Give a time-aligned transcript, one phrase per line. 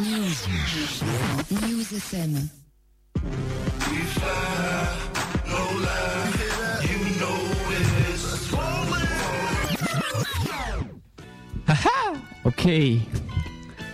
[0.00, 0.48] News.
[1.50, 2.48] News FM.
[12.44, 12.68] Ok.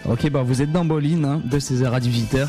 [0.09, 2.47] Ok, bah vous êtes dans Bolin, hein, de 16h à 18h.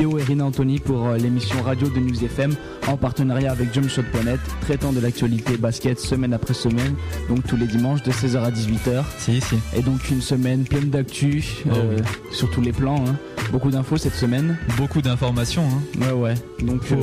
[0.00, 2.54] Théo et Rina Anthony pour euh, l'émission radio de News FM
[2.88, 6.94] en partenariat avec Jumpshot.net, traitant de l'actualité basket semaine après semaine,
[7.28, 9.04] donc tous les dimanches de 16h à 18h.
[9.18, 9.56] Si, si.
[9.76, 11.98] Et donc une semaine pleine d'actu euh,
[12.32, 13.04] sur tous les plans.
[13.06, 13.16] hein.
[13.52, 14.56] Beaucoup d'infos cette semaine.
[14.78, 15.64] Beaucoup d'informations.
[15.68, 16.00] hein.
[16.00, 16.34] Ouais, ouais.
[16.62, 16.96] Donc euh,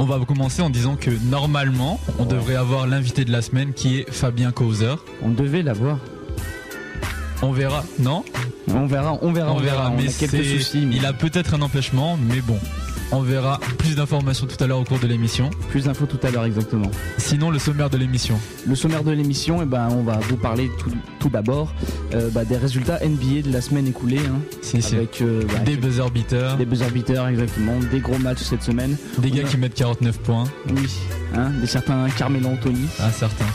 [0.00, 4.00] On va commencer en disant que normalement, on devrait avoir l'invité de la semaine qui
[4.00, 4.96] est Fabien Causer.
[5.22, 5.98] on devait l'avoir.
[7.40, 8.24] On verra, non?
[8.74, 10.86] On verra, on verra, On verra, mais a quelques soucis.
[10.86, 12.58] mais il a peut-être un empêchement, mais bon.
[13.10, 15.48] On verra plus d'informations tout à l'heure au cours de l'émission.
[15.70, 16.90] plus d'infos tout à l'heure exactement.
[17.16, 18.38] Sinon, le sommaire de l'émission.
[18.66, 21.72] Le sommaire de l'émission, eh ben, on va vous parler tout, tout d'abord
[22.12, 24.18] euh, bah, des résultats NBA de la semaine écoulée.
[24.18, 24.94] hein, Si, si.
[24.96, 28.94] avec euh, bah, Des buzzer beaters, des buzzer beaters exactement, des gros matchs cette semaine.
[29.18, 30.44] des gars a- qui mettent 49 points,
[30.76, 30.90] Oui,
[31.34, 32.88] hein, des certains Carmelo Anthony.
[33.00, 33.46] un certain.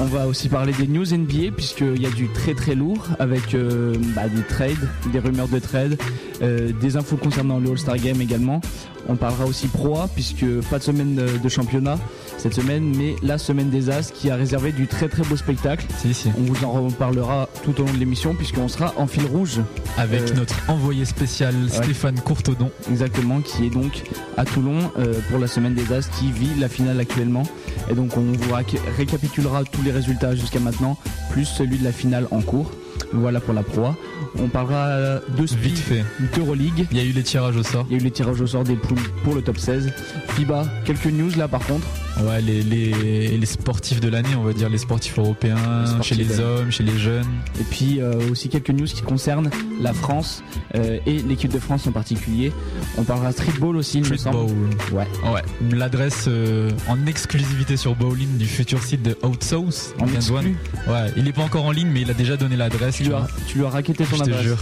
[0.00, 3.54] On va aussi parler des news NBA puisqu'il y a du très très lourd avec
[3.54, 5.98] euh, bah, des trades, des rumeurs de trades,
[6.40, 8.60] euh, des infos concernant le All-Star Game également.
[9.08, 11.98] On parlera aussi Pro A puisque pas de semaine de, championnat
[12.36, 15.86] cette semaine, mais la semaine des As qui a réservé du très très beau spectacle.
[15.98, 16.30] Si, si.
[16.38, 19.60] On vous en reparlera tout au long de l'émission puisqu'on sera en fil rouge
[19.96, 22.70] Avec Euh, notre envoyé spécial Stéphane Courtodon.
[22.90, 24.02] exactement qui est donc
[24.36, 27.44] à Toulon euh, pour la semaine des As qui vit la finale actuellement.
[27.90, 28.54] Et donc on vous
[28.96, 30.98] récapitulera tous les résultats jusqu'à maintenant
[31.30, 32.70] plus celui de la finale en cours.
[33.12, 33.96] Voilà pour la Pro A.
[34.38, 36.04] On parlera euh, de speed Vite fait.
[36.34, 36.86] d'Euroleague.
[36.90, 37.86] Il y a eu les tirages au sort.
[37.88, 39.92] Il y a eu les tirages au sort des poules pour le top 16.
[40.28, 41.86] FIBA, quelques news là par contre.
[42.20, 46.16] Ouais, les, les, les sportifs de l'année, on va dire les sportifs européens, Les sportifs
[46.16, 47.26] chez les hommes, chez les jeunes.
[47.60, 50.42] Et puis euh, aussi quelques news qui concernent la France
[50.74, 52.52] euh, et l'équipe de France en particulier.
[52.96, 54.52] On parlera streetball aussi, il me semble.
[54.92, 55.06] Ouais.
[55.32, 59.94] Ouais, l'adresse euh, en exclusivité sur Bowling du futur site de Outsource.
[60.00, 60.06] En.
[60.06, 62.96] Ouais, il est pas encore en ligne, mais il a déjà donné l'adresse.
[62.96, 63.28] Tu tu lui, as, vois.
[63.46, 64.42] tu lui as raquetté ton Je te adresse.
[64.42, 64.58] jure.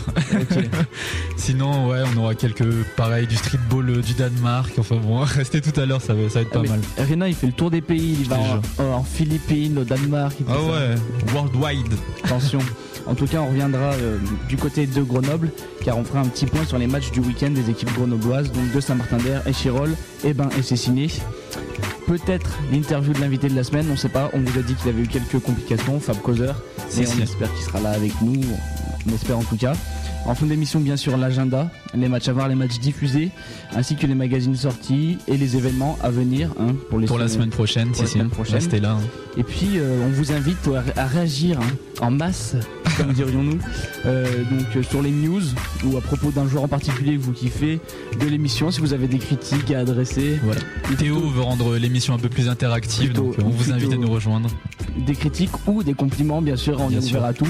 [1.37, 4.73] Sinon, ouais, on aura quelques pareils du streetball du Danemark.
[4.79, 6.81] Enfin bon, restez tout à l'heure, ça va, ça va être pas mais mal.
[6.99, 8.37] Rena il fait le tour des pays, il va
[8.79, 10.37] en, en Philippines, au Danemark.
[10.49, 10.61] Ah ça.
[10.61, 11.95] ouais, worldwide.
[12.25, 12.59] Attention.
[13.07, 14.19] En tout cas, on reviendra euh,
[14.49, 15.51] du côté de Grenoble,
[15.85, 18.73] car on fera un petit point sur les matchs du week-end des équipes grenobloises, donc
[18.73, 21.09] de Saint-Martin-d'Air, Échirol, Ebin et Cessiné.
[22.09, 24.31] Peut-être l'interview de l'invité de la semaine, on sait pas.
[24.33, 26.53] On vous a dit qu'il avait eu quelques complications, Fab Causer,
[26.89, 28.41] Si, mais on espère qu'il sera là avec nous.
[29.09, 29.75] On espère en tout cas.
[30.29, 33.31] En fin d'émission, bien sûr, l'agenda, les matchs à voir, les matchs diffusés,
[33.77, 37.29] ainsi que les magazines sortis et les événements à venir hein, pour les Pour la
[37.29, 38.13] semaine prochaine, pour si, la si.
[38.15, 38.55] semaine prochaine.
[38.57, 38.93] Restez là.
[39.01, 39.01] hein.
[39.39, 41.67] Et puis, euh, on vous invite à, à réagir hein,
[42.05, 42.57] en masse,
[42.99, 43.59] comme dirions-nous,
[44.07, 45.43] euh, donc euh, sur les news
[45.85, 47.79] ou à propos d'un joueur en particulier que vous kiffez
[48.21, 48.73] de l'émission.
[48.73, 50.61] Si vous avez des critiques à adresser, Voilà.
[50.99, 54.11] Théo veut rendre l'émission un peu plus interactive, Plutôt- donc on vous invite à nous
[54.11, 54.49] rejoindre.
[55.07, 57.19] des critiques ou des compliments, bien sûr, on Bien est sûr.
[57.19, 57.47] ouvert à tout.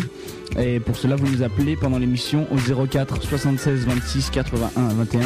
[0.59, 5.21] Et pour cela, vous nous appelez pendant l'émission au 04 76 26 81 21.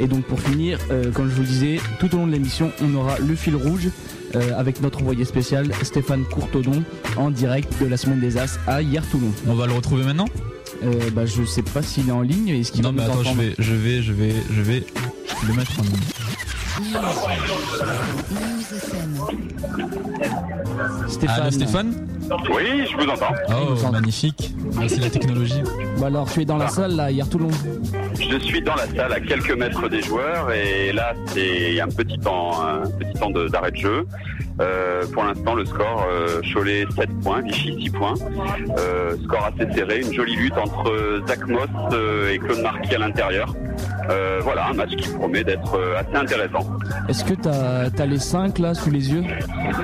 [0.00, 2.72] Et donc pour finir, euh, comme je vous le disais, tout au long de l'émission,
[2.80, 3.88] on aura le fil rouge
[4.36, 6.82] euh, avec notre envoyé spécial Stéphane Courtodon
[7.16, 9.32] en direct de la semaine des As à hier Toulon.
[9.46, 10.28] On va le retrouver maintenant?
[10.84, 12.48] Euh, bah, je sais pas s'il est en ligne.
[12.50, 13.42] Est-ce qu'il Non, va mais nous attends, je entendre?
[13.42, 14.82] vais, je vais, je vais, je vais
[15.48, 15.92] le mettre en ligne.
[21.08, 21.40] Stéphane.
[21.40, 21.92] Allô Stéphane
[22.54, 23.34] Oui, je vous entends.
[23.50, 24.54] Oh, magnifique.
[24.78, 25.62] Merci la technologie.
[25.98, 27.48] Bah alors, tu es dans la salle là, hier Toulon.
[28.20, 32.18] Je suis dans la salle à quelques mètres des joueurs et là c'est un petit
[32.18, 34.06] temps, un petit temps de- d'arrêt de, jeu.
[34.60, 38.14] Euh, pour l'instant le score euh, Cholet 7 points, Vichy 6 points.
[38.78, 41.68] Euh, score assez serré, une jolie lutte entre Zach Moss
[42.32, 43.54] et Claude Marquis à l'intérieur.
[44.08, 46.66] Euh, voilà, un match qui promet d'être euh, assez intéressant.
[47.08, 49.24] Est-ce que tu as, les 5 là sous les yeux?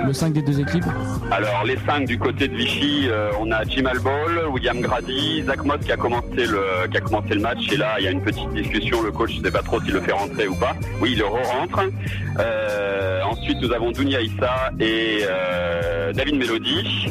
[0.06, 0.84] Le 5 des deux équipes?
[1.30, 5.64] Alors les cinq du côté de Vichy, euh, on a Jim Albol, William Grady, Zach
[5.64, 8.10] Moss qui a commencé le qui a commencé le match et là il y a
[8.10, 10.74] une petite discussion, le coach ne sait pas trop s'il le fait rentrer ou pas.
[11.00, 11.80] Oui, il le re-rentre.
[12.38, 15.22] Euh, ensuite nous avons Dunia Issa et
[16.14, 17.08] David Melody.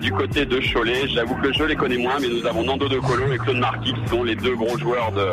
[0.00, 2.98] Du côté de Cholet, j'avoue que je les connais moins, mais nous avons Nando De
[2.98, 5.28] Colo et Claude Marquis qui sont les deux gros joueurs de,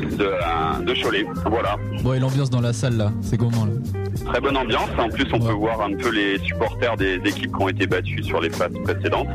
[0.00, 1.24] de, de Cholet.
[1.46, 1.76] Voilà.
[2.02, 3.72] Bon, et l'ambiance dans la salle là, c'est comment là
[4.26, 4.88] Très bonne ambiance.
[4.98, 5.46] En plus, on Ouais.
[5.48, 8.72] peut voir un peu les supporters des équipes qui ont été battues sur les phases
[8.84, 9.28] précédentes.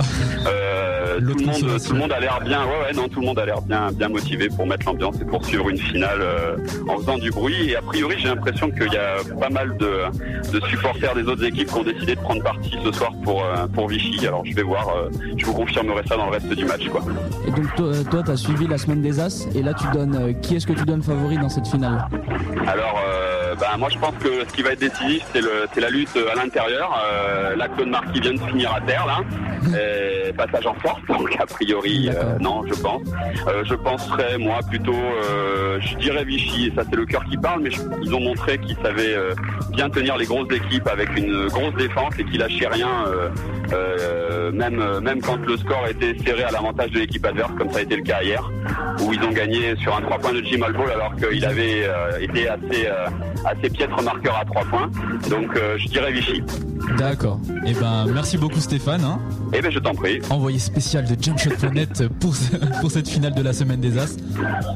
[0.45, 2.63] Euh, euh, tout, L'autre le monde, tout le monde a l'air bien.
[2.63, 5.25] Ouais, ouais, non, tout le monde a l'air bien, bien motivé pour mettre l'ambiance et
[5.25, 6.56] pour suivre une finale euh,
[6.88, 7.71] en faisant du bruit.
[7.71, 10.04] Et a priori, j'ai l'impression qu'il y a pas mal de,
[10.51, 13.68] de supporters des autres équipes qui ont décidé de prendre parti ce soir pour, euh,
[13.68, 14.25] pour Vichy.
[14.27, 14.88] Alors, je vais voir.
[14.89, 17.01] euh, je vous confirmerai ça dans le reste du match, quoi.
[17.48, 20.33] Et donc toi, toi, t'as suivi la semaine des As et là tu donnes euh,
[20.33, 22.07] qui est-ce que tu donnes favori dans cette finale?
[22.68, 23.00] Alors,
[23.53, 25.23] euh, bah, moi, je pense que ce qui va être décisif,
[25.73, 27.00] c'est la lutte à l'intérieur.
[27.05, 29.19] Euh, là, Claude Marquis vient de finir à terre, là.
[29.79, 33.01] Et passage en force, donc a priori, euh, non, je pense.
[33.47, 37.38] Euh, je penserais, moi, plutôt, euh, je dirais Vichy, et ça, c'est le cœur qui
[37.38, 39.33] parle, mais je- ils ont montré qu'ils savaient euh,
[39.71, 43.29] bien tenir les grosses équipes avec une grosse défense et qu'ils lâchaient rien, euh,
[43.71, 47.71] euh, même, euh, même quand le score était serré à l'avantage de l'équipe adverse, comme
[47.71, 48.44] ça a été le cas hier,
[49.01, 52.19] où ils ont gagné sur un 3 points de Jim Albol alors qu'il avait euh,
[52.19, 53.05] été assez, euh,
[53.45, 54.90] assez piètre marqueur à 3 points.
[55.30, 56.42] Donc, euh, je dirais Vichy.
[56.98, 57.40] D'accord.
[57.66, 59.04] Et ben merci beaucoup Stéphane.
[59.06, 59.19] hein.
[59.54, 60.19] Eh ben, je t'en prie.
[60.30, 64.18] Envoyé spécial de jumpshot.net pour, ce- pour cette finale de la semaine des As.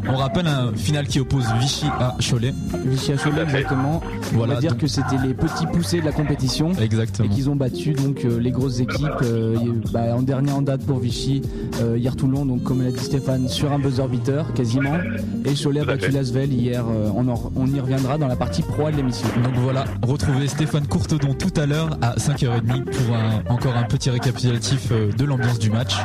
[0.07, 2.53] On rappelle un final qui oppose Vichy à Cholet.
[2.85, 4.01] Vichy à Cholet à exactement.
[4.33, 4.55] On Voilà.
[4.55, 6.71] va dire donc- que c'était les petits poussés de la compétition.
[6.79, 7.27] Et Exactement.
[7.29, 9.57] qu'ils ont battu donc euh, les grosses équipes euh,
[9.91, 11.41] bah, en dernier en date pour Vichy
[11.81, 14.97] euh, hier Toulon donc comme l'a dit Stéphane sur un buzzer beater quasiment
[15.45, 16.11] et Cholet a à battu.
[16.11, 19.53] Lasvel hier euh, on, en- on y reviendra dans la partie pro de l'émission Donc
[19.55, 24.87] voilà, retrouvez Stéphane Courtedon tout à l'heure à 5h30 pour un- encore un petit récapitulatif
[24.91, 25.95] euh, de l'ambiance du match.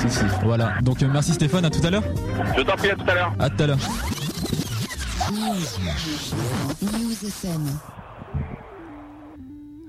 [0.00, 2.04] si si Voilà, donc euh, merci Stéphane, à tout à l'heure.
[2.56, 3.32] Je t'en prie, à tout à l'heure.
[3.38, 3.78] À tout à l'heure.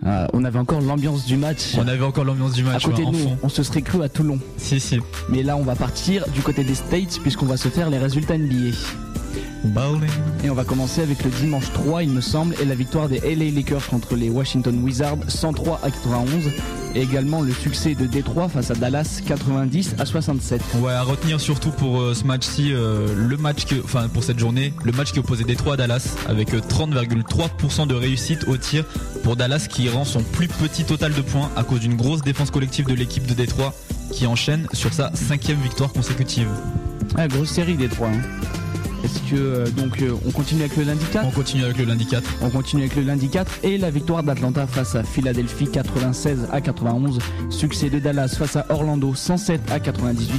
[0.06, 3.04] Ah, on avait encore l'ambiance du match On avait encore l'ambiance du à match côté
[3.06, 5.00] ouais, de nous on se serait cru à Toulon Si, si.
[5.30, 8.38] mais là on va partir du côté des States puisqu'on va se faire les résultats
[8.38, 8.76] NBA
[9.64, 10.10] Bowling.
[10.44, 13.20] Et on va commencer avec le dimanche 3, il me semble, et la victoire des
[13.20, 16.52] LA Lakers contre les Washington Wizards 103 à 91.
[16.96, 20.62] Et également le succès de Détroit face à Dallas 90 à 67.
[20.80, 24.38] Ouais, à retenir surtout pour euh, ce match-ci, euh, le match que, enfin pour cette
[24.38, 28.86] journée, le match qui opposait Détroit à Dallas avec euh, 30,3% de réussite au tir
[29.24, 32.52] pour Dallas qui rend son plus petit total de points à cause d'une grosse défense
[32.52, 33.74] collective de l'équipe de Détroit
[34.12, 36.48] qui enchaîne sur sa cinquième victoire consécutive.
[37.18, 38.10] Ah, grosse série Détroit.
[38.10, 38.22] Hein.
[39.14, 41.86] Est-ce que euh, donc euh, on continue avec le lundi 4 On continue avec le
[41.86, 42.24] lundi 4.
[42.42, 46.62] On continue avec le lundi 4 et la victoire d'Atlanta face à Philadelphie 96 à
[46.62, 47.20] 91.
[47.52, 50.32] Succès de Dallas face à Orlando 107 à 98.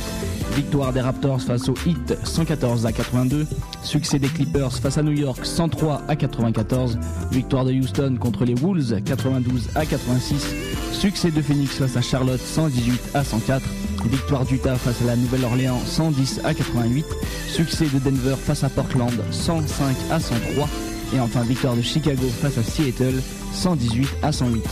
[0.56, 3.46] Victoire des Raptors face au Heat 114 à 82.
[3.84, 6.98] Succès des Clippers face à New York 103 à 94.
[7.30, 10.52] Victoire de Houston contre les Wolves 92 à 86.
[10.90, 13.62] Succès de Phoenix face à Charlotte 118 à 104.
[14.06, 17.04] Victoire d'Utah face à la Nouvelle-Orléans 110 à 88.
[17.48, 20.68] Succès de Denver face à Portland 105 à 103.
[21.14, 23.20] Et enfin victoire de Chicago face à Seattle
[23.52, 24.62] 118 à 108.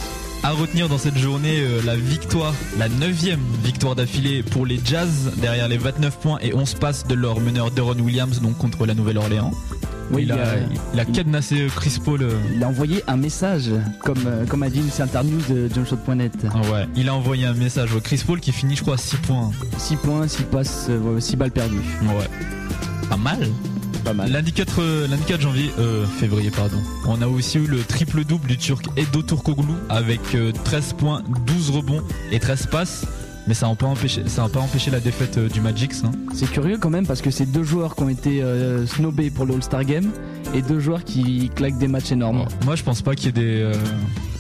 [0.44, 5.30] À retenir dans cette journée euh, la victoire, la neuvième victoire d'affilée pour les Jazz
[5.36, 8.94] derrière les 29 points et 11 passes de leur meneur Deron Williams donc contre la
[8.94, 9.52] Nouvelle-Orléans.
[10.10, 10.56] Oui, il, a, euh,
[10.92, 12.22] il a cadenassé euh, Chris Paul.
[12.22, 14.18] euh, Il a envoyé un message, comme,
[14.48, 16.32] comme a dit une certaine news de jumpshot.net.
[16.52, 18.98] ah ouais, il a envoyé un message au Chris Paul qui finit je crois à
[18.98, 19.52] 6 points.
[19.78, 20.90] 6 points, 6 passes,
[21.20, 21.76] 6 balles perdues.
[22.02, 22.28] Ouais.
[23.08, 23.38] Pas mal.
[24.04, 24.30] Pas mal.
[24.30, 26.78] Lundi 4, euh, lundi 4 janvier, euh, février pardon.
[27.06, 31.22] On a aussi eu le triple double du Turc Edo Turkoglu avec euh, 13 points,
[31.46, 33.06] 12 rebonds et 13 passes.
[33.48, 35.92] Mais ça n'a pas empêché, ça n'a pas empêché la défaite euh, du Magic.
[36.04, 36.12] Hein.
[36.32, 39.46] C'est curieux quand même parce que c'est deux joueurs qui ont été euh, snobés pour
[39.46, 40.10] le All-Star Game
[40.54, 42.46] et deux joueurs qui claquent des matchs énormes.
[42.64, 43.72] Moi, je pense pas qu'il y ait des, euh,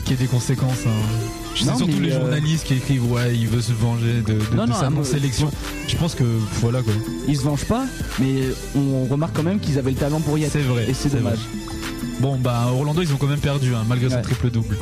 [0.04, 0.86] qu'il y ait des conséquences.
[0.86, 1.41] hein.
[1.54, 4.56] Je sais surtout les euh, journalistes qui écrivent ouais, il veut se venger de, de,
[4.56, 5.50] Non, de non, sa non-sélection.
[5.88, 6.24] Je pense que
[6.60, 6.92] voilà quoi.
[7.28, 7.84] Ils se vengent pas,
[8.18, 8.42] mais
[8.74, 10.52] on remarque quand même qu'ils avaient le talent pour y être.
[10.52, 10.86] C'est vrai.
[10.88, 11.38] Et c'est dommage.
[11.38, 11.60] vrai.
[12.20, 14.76] Bon, bah Orlando, ils ont quand même perdu hein, malgré son triple double.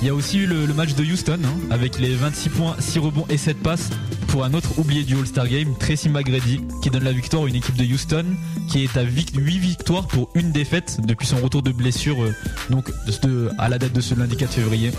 [0.00, 2.76] Il y a aussi eu le, le match de Houston hein, avec les 26 points,
[2.78, 3.90] 6 rebonds et 7 passes
[4.28, 7.56] pour un autre oublié du All-Star Game, Tracy McGrady, qui donne la victoire à une
[7.56, 8.24] équipe de Houston
[8.70, 12.32] qui est à 8 victoires pour une défaite depuis son retour de blessure, euh,
[12.70, 12.90] donc
[13.22, 14.92] de- à la date de ce lundi 4 février.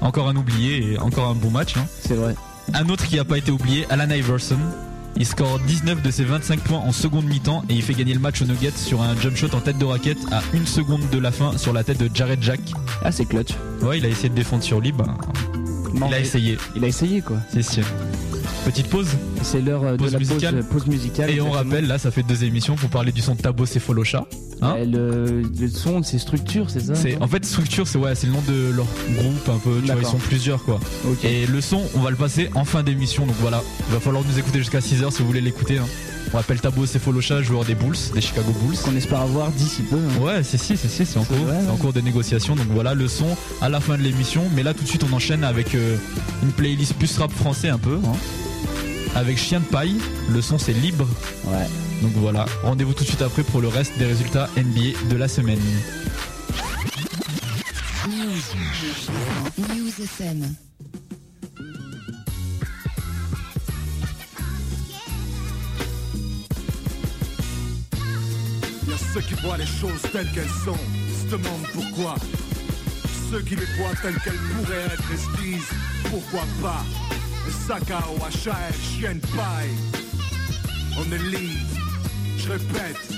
[0.00, 1.76] Encore un oublié et encore un bon match.
[1.76, 1.86] hein.
[2.00, 2.34] C'est vrai.
[2.74, 4.58] Un autre qui n'a pas été oublié, Alan Iverson.
[5.16, 8.20] Il score 19 de ses 25 points en seconde mi-temps et il fait gagner le
[8.20, 11.18] match aux Nuggets sur un jump shot en tête de raquette à une seconde de
[11.18, 12.60] la fin sur la tête de Jared Jack.
[13.04, 13.50] Ah, c'est clutch.
[13.82, 15.04] Ouais, il a essayé de défendre sur lui, bah,
[15.94, 16.56] Non, il a essayé.
[16.76, 17.36] Il a essayé quoi.
[17.52, 17.84] C'est sûr.
[18.64, 19.08] Petite pause
[19.42, 20.54] C'est l'heure euh, de Pause la musicale.
[20.56, 21.30] pause, pause musicale.
[21.30, 24.26] et on rappelle, là ça fait deux émissions pour parler du son de Tabo Cefalocha.
[24.62, 28.26] Hein Ouais, le, le son, c'est structure, c'est ça en fait structure, c'est ouais, c'est
[28.26, 29.80] le nom de leur groupe un peu.
[29.80, 30.78] Tu vois, ils sont plusieurs quoi.
[31.24, 33.24] Et le son, on va le passer en fin d'émission.
[33.24, 35.78] Donc voilà, il va falloir nous écouter jusqu'à 6h si vous voulez l'écouter.
[35.78, 35.86] hein.
[36.32, 38.76] On rappelle Tabo Cefalocha, joueur des Bulls, des Chicago Bulls.
[38.78, 39.96] Qu'on espère avoir d'ici peu.
[39.96, 40.20] hein.
[40.22, 42.54] Ouais, c'est si, c'est si, c'est en cours, Ouais, c'est en cours de négociation.
[42.54, 44.44] Donc voilà le son à la fin de l'émission.
[44.54, 45.96] Mais là tout de suite on enchaîne avec euh,
[46.44, 47.98] une playlist plus rap français un peu.
[48.04, 48.12] hein.
[49.16, 49.96] avec Chien de paille.
[50.28, 51.08] Le son c'est libre.
[51.46, 51.66] Ouais.
[52.02, 55.26] Donc voilà, rendez-vous tout de suite après pour le reste des résultats NBA de la
[55.28, 55.58] semaine.
[58.08, 58.38] News.
[59.58, 60.54] News FM.
[69.12, 70.78] Ceux qui voient les choses telles qu'elles sont,
[71.20, 72.14] se demandent pourquoi.
[73.30, 75.70] Ceux qui les voient telles qu'elles pourraient être et se disent
[76.10, 76.84] pourquoi pas.
[77.48, 79.70] Et Saka au HAL, chien paille.
[80.98, 81.60] On est libre,
[82.36, 83.08] je répète,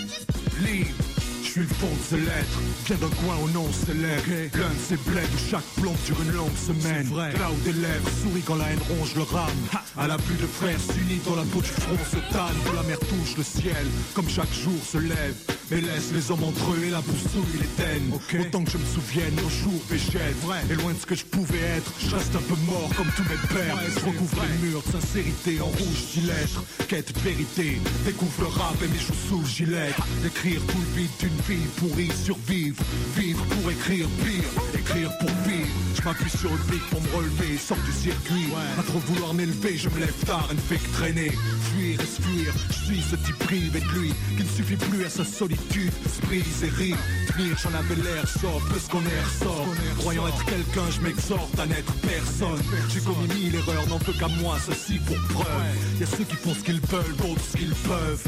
[0.64, 1.11] libre.
[1.52, 4.96] Suis le fond de ces lettres, viens d'un coin au nom célèbre L'un de ces
[4.96, 7.06] bleds où chaque plombe dure une longue semaine.
[7.14, 9.62] Là où des lèvres sourient quand la haine ronge le rame.
[9.98, 12.82] À la vue de frères s'unissent dans la peau du front se tanne Quand la
[12.84, 15.36] mer touche le ciel, comme chaque jour se lève.
[15.70, 19.34] Mais laisse les hommes entre eux et la boussouille l'éteigne Autant que je me souvienne,
[19.36, 20.36] nos jours végètent
[20.70, 23.24] Et loin de ce que je pouvais être, je reste un peu mort comme tous
[23.24, 23.76] mes pères.
[23.88, 26.64] Je recouvre les murs de sincérité en rouge lettres.
[26.88, 29.92] Quête vérité, découvre le rap et mes joues sous gilet
[30.26, 32.82] Écrire tout le vide d'une vie pour y survivre.
[33.16, 37.58] Vivre pour écrire pire, écrire pour vivre Je m'appuie sur le pic pour me relever,
[37.58, 38.48] sors du circuit.
[38.78, 42.52] À trop vouloir m'élever, je me lève tard ne fais que traîner Fuir et fuir,
[42.68, 45.92] je suis ce type privé de lui Qui ne suffit plus à sa solitude.
[46.26, 46.94] Brise et rit
[47.28, 49.66] Tenir, j'en avais l'air sort, plus qu'on est ressort
[49.98, 52.62] Croyant être quelqu'un, je m'exhorte à n'être personne.
[52.88, 56.00] J'ai commis mille erreurs, n'en veux qu'à moi, ceci pour preuve.
[56.00, 58.24] Y'a ceux qui font ce qu'ils veulent, d'autres ce qu'ils peuvent.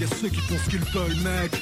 [0.00, 1.52] Y'a ceux qui font ce qu'ils veulent, mec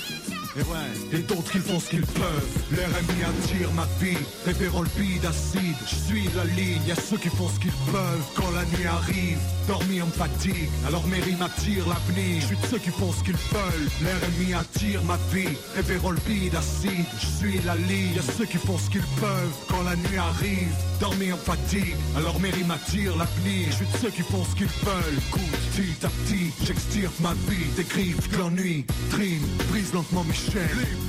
[1.12, 2.48] et d'autres qui font ce qu'ils peuvent.
[2.72, 5.76] L'RMI attire ma vie, révérant le bide acide.
[5.86, 8.25] Je suis la ligne, y a ceux qui font ce qu'ils peuvent.
[8.34, 10.68] Quand la nuit arrive, dormir me fatigue.
[10.86, 12.40] Alors mes rimes attirent l'avenir.
[12.40, 13.90] Je suis de ceux qui font ce qu'ils veulent.
[14.02, 17.06] L'RMI attire ma vie, révérant le bide acide.
[17.20, 19.54] Je suis la ligne, y a ceux qui font ce qu'ils peuvent.
[19.68, 21.96] Quand la nuit arrive, dormir me fatigue.
[22.16, 23.66] Alors mes rimes attirent l'avenir.
[23.70, 25.20] Je suis de ceux qui font ce qu'ils veulent.
[25.30, 25.40] Coup
[25.76, 27.66] petit à petit, j'extirpe ma vie.
[27.76, 30.34] De l'ennui, trime, brise lentement mes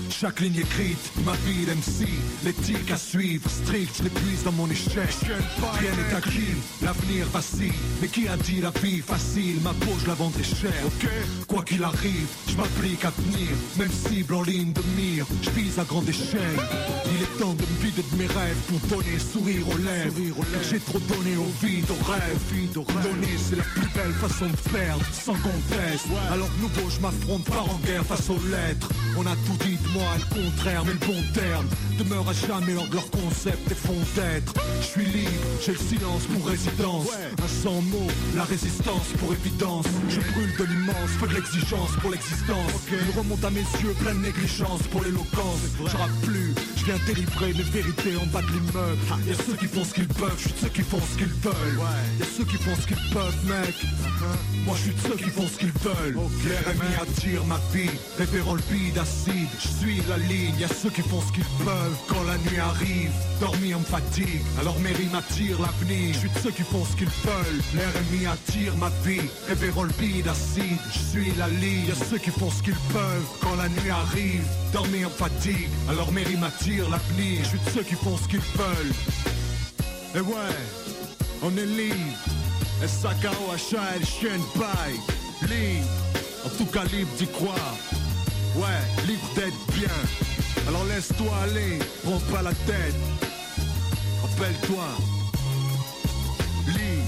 [0.10, 2.08] chaque ligne écrite, ma vie d'MC,
[2.44, 5.10] l'éthique à suivre, strict, je l'épuise dans mon échec.
[5.80, 7.72] Rien n'est acquis, l'avenir vacille.
[8.02, 9.60] Mais qui a dit la vie facile?
[9.62, 10.74] Ma peau, je la vendrai cher.
[10.86, 11.08] Ok,
[11.48, 13.50] quoi qu'il arrive, je m'applique à tenir.
[13.78, 16.60] Même cible en ligne de mire, je vise à grande échelle.
[17.06, 20.46] Il est temps de me vider de mes rêves pour donner sourire aux lèvres.
[20.70, 22.40] J'ai trop donné au vide, au rêve.
[23.04, 26.08] Donner, c'est la plus belle façon de faire, sans conteste.
[26.32, 28.90] Alors nouveau, je m'affronte pas en guerre face aux lettres.
[29.16, 31.68] On a tout dit de moi, le contraire, mais le bon terme
[32.00, 34.54] demeure à jamais lors de leur concept et fond d'être.
[34.82, 37.08] Je suis libre, j'ai le silence pour résidence.
[37.44, 39.86] Un sans mots, la résistance pour évidence.
[40.10, 42.72] Je brûle de l'immense, feu de l'exigence pour l'existence.
[42.92, 45.60] Il remonte à mes yeux, pleine négligence pour l'éloquence.
[45.80, 49.02] Je rappe plus, je viens délivrer mes vérités en bas de l'immeuble.
[49.28, 51.36] Y'a ceux qui font ce qu'ils peuvent, je suis de ceux qui font ce qu'ils
[51.44, 51.80] veulent.
[52.20, 53.76] Y'a ceux qui font ce qu'ils peuvent, mec.
[54.66, 56.18] Moi je suis de ceux qui font ce qu'ils veulent.
[57.02, 61.32] Attire ma vie, révérant le vide Je suis la ligne, y'a ceux qui font ce
[61.32, 61.98] qu'ils peuvent.
[62.08, 64.42] Quand la nuit arrive, dormir me fatigue.
[64.60, 66.14] Alors mes rimes attirent l'avenir.
[66.14, 67.62] Je suis de ceux qui font ce qu'ils veulent.
[67.76, 70.80] L'RMI attire ma vie, le vide acide.
[70.94, 73.28] Je suis la ligne, y'a ceux qui font ce qu'ils peuvent.
[73.42, 75.70] Quand la nuit arrive, dormir me fatigue.
[75.90, 77.40] Alors mes rimes attirent l'avenir.
[77.44, 78.94] Je suis de ceux qui font ce qu'ils veulent.
[80.16, 80.58] Et ouais,
[81.42, 81.96] on est libre.
[82.86, 85.00] SAKO, HL, chien de paille.
[85.42, 85.88] Libre,
[86.46, 87.76] en tout cas libre d'y croire.
[88.58, 89.88] Ouais, libre d'être bien.
[90.68, 92.96] Alors laisse-toi aller, prends pas la tête.
[94.24, 94.84] Rappelle-toi.
[96.66, 97.04] Libre.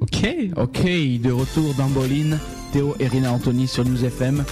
[0.00, 0.26] Ok,
[0.56, 0.82] ok,
[1.20, 2.38] de retour dans Bolin,
[2.72, 4.44] Théo et Rina Anthony sur News FM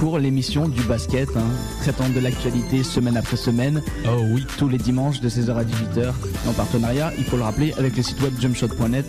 [0.00, 1.44] pour l'émission du basket, hein,
[1.82, 3.82] traitant de l'actualité semaine après semaine.
[4.06, 4.44] Oh oui.
[4.58, 6.12] Tous les dimanches de 16h à 18h
[6.48, 9.04] en partenariat, il faut le rappeler, avec le site web jumpshot.net.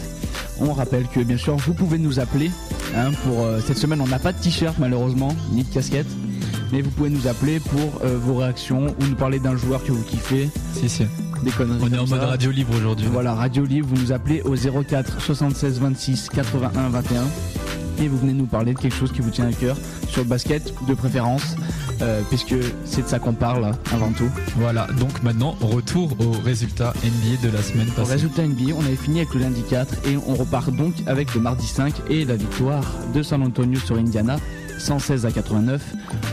[0.60, 2.52] On rappelle que bien sûr vous pouvez nous appeler.
[2.96, 6.08] hein, pour euh, cette semaine, on n'a pas de t-shirt malheureusement, ni de casquette.
[6.74, 9.92] Mais vous pouvez nous appeler pour euh, vos réactions ou nous parler d'un joueur que
[9.92, 11.04] vous kiffez, Si, si.
[11.44, 11.80] des conneries.
[11.82, 12.28] On est en mode ça.
[12.28, 13.08] radio libre aujourd'hui.
[13.12, 17.24] Voilà, Radio Libre, vous nous appelez au 04 76 26 81 21
[18.02, 19.78] et vous venez nous parler de quelque chose qui vous tient à cœur
[20.10, 21.56] sur le basket de préférence,
[22.02, 22.56] euh, puisque
[22.86, 24.30] c'est de ça qu'on parle avant tout.
[24.58, 28.14] Voilà, donc maintenant, retour aux résultats NBA de la semaine Au passée.
[28.14, 31.42] résultat NBA, on avait fini avec le lundi 4 et on repart donc avec le
[31.42, 34.38] mardi 5 et la victoire de San Antonio sur Indiana
[34.80, 35.82] 116 à 89,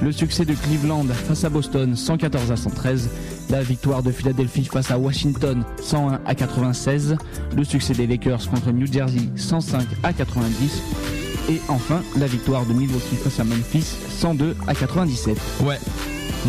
[0.02, 3.10] le succès de Cleveland face à Boston 114 à 113,
[3.50, 7.16] la victoire de Philadelphie face à Washington 101 à 96,
[7.54, 12.74] le succès des Lakers contre New Jersey 105 à 90 Et enfin, la victoire de
[12.74, 13.84] Milwaukee face à Memphis,
[14.20, 15.36] 102 à 97.
[15.62, 15.78] Ouais.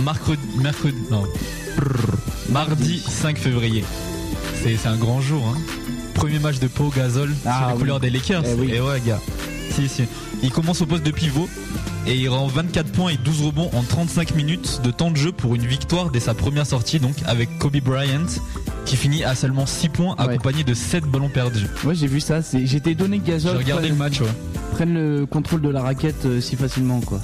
[0.04, 1.24] Mercredi, mercredi, non.
[1.78, 2.18] Brrr.
[2.50, 3.84] Mardi 5 février.
[4.62, 5.42] C'est un grand jour.
[5.48, 5.58] Hein.
[6.16, 7.80] Premier match de Pau Gasol Ah, sur les oui.
[7.80, 8.44] couleurs des Lakers.
[8.46, 8.72] Eh oui.
[8.74, 9.22] Et ouais, gars.
[9.72, 10.04] Si, si.
[10.44, 11.48] Il commence au poste de pivot
[12.08, 15.32] et il rend 24 points et 12 rebonds en 35 minutes de temps de jeu
[15.32, 18.26] pour une victoire dès sa première sortie, donc avec Kobe Bryant,
[18.86, 20.26] qui finit à seulement 6 points, Ouais.
[20.34, 21.68] accompagné de 7 ballons perdus.
[21.86, 22.40] Ouais, j'ai vu ça.
[22.54, 24.28] J'étais que Gasol J'ai regardé le match, ouais.
[24.72, 27.20] Prenne le contrôle de la raquette euh, si facilement, quoi.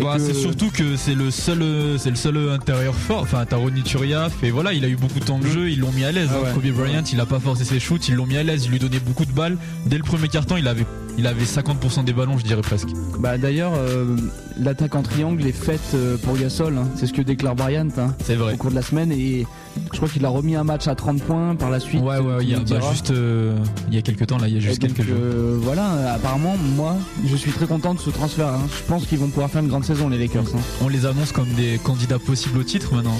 [0.00, 3.22] Bah, que- c'est surtout que c'est le seul euh, c'est le seul euh, intérieur fort
[3.22, 5.90] enfin Taro Turiaf et voilà il a eu beaucoup de temps de jeu ils l'ont
[5.90, 6.44] mis à l'aise Ah hein.
[6.56, 6.70] ouais.
[6.70, 8.78] Kobe Bryant il a pas forcé ses shoots ils l'ont mis à l'aise ils lui
[8.78, 10.86] donnaient beaucoup de balles dès le premier carton il avait
[11.18, 12.88] il avait 50% des ballons je dirais presque
[13.18, 14.16] Bah d'ailleurs, euh,
[14.58, 16.76] l'attaque en triangle est faite euh, pour Gasol.
[16.78, 16.88] hein.
[16.96, 19.12] C'est ce que déclare Bryant hein, c'est vrai au cours de la semaine.
[19.12, 19.46] Et
[19.92, 22.02] je crois qu'il a remis un match à 30 points par la suite.
[22.02, 23.56] ouais ouais il y a bah, juste euh,
[23.88, 25.58] il y a quelques temps là il y a Et juste donc, quelques jours euh,
[25.60, 28.48] voilà, apparemment, moi, je suis très content de ce transfert.
[28.48, 28.60] hein.
[28.76, 30.44] Je pense qu'ils vont pouvoir faire une grande saison, les Lakers.
[30.54, 30.60] hein.
[30.82, 33.18] on les annonce comme des candidats possibles au titre maintenant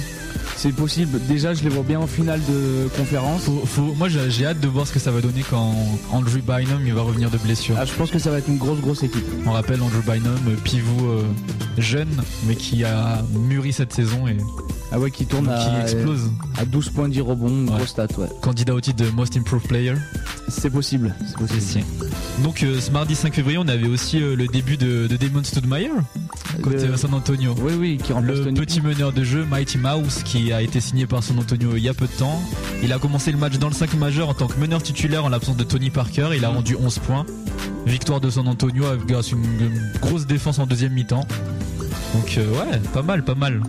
[0.57, 1.19] C'est possible.
[1.27, 3.43] Déjà, je les vois bien en finale de conférence.
[3.45, 5.75] faut, faut- moi j'ai hâte de voir ce que ça va donner quand
[6.13, 8.59] Andrew Bynum il va revenir de blessure Ah, je pense que ça va être une
[8.59, 9.25] grosse, grosse équipe.
[9.47, 11.23] on rappelle Andrew Bynum pivot euh,
[11.79, 12.09] jeune
[12.47, 14.37] mais qui a mûri cette saison et
[14.93, 17.77] Ah ouais, qui tourne qui à, explose à 12 points 10 rebonds, Ouais.
[17.77, 18.27] gros stat, ouais.
[18.43, 19.95] candidat au titre de Most Improved Player.
[20.49, 21.15] C'est possible.
[21.27, 21.61] C'est possible.
[21.61, 21.79] Si.
[22.43, 25.45] Donc euh, ce mardi 5 février, on avait aussi euh, le début de, de Damon
[25.45, 25.93] Stoudemire
[26.63, 27.55] côté Le- San Antonio.
[27.63, 28.61] Oui, oui, qui remplace Le Tony.
[28.61, 31.89] petit meneur de jeu Mighty Mouse qui a été signé par San Antonio il y
[31.89, 32.41] a peu de temps.
[32.83, 35.29] Il a commencé le match dans le 5 majeur en tant que meneur titulaire en
[35.29, 36.29] l'absence de Tony Parker.
[36.37, 36.55] Il a Mm.
[36.57, 37.27] rendu 11 points.
[37.87, 41.27] Victoire de San Antonio avec grâce à une, une grosse défense en deuxième mi-temps.
[42.15, 43.62] Donc euh, ouais, pas mal, pas mal.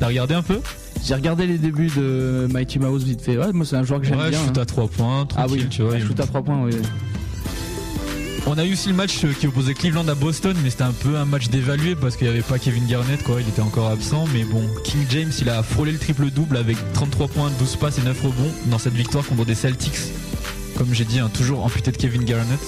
[0.00, 0.60] T'as regardé un peu?
[1.04, 3.36] J'ai regardé les débuts de Mighty Mouse vite fait.
[3.36, 4.38] Ouais, moi, c'est un joueur que j'aime Ouais, bien.
[4.46, 4.62] shoot hein.
[4.62, 5.92] à 3 points, Ah oui, tu vois.
[5.92, 6.72] ouais, shoot à 3 points, oui.
[8.46, 10.92] On a eu aussi le match euh, qui opposait Cleveland à Boston, mais c'était un
[10.92, 13.40] peu un match dévalué parce qu'il n'y avait pas Kevin Garnett, quoi.
[13.40, 17.28] Il était encore absent, mais bon, King James, il a frôlé le triple-double avec 33
[17.28, 19.96] points, 12 passes et 9 rebonds dans cette victoire contre des Celtics.
[20.76, 22.58] Comme j'ai dit, hein, toujours amputé de Kevin Garnett.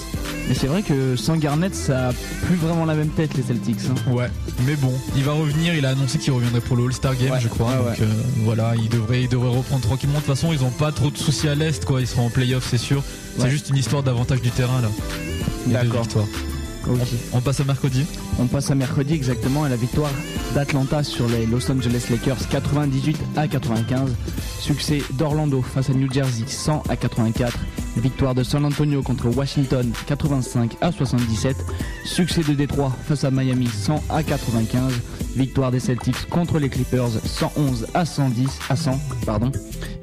[0.47, 2.13] Mais c'est vrai que sans Garnett, ça a
[2.47, 3.81] plus vraiment la même tête, les Celtics.
[3.89, 4.11] hein.
[4.11, 4.29] Ouais.
[4.65, 7.39] Mais bon, il va revenir, il a annoncé qu'il reviendrait pour le All-Star Game, Ouais,
[7.39, 7.67] je crois.
[7.71, 7.95] ouais, donc ouais.
[8.01, 10.19] euh, voilà, il devrait, il devrait reprendre tranquillement.
[10.19, 12.01] De toute façon, ils ont pas trop de soucis à l'Est, quoi.
[12.01, 13.03] Ils seront en playoff, c'est sûr.
[13.39, 14.89] C'est juste une histoire d'avantage du terrain, là.
[15.67, 16.07] D'accord.
[17.33, 18.05] On passe à mercredi.
[18.39, 20.11] On passe à mercredi exactement à la victoire
[20.53, 24.15] d'Atlanta sur les Los Angeles Lakers 98 à 95.
[24.59, 27.57] Succès d'Orlando face à New Jersey 100 à 84.
[27.97, 31.57] Victoire de San Antonio contre Washington 85 à 77.
[32.05, 34.93] Succès de Détroit face à Miami 100 à 95.
[35.35, 39.51] Victoire des Celtics contre les Clippers 111 à 110 à 100 pardon.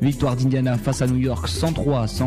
[0.02, 2.26] Victoire d'Indiana face à New York 103 à 100.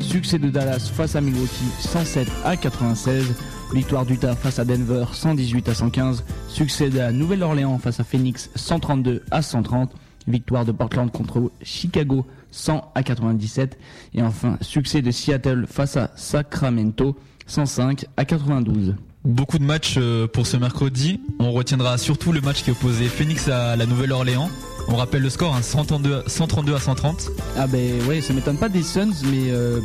[0.00, 3.34] Succès de Dallas face à Milwaukee 107 à 96.
[3.72, 6.24] Victoire d'Utah face à Denver 118 à 115.
[6.48, 9.90] Succès de la Nouvelle-Orléans face à Phoenix 132 à 130.
[10.28, 13.78] Victoire de Portland contre Chicago 100 à 97.
[14.14, 18.94] Et enfin, succès de Seattle face à Sacramento 105 à 92.
[19.24, 21.20] Beaucoup de matchs euh, pour ce mercredi.
[21.38, 24.50] On retiendra surtout le match qui opposait Phoenix à la Nouvelle-Orléans.
[24.88, 27.30] On rappelle le score, hein, 132, 132 à 130.
[27.56, 29.80] Ah ben ouais, ça m'étonne pas des Suns, mais euh,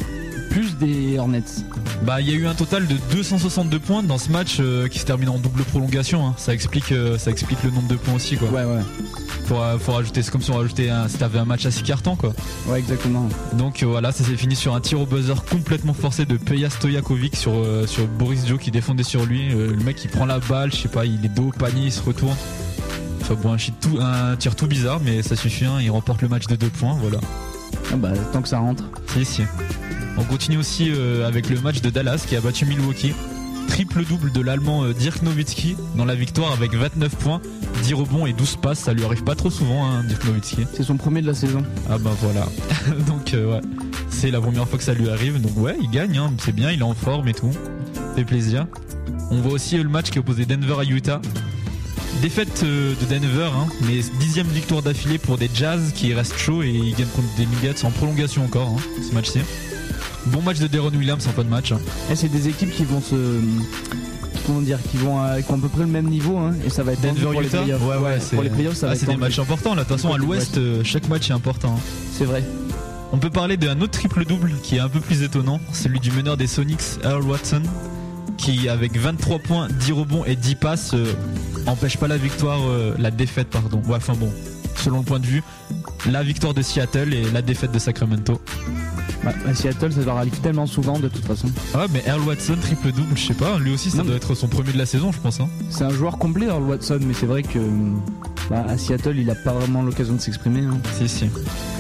[0.50, 1.44] plus des Hornets.
[2.04, 5.00] Bah, il y a eu un total de 262 points dans ce match euh, qui
[5.00, 6.26] se termine en double prolongation.
[6.28, 6.34] hein.
[6.38, 8.50] Ça explique, euh, ça explique le nombre de points aussi, quoi.
[8.50, 8.82] Ouais, ouais.
[9.46, 11.84] Faut, faut rajouter, c'est comme si on rajoutait un, si t'avais un match à 6
[11.84, 12.34] cartons, quoi.
[12.68, 13.28] Ouais, exactement.
[13.54, 16.70] Donc euh, voilà, ça s'est fini sur un tir au buzzer complètement forcé de Peja
[16.70, 17.54] Stojakovic sur,
[17.88, 19.50] sur Boris Joe qui défendait sur lui.
[19.50, 21.92] Le mec il prend la balle, je sais pas, il est dos au panier, il
[21.92, 22.36] se retourne.
[23.22, 26.22] Enfin bon, un, shit tout, un tir tout bizarre, mais ça suffit, hein, il remporte
[26.22, 27.20] le match de 2 points, voilà.
[27.92, 28.84] Ah bah, tant que ça rentre.
[29.08, 29.44] Si, si.
[30.20, 33.14] On continue aussi euh, avec le match de Dallas qui a battu Milwaukee.
[33.70, 37.40] Triple double de l'allemand euh, Dirk Nowitzki dans la victoire avec 29 points,
[37.84, 38.80] 10 rebonds et 12 passes.
[38.80, 40.68] Ça lui arrive pas trop souvent, hein, Dirk Nowitzki.
[40.74, 41.64] C'est son premier de la saison.
[41.90, 42.46] Ah bah voilà.
[43.08, 43.62] donc euh, ouais,
[44.10, 45.40] c'est la première fois que ça lui arrive.
[45.40, 47.52] Donc ouais, il gagne, hein, c'est bien, il est en forme et tout.
[48.16, 48.68] Fait plaisir.
[49.32, 51.22] On voit aussi le match qui opposait Denver à Utah.
[52.22, 56.70] Défaite de Denver, hein, mais dixième victoire d'affilée pour des Jazz qui restent chauds et
[56.70, 59.40] ils gagnent contre des Nuggets en prolongation encore, hein, ce match-ci.
[60.28, 61.72] Bon match de Deron Williams en fin de match.
[61.72, 61.80] hein.
[62.12, 63.16] Et c'est des équipes qui vont se.
[64.46, 66.70] Comment dire Qui vont à, qui ont à peu près le même niveau, hein, et
[66.70, 67.82] ça va être Denver pour les Utah playoffs.
[67.86, 69.84] ouais ouais, c'est pour les playoffs, ça ah, va c'est être des matchs importants là.
[69.84, 71.76] De toute façon à l'ouest, euh, chaque match est important.
[71.78, 71.82] hein.
[72.14, 72.44] C'est vrai.
[73.12, 76.38] On peut parler d'un autre triple-double qui est un peu plus étonnant, celui du meneur
[76.38, 77.62] des Sonics, Earl Watson,
[78.38, 81.06] qui avec 23 points, 10 rebonds et 10 passes euh,
[81.68, 83.82] empêche pas la victoire, euh, la défaite pardon.
[83.88, 84.32] Ouais, enfin bon,
[84.76, 85.44] selon le point de vue,
[86.10, 88.40] la victoire de Seattle et la défaite de Sacramento.
[89.24, 91.48] Bah, à Seattle, ça leur arrive tellement souvent de toute façon.
[91.74, 93.58] Ah ouais, mais Earl Watson, triple double, je sais pas.
[93.60, 95.40] Lui aussi, ça Non, doit être son premier de la saison, je pense.
[95.42, 95.50] Hein.
[95.70, 97.60] C'est un joueur complet, Earl Watson, mais c'est vrai que
[98.50, 100.62] bah, à Seattle, il a pas vraiment l'occasion de s'exprimer.
[100.62, 100.78] hein.
[100.98, 101.26] Si, si.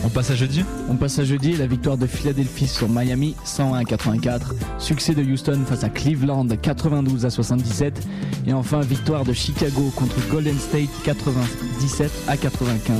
[0.03, 0.63] On passe à jeudi?
[0.89, 4.53] On passe à jeudi, la victoire de Philadelphie sur Miami, 101 à 84.
[4.77, 8.01] Succès de Houston face à Cleveland, 92 à 77.
[8.47, 12.97] Et enfin, victoire de Chicago contre Golden State, 97 à 95.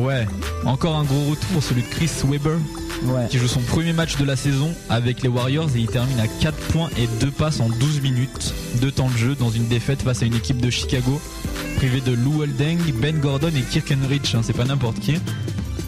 [0.00, 0.26] Ouais.
[0.64, 2.56] Encore un gros retour, celui de Chris Webber,
[3.04, 3.26] Ouais.
[3.28, 6.28] qui joue son premier match de la saison avec les Warriors et il termine à
[6.28, 10.02] 4 points et 2 passes en 12 minutes de temps de jeu dans une défaite
[10.02, 11.20] face à une équipe de Chicago
[11.76, 15.14] privée de Lou Holding, Ben Gordon et Kirk Henrich, hein, c'est pas n'importe qui.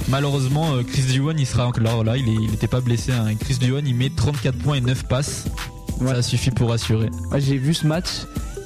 [0.09, 3.13] Malheureusement, euh, Chris Duwan, il sera encore là, il, est- il était pas blessé.
[3.13, 3.35] hein.
[3.39, 5.45] Chris Duwan, il met 34 points et 9 passes.
[6.01, 6.13] Ouais.
[6.15, 7.09] Ça suffit pour assurer.
[7.39, 8.09] J'ai vu ce match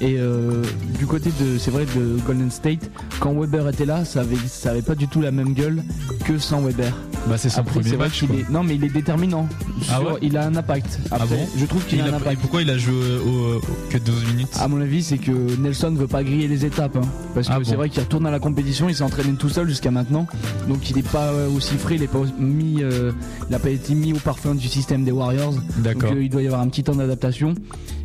[0.01, 0.63] et euh,
[0.97, 4.71] du côté de, c'est vrai, de Golden State, quand Weber était là, ça avait, ça
[4.71, 5.83] avait pas du tout la même gueule
[6.25, 6.93] que sans Weber.
[7.27, 8.23] Bah, c'est son Après, premier c'est vrai match.
[8.23, 9.47] est, non mais il est déterminant.
[9.91, 10.99] Ah ouais il a un impact.
[11.11, 12.41] Après, bon je trouve qu'il Il a un a- et impact.
[12.41, 12.93] pourquoi il a joué
[13.25, 16.65] au- au- que 12 minutes À mon avis, c'est que Nelson veut pas griller les
[16.65, 16.95] étapes.
[16.95, 17.01] hein.
[17.35, 19.49] parce que Ah c'est bon vrai qu'il retourne à la compétition, il s'est entraîné tout
[19.49, 20.27] seul jusqu'à maintenant.
[20.69, 23.11] Donc il n'est pas euh, aussi frais, il n'a pas, mis, euh,
[23.49, 25.53] il a pas été mis au parfum du système des Warriors.
[25.53, 26.13] Donc D'accord.
[26.13, 27.53] euh, il doit y avoir un petit temps d'adaptation.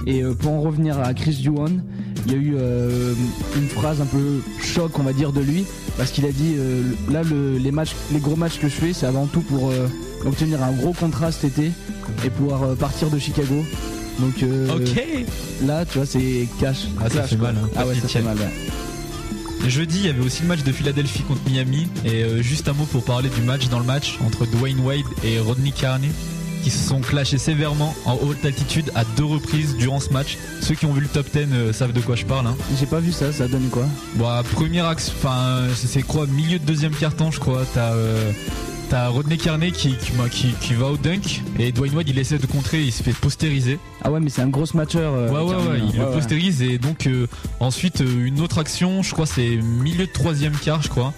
[0.07, 1.83] Et euh, pour en revenir à Chris Duwan,
[2.27, 3.15] il y a eu euh,
[3.57, 5.65] une phrase un peu choc, on va dire, de lui.
[5.97, 8.93] Parce qu'il a dit euh, là, le- les, matchs, les gros matchs que je fais,
[8.93, 9.87] c'est avant tout pour euh,
[10.27, 11.71] obtenir un gros contrat cet été
[12.25, 13.65] et pouvoir euh, partir de Chicago.
[14.21, 15.03] Donc euh, Ok.
[15.67, 16.87] là, tu vois, c'est cash.
[16.99, 17.53] Ah, ça clash, fait quoi.
[17.53, 17.69] mal, hein.
[17.77, 18.21] Ah ouais, ça pitié.
[18.21, 18.37] fait mal.
[18.39, 19.69] ouais.
[19.69, 21.89] Jeudi, il y avait aussi le match de Philadelphie contre Miami.
[22.05, 25.05] Et euh, juste un mot pour parler du match dans le match entre Dwayne Wade
[25.25, 26.11] et Rodney Carney
[26.65, 30.39] qui se sont clashés sévèrement en haute altitude à deux reprises durant ce match.
[30.63, 32.47] Ceux qui ont vu le top 10 euh, savent de quoi je parle.
[32.47, 32.57] Hein.
[32.81, 33.87] J'ai pas vu ça, ça donne quoi?
[34.17, 37.63] Bon, à première action, enfin, c'est quoi, milieu de deuxième quart-temps, je crois.
[37.75, 38.33] T'as euh,
[38.89, 42.19] t'as Rodney Carney qui, qui, bah, qui, qui va au dunk et Dwayne Wade il
[42.19, 43.79] essaie de contrer, il se fait postériser.
[44.03, 45.13] Ah ouais, mais c'est un gros matcheur.
[45.15, 45.89] euh, Ouais, ouais, ouais, hein.
[45.93, 46.15] il le Ouais, ouais.
[46.17, 47.27] postérise et donc euh,
[47.61, 51.13] ensuite une autre action, je crois c'est milieu de troisième quart, je crois.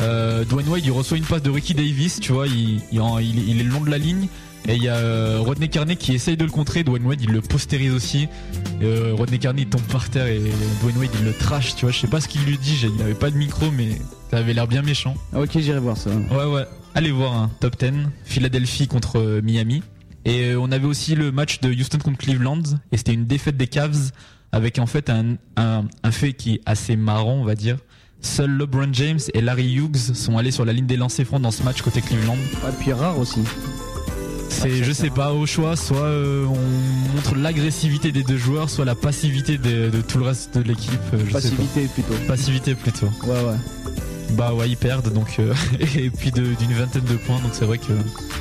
[0.00, 3.60] Euh, Dwayne Wade il reçoit une passe de Ricky Davis, tu vois, il, il- il
[3.60, 4.28] est le long de la ligne
[4.68, 7.30] et il y a euh, Rodney Carney qui essaye de le contrer, Dwayne Wade il
[7.30, 8.28] le postérise aussi.
[8.82, 10.40] Euh, Rodney Carney il tombe par terre et
[10.82, 13.02] Dwayne Wade il le trash, tu vois, je sais pas ce qu'il lui dit, il
[13.02, 13.90] avait pas de micro mais
[14.30, 15.14] ça avait l'air bien méchant.
[15.32, 16.10] Ah, ok, j'irai voir ça.
[16.10, 16.64] Ouais, ouais.
[16.94, 17.92] Allez voir un top 10.
[18.24, 19.82] Philadelphie contre euh, Miami.
[20.24, 22.62] Et on avait aussi le match de Houston contre Cleveland.
[22.90, 24.10] Et c'était une défaite des Cavs
[24.50, 27.76] avec en fait un, un, un fait qui est assez marrant, on va dire.
[28.20, 31.50] Seuls LeBron James et Larry Hughes sont allés sur la ligne des lancers francs dans
[31.52, 32.32] ce match côté Cleveland.
[32.64, 33.40] Ouais, puis rare aussi.
[34.62, 38.84] C'est, je sais pas, au choix, soit euh, on montre l'agressivité des deux joueurs, soit
[38.84, 40.92] la passivité de, de tout le reste de l'équipe.
[41.14, 42.14] euh, sais Passivité plutôt.
[42.14, 42.26] pas.
[42.28, 43.06] Passivité plutôt.
[43.24, 43.92] Ouais, ouais.
[44.32, 45.52] Bah ouais, ils perdent donc euh,
[45.96, 47.92] et puis d'une vingtaine de points, donc c'est vrai que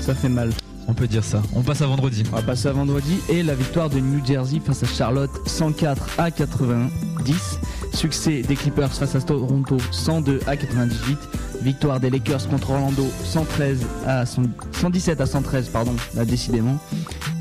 [0.01, 0.51] Ça fait mal.
[0.87, 1.43] on peut dire ça.
[1.53, 2.23] On passe à vendredi.
[2.31, 6.07] On va passer à vendredi et la victoire de New Jersey face à Charlotte 104
[6.17, 6.89] à 90.
[7.93, 11.17] Succès des Clippers face à Toronto 102 à 98.
[11.65, 16.77] Victoire des Lakers contre Orlando 113 à 100 117 à 113 pardon, là décidément.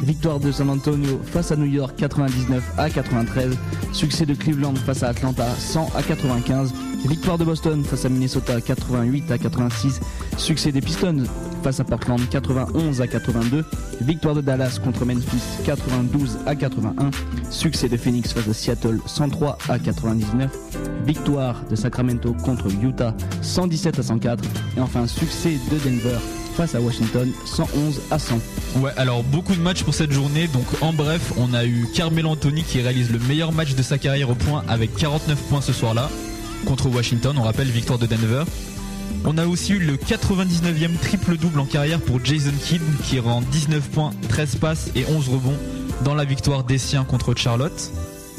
[0.00, 3.54] Victoire de San Antonio face à New York 99 à 93.
[3.92, 6.72] Succès de Cleveland face à Atlanta 100 à 95.
[7.04, 10.00] Victoire de Boston face à Minnesota 88 à 86.
[10.38, 11.24] Succès des Pistons
[11.62, 13.64] face à Portland 91 à 82.
[14.00, 17.10] Victoire de Dallas contre Memphis 92 à 81.
[17.50, 20.50] Succès de Phoenix face à Seattle 103 à 99.
[21.06, 24.44] Victoire de Sacramento contre Utah 117 à 104.
[24.76, 26.18] Et enfin succès de Denver
[26.56, 28.38] face à Washington 111 à 100.
[28.76, 30.48] Ouais, alors beaucoup de matchs pour cette journée.
[30.48, 33.98] Donc en bref, on a eu Carmelo Anthony qui réalise le meilleur match de sa
[33.98, 36.08] carrière au point avec 49 points ce soir-là
[36.64, 37.36] contre Washington.
[37.38, 38.44] On rappelle victoire de Denver.
[39.24, 43.88] On a aussi eu le 99e triple-double en carrière pour Jason Kidd qui rend 19
[43.90, 45.56] points, 13 passes et 11 rebonds
[46.04, 47.90] dans la victoire des siens contre Charlotte.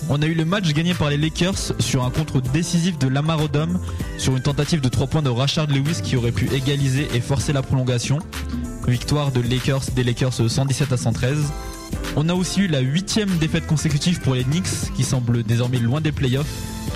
[0.10, 3.42] On a eu le match gagné par les Lakers sur un contre décisif de Lamar
[3.42, 3.80] Odom
[4.20, 7.54] sur une tentative de 3 points de Rashard Lewis qui aurait pu égaliser et forcer
[7.54, 8.20] la prolongation.
[8.88, 11.38] Victoire de Lakers, des Lakers 117 à 113.
[12.16, 16.02] On a aussi eu la huitième défaite consécutive pour les Knicks qui semblent désormais loin
[16.02, 16.46] des playoffs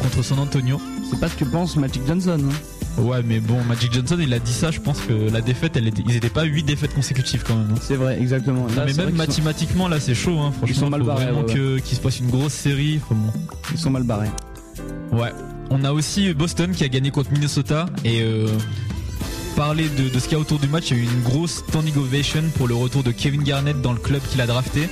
[0.01, 0.79] contre San Antonio.
[1.09, 2.39] C'est pas ce que pense Magic Johnson.
[2.51, 3.01] hein.
[3.01, 5.87] Ouais mais bon Magic Johnson il a dit ça je pense que la défaite elle
[5.87, 7.69] était, ils étaient pas 8 défaites consécutives quand même.
[7.71, 7.79] hein.
[7.81, 8.65] C'est vrai, exactement.
[8.75, 11.81] Là, mais même sont- mathématiquement là c'est chaud hein, franchement sont mal barrés, vraiment ouais,
[11.81, 12.99] qu'il se passe une grosse série.
[13.71, 14.29] Ils sont mal barrés.
[15.11, 15.31] Ouais.
[15.69, 18.47] On a aussi Boston qui a gagné contre Minnesota et euh,
[19.55, 21.21] parler de, de ce qu'il y a autour du match, il y a eu une
[21.21, 24.89] grosse standing ovation pour le retour de Kevin Garnett dans le club qu'il a drafté.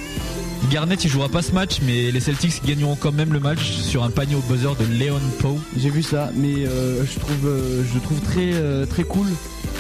[0.72, 4.04] Garnett il jouera pas ce match mais les Celtics gagneront quand même le match sur
[4.04, 5.60] un panier au buzzer de Leon Poe.
[5.78, 9.28] J'ai vu ça, mais euh, je trouve, euh, trouve très, euh, très cool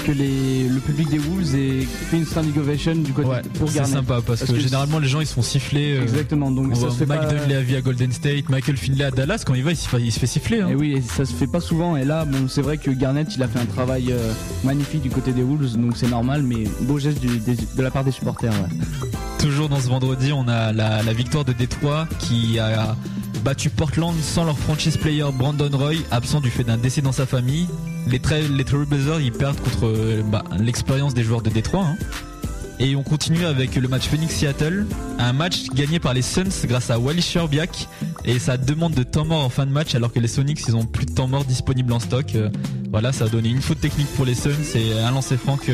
[0.03, 3.69] que les, le public des Wolves ait fait une standing ovation du côté Ouais, pour
[3.69, 5.97] c'est sympa parce, Parce que, que généralement les gens ils se font siffler.
[5.97, 7.33] euh, Exactement, donc on ça se fait Mike pas.
[7.33, 9.87] Dudley à vie à Golden State, Michael Finley à Dallas quand il va il se
[9.87, 10.61] fait, il se fait siffler.
[10.61, 10.69] hein.
[10.69, 11.95] Et oui, et ça se fait pas souvent.
[11.97, 14.31] Et là, bon, c'est vrai que Garnett, il a fait un travail euh,
[14.63, 17.91] magnifique du côté des Wolves, donc c'est normal, mais beau geste du- des- de la
[17.91, 18.51] part des supporters.
[18.51, 19.09] ouais.
[19.39, 22.95] Toujours dans ce vendredi, on a la, la victoire de Détroit qui a
[23.43, 27.25] battu Portland sans leur franchise player Brandon Roy, absent du fait d'un décès dans sa
[27.25, 27.67] famille.
[28.09, 31.85] Les, les Trailblazers, ils perdent contre euh, bah, l'expérience des joueurs de Détroit.
[31.85, 31.97] hein.
[32.79, 34.85] Et on continue avec le match Phoenix-Seattle,
[35.17, 37.87] un match gagné par les Suns grâce à Wally Sherbiak
[38.23, 40.75] et sa demande de temps mort en fin de match alors que les Sonics ils
[40.75, 42.35] ont plus de temps mort disponible en stock.
[42.35, 42.49] Euh,
[42.91, 45.71] voilà, ça a donné une faute technique pour les Suns et un lancer franc que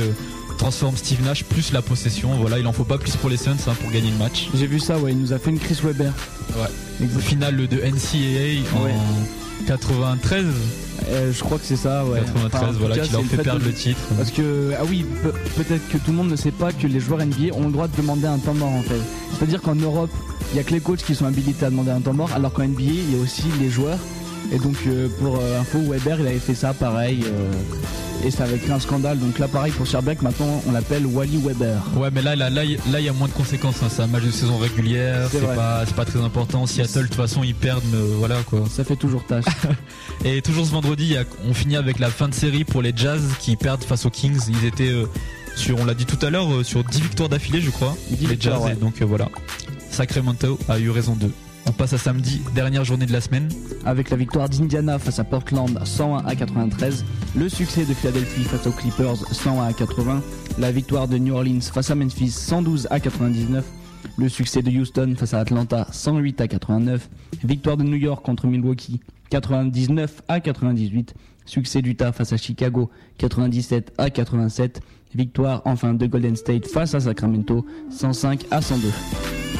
[0.57, 2.29] transforme Steve Nash plus la possession.
[2.39, 4.47] Voilà, il en faut pas plus pour les Suns hein, pour gagner le match.
[4.55, 6.11] J'ai vu ça, ouais, il nous a fait une Chris Webber.
[7.01, 8.93] Le final de NCAA en Ouais.
[9.67, 10.45] 93,
[11.10, 12.19] Euh, je crois que c'est ça, ouais.
[12.21, 13.99] 93, Enfin, en tout voilà, qui leur fait perdre de- le titre.
[14.17, 16.99] Parce que, ah oui, pe- peut-être que tout le monde ne sait pas que les
[16.99, 19.02] joueurs NBA ont le droit de demander un temps mort en fait.
[19.38, 20.12] C'est-à-dire qu'en Europe,
[20.54, 22.54] il y a que les coachs qui sont habilités à demander un temps mort, alors
[22.54, 23.99] qu'en NBA, il y a aussi les joueurs.
[24.52, 27.21] Et donc, euh, pour euh, info, Weber, il avait fait ça pareil.
[27.26, 27.52] euh,
[28.25, 29.19] et ça avait créé un scandale.
[29.19, 31.81] Donc là, pareil pour Sherbeck, maintenant on l'appelle Wally Weber.
[31.97, 33.75] Ouais, mais là, là, là, il y a moins de conséquences.
[33.83, 33.88] hein.
[33.89, 36.65] C'est un match de saison régulière, C'est pas, pas très important.
[36.65, 38.63] Seattle, de toute façon, ils perdent, mais voilà quoi.
[38.69, 39.45] Ça fait toujours tâche.
[40.25, 41.15] Et toujours ce vendredi,
[41.47, 44.39] on finit avec la fin de série pour les Jazz qui perdent face aux Kings.
[44.47, 45.05] Ils étaient euh,
[45.55, 47.95] sur, on l'a dit tout à l'heure, euh, sur 10 victoires d'affilée, je crois.
[48.12, 48.71] 10 les Jazz, ouais.
[48.71, 49.27] et donc euh, voilà.
[49.91, 51.31] Sacramento a eu raison d'eux.
[51.65, 53.47] On passe à samedi, dernière journée de la semaine.
[53.86, 58.67] Avec la victoire d'Indiana face à Portland 101 à 93, le succès de Philadelphie face
[58.67, 60.21] aux Clippers 101 à 80,
[60.60, 63.63] la victoire de New Orleans face à Memphis 112 à 99,
[64.17, 67.09] le succès de Houston face à Atlanta 108 à 89,
[67.43, 71.13] victoire de New York contre Milwaukee 99 à 98,
[71.45, 74.81] succès d'Utah face à Chicago 97 à 87,
[75.15, 78.89] victoire enfin de Golden State face à Sacramento 105 à 102.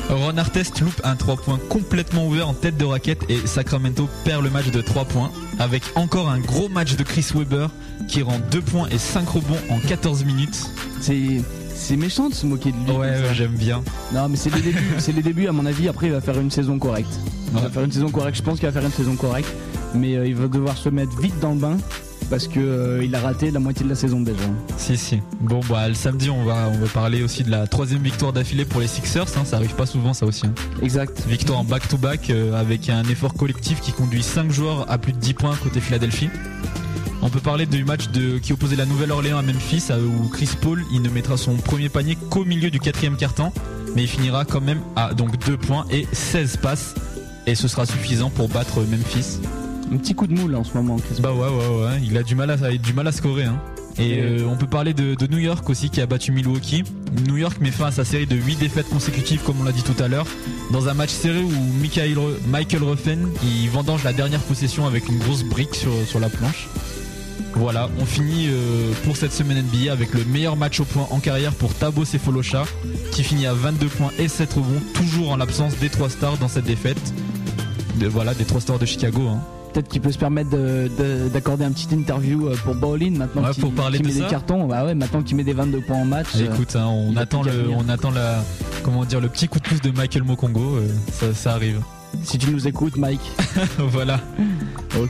[0.10, 4.44] Ron Artest loupe un 3 points complètement ouvert en tête de raquette et Sacramento perd
[4.44, 7.68] le match de 3 points avec encore un gros match de Chris Webber
[8.08, 10.70] qui rend 2 points et 5 rebonds en 14 minutes.
[11.00, 11.42] C'est
[11.84, 12.92] c'est méchant de se moquer de lui.
[12.98, 13.84] Ouais, j'aime bien.
[14.14, 14.80] Non, mais c'est les débuts.
[15.00, 15.88] c'est les débuts, à mon avis.
[15.90, 17.20] Après, il va faire une saison correcte.
[17.54, 18.38] Il va faire une saison correcte.
[18.38, 19.54] Je pense qu'il va faire une saison correcte.
[19.94, 21.78] Mais euh, il va devoir se mettre vite dans le bain
[22.30, 24.40] parce que euh, il a raté la moitié de la saison déjà.
[24.78, 25.20] Si, si.
[25.42, 28.66] Bon, bah, le samedi, on va, on va parler aussi de la troisième victoire d'affilée
[28.66, 29.28] pour les Sixers.
[29.38, 30.48] hein, ça arrive pas souvent, ça aussi.
[30.48, 30.54] hein.
[30.82, 31.22] Exact.
[31.28, 35.20] Victoire en back-to-back euh, avec un effort collectif qui conduit 5 joueurs à plus de
[35.20, 36.30] 10 points côté Philadelphie.
[37.26, 40.50] On peut parler du match de, qui opposait la Nouvelle-Orléans à Memphis euh, où Chris
[40.60, 43.54] Paul il ne mettra son premier panier qu'au milieu du quatrième quart-temps
[43.96, 46.96] mais il finira quand même à donc 2 points et 16 passes
[47.48, 49.40] et ce sera suffisant pour battre Memphis.
[49.94, 51.22] Un petit coup de moule en ce moment, Chris.
[51.22, 53.58] Bah ouais ouais ouais, il a du mal à, du mal à scorer hein.
[53.98, 56.84] Et euh, on peut parler de, de New York aussi qui a battu Milwaukee.
[57.28, 59.84] New York met fin à sa série de 8 défaites consécutives comme on l'a dit
[59.84, 60.28] tout à l'heure.
[60.72, 65.20] Dans un match serré où Michael, Michael Ruffen il vendange la dernière possession avec une
[65.20, 66.68] grosse brique sur, sur la planche.
[67.56, 71.20] Voilà, on finit euh, pour cette semaine NBA avec le meilleur match au point en
[71.20, 72.64] carrière pour Tabo Sefolosha
[73.12, 76.48] qui finit à 22 points et 7 rebonds, toujours en l'absence des trois stars dans
[76.48, 76.98] cette défaite.
[78.00, 79.22] De, voilà, des trois stars de Chicago.
[79.28, 79.40] hein.
[79.72, 83.44] Peut-être qu'il peut se permettre de- de- d'accorder un petit interview euh, pour Bowling maintenant
[83.44, 84.26] Ouais, qu'il pour parler qu'il de met ça.
[84.26, 84.66] des cartons.
[84.68, 86.28] Bah ouais, maintenant qu'il met des 22 points en match.
[86.34, 88.44] Ah, euh, écoute, hein, on attend le, on attend la,
[88.84, 90.80] comment dire, le petit coup de pouce de Michael Mokongo.
[91.12, 91.82] ça, ça arrive.
[92.24, 93.22] Si tu nous écoutes, Mike.
[93.78, 94.20] voilà.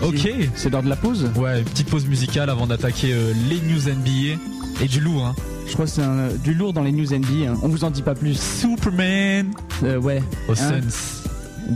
[0.01, 0.29] Ok.
[0.55, 1.29] C'est l'heure de la pause.
[1.35, 4.39] Ouais, petite pause musicale avant d'attaquer euh, les news NBA
[4.83, 5.25] et du lourd.
[5.25, 5.35] Hein.
[5.67, 7.51] Je crois que c'est du lourd dans les news NBA.
[7.51, 7.57] hein.
[7.63, 8.39] On vous en dit pas plus.
[8.39, 9.51] Superman
[9.83, 10.21] Euh, ouais.
[10.47, 10.79] aux Hein.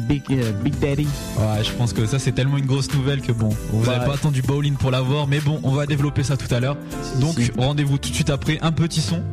[0.10, 1.08] Big, euh, Big Daddy.
[1.40, 3.88] Ouais, je pense que ça c'est tellement une grosse nouvelle que bon, vous Ouais.
[3.96, 6.76] n'avez pas attendu bowling pour l'avoir, mais bon, on va développer ça tout à l'heure.
[7.22, 7.52] Donc Si.
[7.58, 9.24] rendez-vous tout de suite après un petit son.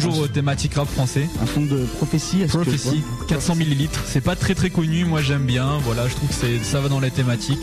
[0.00, 1.28] Toujours euh, thématique rap français.
[1.42, 2.44] un son de prophétie.
[2.46, 4.02] Prophecy, 400 millilitres.
[4.06, 5.78] C'est pas très très connu, moi j'aime bien.
[5.84, 7.58] Voilà, je trouve que c'est, ça va dans les thématiques.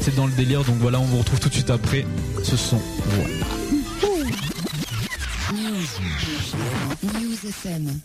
[0.00, 2.04] C'est dans le délire, donc voilà, on vous retrouve tout de suite après
[2.42, 2.80] ce son.
[3.06, 3.34] Voilà.
[5.52, 5.86] News.
[7.02, 8.00] News FM.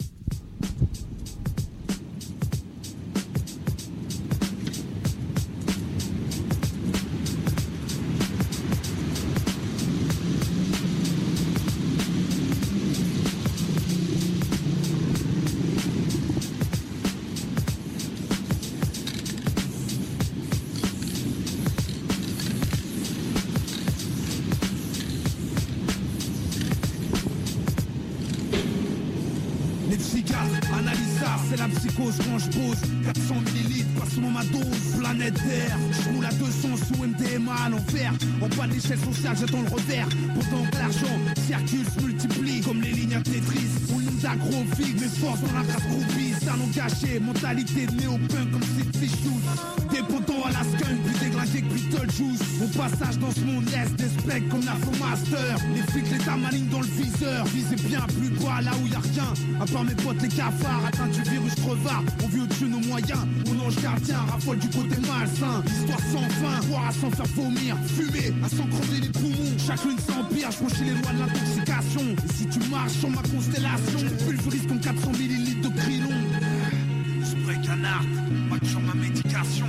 [38.78, 40.08] L'échelle sociale, j'attends le revers.
[40.36, 42.37] Pourtant l'argent circule, multiplie
[44.28, 46.34] Agrophiles, mes forces dans la race groupie.
[46.44, 49.40] Salon gâché, mentalité néo-punk comme c'est fichous.
[49.90, 52.60] Dépendant à la skunk, plus déglingué que Beetlejuice.
[52.60, 55.58] Mon passage dans ce monde laisse des specs comme la Master.
[55.74, 57.46] Les flics, les maligne dans le viseur.
[57.46, 59.34] Visez bien plus bas là où y a rien.
[59.62, 62.04] À part mes potes, les cafards, atteint du virus crevard.
[62.24, 63.26] On vit au-dessus de nos moyens.
[63.48, 65.64] Mon ange gardien raffole du côté malsain.
[65.66, 67.78] Histoire sans fin, boire à s'en faire vomir.
[67.96, 69.58] Fumer à s'en crever les poumons.
[69.58, 72.02] Chacune s'empire, je les lois de l'intoxication.
[72.02, 76.16] Et si tu marches sur ma constellation, pulvérise comme 400 millilitres de Krylon.
[77.24, 78.04] Spray canard,
[78.50, 79.68] match sur ma médication.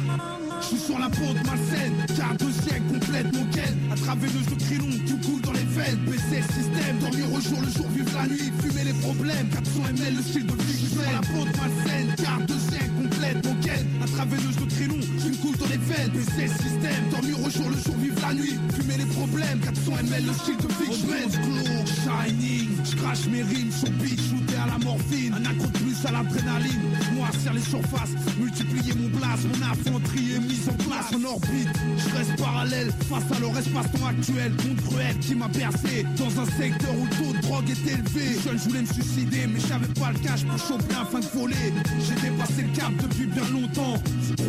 [0.60, 3.70] Je suis sur la pente malsaine, car de siècle complète mon quai.
[3.90, 5.98] À travers le de Krylon, tout coule dans les veines.
[6.06, 8.52] Baisser le système, dormir au jour, le jour, vivre la nuit.
[8.60, 10.72] Fumer les problèmes, 400 ml, le style de vie.
[10.72, 13.80] Je suis sur la pente malsaine, car de siècle complète mon quai.
[14.02, 16.10] À travers le de Krylon, je coule dans les veines.
[16.12, 18.58] Baisser le système, dormir au jour, le jour, vivre la nuit.
[18.74, 20.88] Fumer les problèmes, 400 ml, le style de vie.
[20.90, 25.34] Je shining, je crache mes rimes sur shooté à la morphine.
[25.34, 26.82] Un accro de plus à l'adrénaline.
[27.14, 31.68] Moi, serre les surfaces, multiplier mon blast, mon infanterie est mise en place en orbite.
[31.96, 34.52] Je reste parallèle face à leur espace-temps actuel.
[34.66, 38.36] Monde cruel qui m'a bercé dans un secteur où le taux de drogue est élevé.
[38.44, 41.72] Je voulais me suicider, mais j'avais pas le cash pour choper un fin de voler.
[42.00, 44.02] J'ai dépassé le cap depuis bien longtemps.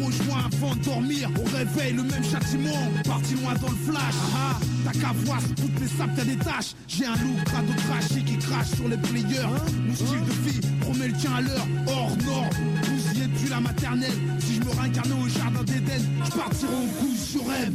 [0.09, 1.29] Joint avant de dormir.
[1.39, 2.91] Au réveil, le même châtiment.
[3.05, 4.15] Parti loin dans le flash.
[4.33, 4.59] Ah, ah.
[4.85, 6.73] t'as qu'à voir toutes mes sapes, t'as des tâches.
[6.87, 9.55] J'ai un look crado trashy qui crache sur les players.
[10.05, 11.67] Style de vie promet le tien à l'heure.
[11.87, 12.49] Hors norme,
[12.83, 14.19] vous y plus la maternelle.
[14.39, 17.73] Si je me réincarnais au jardin d'Éden, je partirai au coup sur elle.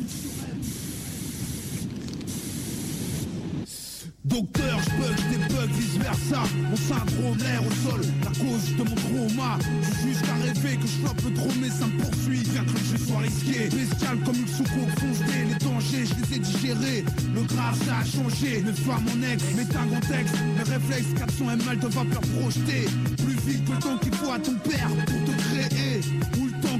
[4.35, 6.43] Docteur, je bug, je débug, vice versa.
[6.69, 9.59] Mon syndrome, l'air au sol, la cause de mon trauma.
[9.63, 12.43] Je juste qu'à rêver que je chope le trop, mais ça me poursuit.
[12.51, 15.47] Bien que je sois risqué, bestial comme une soucoupe foncée.
[15.47, 17.05] Les dangers, je les ai digérés.
[17.33, 18.65] Le grave, ça a changé.
[18.67, 20.35] Mes femmes, mon ex, mes tags en texte.
[20.57, 22.87] Mes réflexes, 400 ml de vapeur projetée.
[23.23, 24.91] Plus vite que le temps qu'il faut à ton père.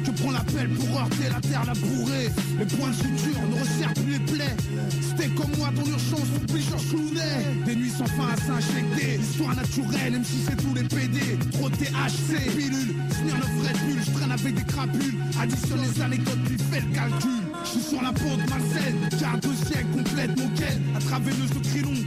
[0.05, 2.31] Ou le temps que prend l'appel pour heurter la terre labourée.
[2.59, 4.57] Les points de suture ne resserrent plus les plaies.
[5.01, 7.65] C'était comme moi dans l'urgence, oublie Georges Clooney.
[7.67, 9.21] Des nuits sans fin à s'injecter.
[9.21, 11.39] Histoire naturelle, même si c'est tous les PD.
[11.53, 12.95] Trop de THC, pilule.
[13.11, 15.15] Smirnoff Red Bull, je traîne avec des crapules.
[15.41, 17.31] Additionne les anecdotes, puis fais le calcul.
[17.65, 20.75] Je suis sur la pente malsaine, car deux siècles complète mon quai.
[20.97, 22.04] À travers le Krylon,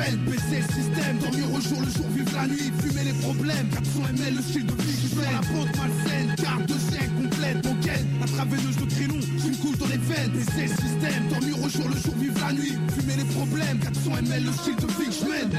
[0.00, 0.20] veines.
[0.26, 2.72] Baisser le système, dormir au jour, le jour, vivre la nuit.
[2.80, 4.96] Fumer les problèmes, 400 ml, le style de vie.
[4.96, 8.00] Suis sur la pente malsaine, car deux siècles complète quai.
[8.22, 10.32] À travers le Krylon, une coule dans les veines.
[10.32, 12.76] Baisser le système, dormir au jour, le jour, vivre la nuit.
[12.96, 15.50] Fumer les problèmes, 400 ml, le style de vie que je mène.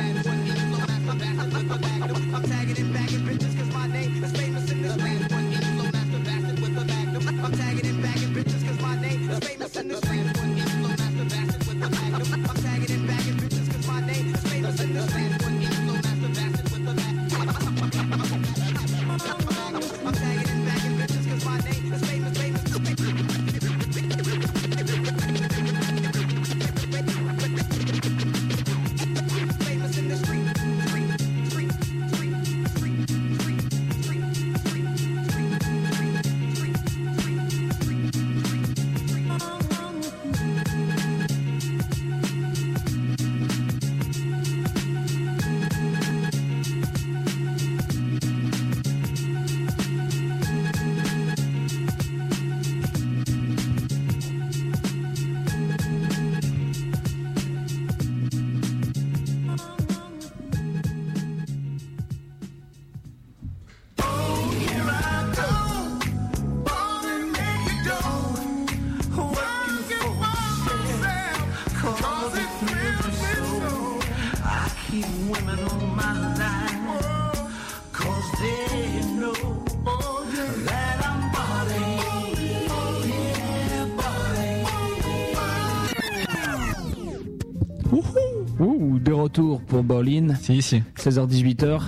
[89.31, 90.83] Retour pour Berlin, C'est ici.
[90.97, 91.79] 16h-18h,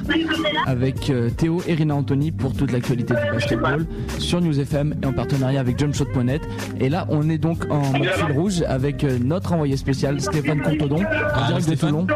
[0.65, 3.85] avec euh, Théo et Rina Anthony pour toute l'actualité du basketball
[4.17, 6.41] sur News FM et en partenariat avec jumpshot.net.
[6.79, 10.61] Et là, on est donc en mode fil rouge avec euh, notre envoyé spécial Stéphane
[10.61, 11.75] Contodon, en Ah, direct de.
[11.75, 12.07] Toulon,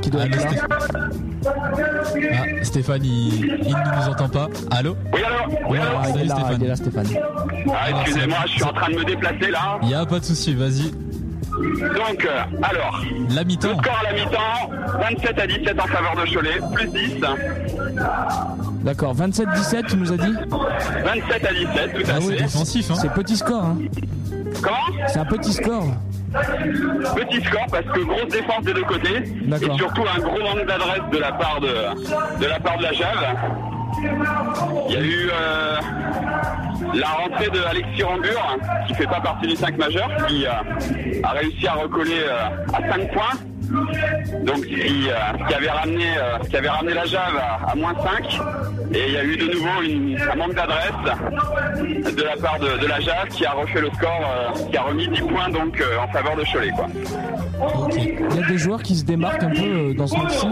[0.00, 0.48] qui doit Ah, être là.
[0.48, 1.10] Stéphane-
[1.46, 3.34] Ah, Stéphane, il,
[3.64, 4.48] il ne nous entend pas.
[4.70, 6.56] Allô Oui, alors Oui, alors Ah, il, est Salut, là, Stéphane.
[6.60, 7.06] il est là, Stéphane.
[7.74, 9.78] Ah, Excusez-moi, je suis en train de me déplacer là.
[9.82, 10.92] Il y a pas de souci, vas-y.
[11.64, 13.02] Donc, euh, alors,
[13.34, 17.14] La le score à la mi-temps, 27 à 17 en faveur de Cholet, plus 10.
[18.82, 20.34] D'accord, 27-17, tu nous as dit
[21.04, 22.26] 27 à 17, tout à Ah fait.
[22.26, 22.94] ouais, défensif, hein.
[23.00, 23.78] C'est petit score, hein
[24.62, 25.86] Comment C'est un petit score.
[27.14, 29.74] Petit score parce que grosse défense des deux côtés D'accord.
[29.74, 32.92] et surtout un gros manque d'adresse de la part de, de la part de la
[32.92, 33.36] Jave.
[34.88, 35.76] Il y a eu euh,
[36.94, 40.50] la rentrée de Alexis Rambur qui fait pas partie du 5 majeur qui euh,
[41.22, 43.53] a réussi à recoller euh, à 5 points.
[44.44, 48.40] Donc qui, euh, avait ramené euh, qui avait ramené la Jave à, à moins 5
[48.92, 52.78] et il y a eu de nouveau une- un manque d'adresse de la part de,
[52.80, 55.80] de la Jave qui a refait le score euh, qui a remis 10 points donc
[55.80, 56.86] euh, en faveur de Cholet quoi.
[57.96, 60.46] Il y a des joueurs qui se démarquent un peu dans ce match-ci.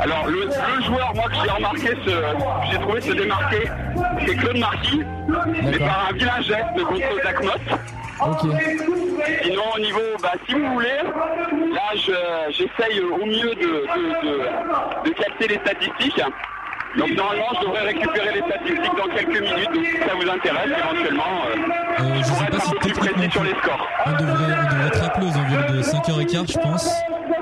[0.00, 1.88] Alors le, le joueur moi que j'ai remarqué
[2.70, 3.70] j'ai trouvé se démarquer
[4.26, 5.02] c'est Claude Marquis
[5.62, 7.80] mais par un vilain geste contre Zach Mott.
[9.42, 10.98] Sinon au niveau bah si vous voulez
[11.72, 16.22] là je- j'essaye au mieux de, de, de, de capter les statistiques.
[16.98, 20.70] Donc normalement je devrais récupérer les statistiques dans quelques minutes donc si ça vous intéresse
[20.76, 23.88] éventuellement euh, Euh, je je sais pas si un peu plus précis sur les scores.
[24.06, 26.90] on devrait, on devrait être appelé aux environs de 5h15, je pense.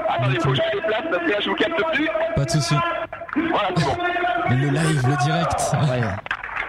[0.09, 2.09] Attendez faut que je me déplace parce que là je vous capte plus.
[2.37, 2.75] Pas de souci.
[3.37, 3.97] Voilà c'est bon.
[4.51, 5.61] Mais le live, le direct.
[5.73, 6.01] Ouais.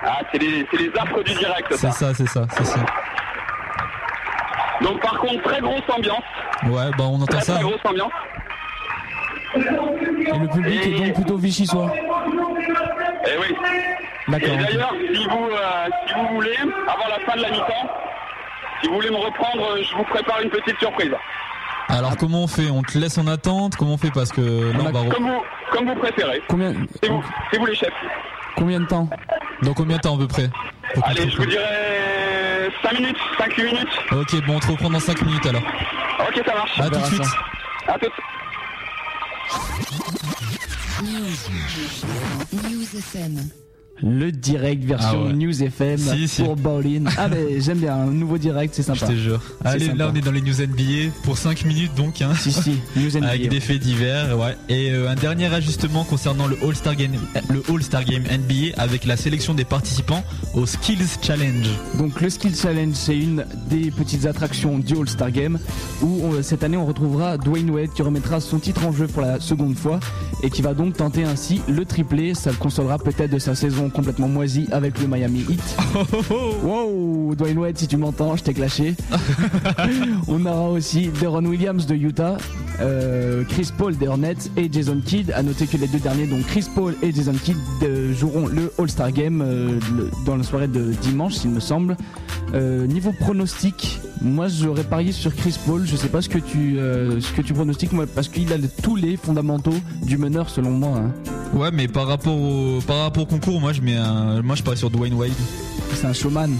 [0.05, 1.91] Ah c'est les, c'est les affres du direct ça.
[1.91, 2.79] C'est ça, c'est ça, c'est ça.
[4.81, 6.23] Donc par contre très grosse ambiance.
[6.65, 7.53] Ouais, bah on entend Très ça.
[7.55, 8.11] très grosse ambiance.
[9.55, 9.59] Et
[10.39, 11.91] le public est donc plutôt vichysois.
[13.25, 13.55] Eh oui.
[14.27, 14.49] D'accord.
[14.53, 16.55] Et d'ailleurs, si vous, euh, si vous voulez,
[16.87, 17.89] avant la fin de la mi-temps,
[18.81, 21.11] si vous voulez me reprendre, euh, je vous prépare une petite surprise.
[21.89, 22.69] Alors comment on fait?
[22.69, 23.75] On te laisse en attente?
[23.75, 24.11] Comment on fait?
[24.13, 24.99] Parce que là on va.
[25.01, 26.41] re- Comme vous, comme vous préférez.
[26.47, 27.89] Combien, C'est vous, c'est vous les chefs.
[28.59, 29.09] Combien de temps
[29.63, 30.49] Dans combien de temps à peu près
[31.03, 33.87] Allez, je vous dirais 5 minutes, 5-8 minutes.
[34.11, 35.61] Ok, bon on te reprend dans 5 minutes alors.
[36.27, 36.79] Ok, ça marche.
[36.79, 37.23] À tout de suite.
[37.87, 38.11] À tout.
[42.51, 43.49] News FM.
[44.01, 45.33] Le direct version Ah ouais.
[45.33, 46.43] News FM Si, si.
[46.43, 47.07] pour Bowling.
[47.17, 49.11] Ah mais j'aime bien, un nouveau direct, c'est Je sympa.
[49.11, 49.41] te jure.
[49.65, 49.97] Allez, sympa.
[49.97, 52.21] là on est dans les news NBA pour 5 minutes donc.
[52.21, 52.31] Hein.
[52.39, 53.27] Si si, News NBA.
[53.27, 54.55] Avec des faits divers, ouais.
[54.69, 57.11] Et euh, un dernier ajustement concernant le All-Star Game,
[57.49, 60.23] le All-Star Game NBA avec la sélection des participants
[60.53, 61.67] au Skills Challenge.
[61.97, 65.59] Donc le Skill Challenge, c'est une des petites attractions du All-Star Game
[66.01, 69.21] où on- cette année on retrouvera Dwayne Wade qui remettra son titre en jeu pour
[69.21, 69.99] la seconde fois
[70.41, 72.33] et qui va donc tenter ainsi le triplé.
[72.33, 75.77] Ça le consolera peut-être de sa saison complètement moisie avec le Miami Heat.
[76.63, 78.95] Wow, Dwayne Wade, si tu m'entends, je t'ai clashé.
[80.27, 82.37] on aura aussi Deron Williams de Utah,
[82.81, 85.31] euh, Chris Paul des Hornets et Jason Kidd.
[85.35, 88.71] À noter que les deux derniers, donc Chris Paul et Jason Kidd, euh, joueront le
[88.77, 91.95] All-Star Game euh, le- dans la soirée de dimanche, s'il me semble.
[92.53, 95.85] Niveau pronostic, moi j'aurais parié sur Chris Paul.
[95.85, 98.67] Je sais pas ce que tu ce que tu pronostiques, moi, parce qu'il a le-
[98.81, 99.73] tous les fondamentaux
[100.03, 100.97] du meneur selon moi.
[100.97, 101.11] hein.
[101.55, 104.63] Ouais, mais par rapport au par rapport au concours, moi je mets un, moi je
[104.63, 105.31] parie sur Dwayne Wade.
[105.95, 106.51] C'est un showman.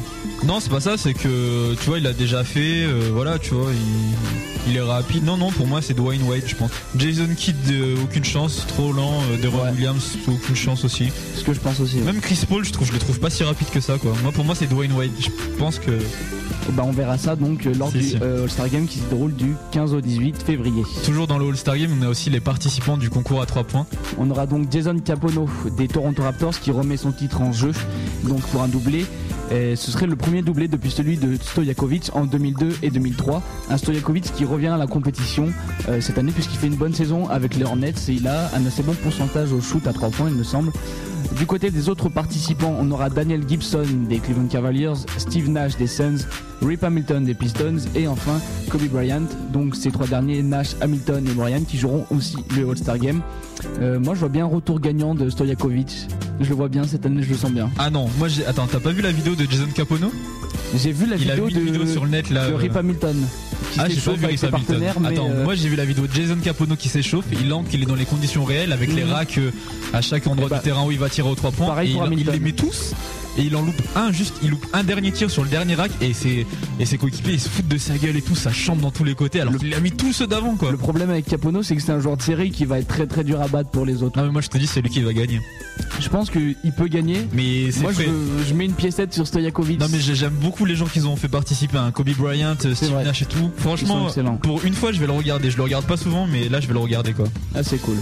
[0.45, 3.53] Non, c'est pas ça, c'est que tu vois, il a déjà fait, euh, voilà, tu
[3.53, 5.24] vois, il, il est rapide.
[5.26, 6.72] Non, non, pour moi c'est Dwayne Wade, je pense.
[6.97, 9.22] Jason Kidd, euh, aucune chance, trop lent.
[9.32, 9.72] Euh, Deron Ouais.
[9.72, 11.09] Williams, aucune chance aussi.
[11.36, 11.97] Ce que je pense aussi.
[11.97, 14.13] Même Chris Paul, je trouve, je le trouve pas si rapide que ça, quoi.
[14.24, 15.11] Moi, pour moi, c'est Dwayne Wade.
[15.20, 15.91] Je pense que
[16.70, 19.34] Et ben on verra ça donc euh, lors du euh, All-Star Game qui se déroule
[19.34, 20.84] du 15 au 18 février.
[21.03, 23.88] toujours dans le All-Star Game, on a aussi les participants du concours à 3 points.
[24.20, 27.72] On aura donc Jason Capono des Toronto Raptors qui remet son titre en jeu
[28.24, 29.07] donc pour un doublé.
[29.51, 33.41] Et ce serait le premier doublé depuis celui de Stojakovic en 2002 et 2003.
[33.72, 35.49] Un Stojakovic qui revient à la compétition
[35.88, 38.63] euh, cette année puisqu'il fait une bonne saison avec les Hornets et il a un
[38.67, 40.72] assez bon pourcentage au shoot à 3 points il me semble.
[41.38, 45.88] Du côté des autres participants, on aura Daniel Gibson des Cleveland Cavaliers, Steve Nash des
[45.88, 46.26] Suns,
[46.61, 48.39] Rip Hamilton des Pistons et enfin
[48.70, 49.24] Kobe Bryant.
[49.51, 53.22] Donc ces trois derniers, Nash, Hamilton et Bryant, qui joueront aussi le All-Star Game.
[53.82, 56.07] Euh, moi je vois bien un retour gagnant de Stojakovic.
[56.39, 57.70] Je le vois bien cette année, je le sens bien.
[57.78, 58.45] Ah non, moi j'ai.
[58.45, 60.11] Attends, t'as pas vu la vidéo de Jason Capono?
[60.75, 62.47] J'ai vu la Il a vidéo une de, vidéo sur le net là.
[62.47, 63.25] de euh, Rip Hamilton
[63.73, 64.79] qui Ah, j'ai pas vu avec Rip ses Hamilton.
[64.79, 64.95] partenaires.
[65.11, 67.25] Attends, euh, moi j'ai vu la vidéo de Jason Capono qui s'échauffe.
[67.31, 69.11] Il entre, il est dans les conditions réelles avec les Mhm.
[69.11, 69.51] racks euh,
[69.93, 71.67] à chaque endroit Eh bah, du terrain où il va tirer aux 3 points.
[71.67, 72.33] pareil et pour il, il Hamilton.
[72.33, 72.93] les met tous.
[73.39, 75.91] Et il en loupe un, juste, il loupe un dernier tir sur le dernier rack
[76.01, 76.45] et ses,
[76.79, 79.03] et ses coéquipiers ils se foutent de sa gueule et tout, ça chambre dans tous
[79.05, 80.71] les côtés alors qu'il a mis tous ceux d'avant quoi.
[80.71, 83.07] le problème avec Capono, c'est que c'est un joueur de série qui va être très
[83.07, 84.17] très dur à battre pour les autres.
[84.19, 85.39] Non mais moi je te dis c'est lui qui va gagner.
[86.01, 87.27] Je pense qu'il peut gagner.
[87.33, 88.03] Mais c'est Moi je,
[88.47, 89.79] je mets une piécette sur Stojakovic.
[89.79, 91.91] Non mais j'ai- j'aime beaucoup les gens qui ont fait participer, hein.
[91.91, 93.05] Kobe Bryant, Steve vrai.
[93.05, 93.51] Nash et tout.
[93.57, 94.07] Franchement,
[94.43, 95.49] pour une fois je vais le regarder.
[95.49, 97.25] Je le regarde pas souvent mais là je vais le regarder quoi.
[97.55, 97.95] Ah c'est cool.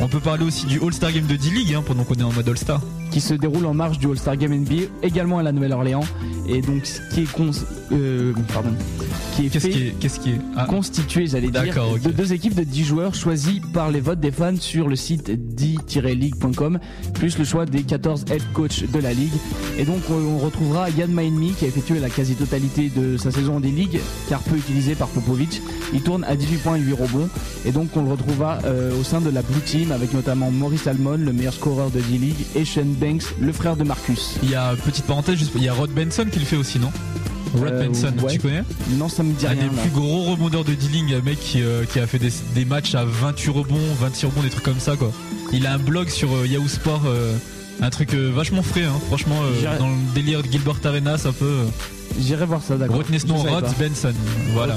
[0.00, 2.48] On peut parler aussi du All-Star Game de D-League hein, pendant qu'on est en mode
[2.48, 2.80] All-Star.
[3.10, 6.04] qui se déroule en marge du All-Star Game NBA, également à la Nouvelle-Orléans.
[6.48, 7.50] et donc ce qui est cons-
[7.92, 8.70] euh, pardon,
[9.34, 12.32] qui est Qu'est-ce fait qui est, qu'est-ce qui est ah, constitué, j'allais dire, de deux
[12.32, 16.78] équipes de 10 joueurs choisis par les votes des fans sur le site d-league.com,
[17.14, 19.32] plus le choix des 14 head coach de la ligue.
[19.78, 23.60] Et donc on, on retrouvera Yann Maenmi qui a effectué la quasi-totalité de sa saison
[23.60, 25.60] des ligues, car peu utilisé par Popovic.
[25.92, 27.28] Il tourne à 18 points et 8 rebonds.
[27.64, 30.86] Et donc on le retrouvera euh, au sein de la Blue Team avec notamment Maurice
[30.86, 34.36] Almon, le meilleur scoreur de D-League, et Shane Banks, le frère de Marcus.
[34.42, 36.78] Il y a petite parenthèse, juste, il y a Rod Benson qui le fait aussi,
[36.78, 36.90] non?
[37.54, 38.32] Rod Euh, Benson, ouais.
[38.32, 38.62] tu connais
[38.98, 39.68] Non, ça me dit Un rien.
[39.68, 39.82] des là.
[39.82, 42.94] plus gros rebondeurs de D-League, un mec qui, euh, qui a fait des, des matchs
[42.94, 45.10] à 28 rebonds, 26 rebonds, des trucs comme ça quoi.
[45.52, 47.02] Il a un blog sur euh, Yahoo Sport,
[47.80, 48.92] un truc euh, vachement frais, hein.
[49.08, 51.44] franchement, euh, dans le délire de Gilbert Arenas un peu.
[51.44, 51.64] euh,
[52.20, 52.96] J'irai voir ça, d'accord.
[52.98, 53.64] Retenez ce nom, Rod.
[53.78, 54.12] Benson.
[54.52, 54.76] Voilà.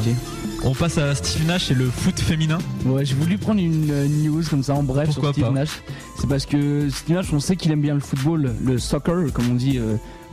[0.64, 2.58] On passe à Steve Nash et le foot féminin.
[2.84, 3.86] Ouais, j'ai voulu prendre une
[4.24, 5.70] news comme ça en bref Pourquoi sur Steve pas Nash.
[6.20, 9.52] C'est parce que Steve Nash, on sait qu'il aime bien le football, le soccer, comme
[9.52, 9.80] on dit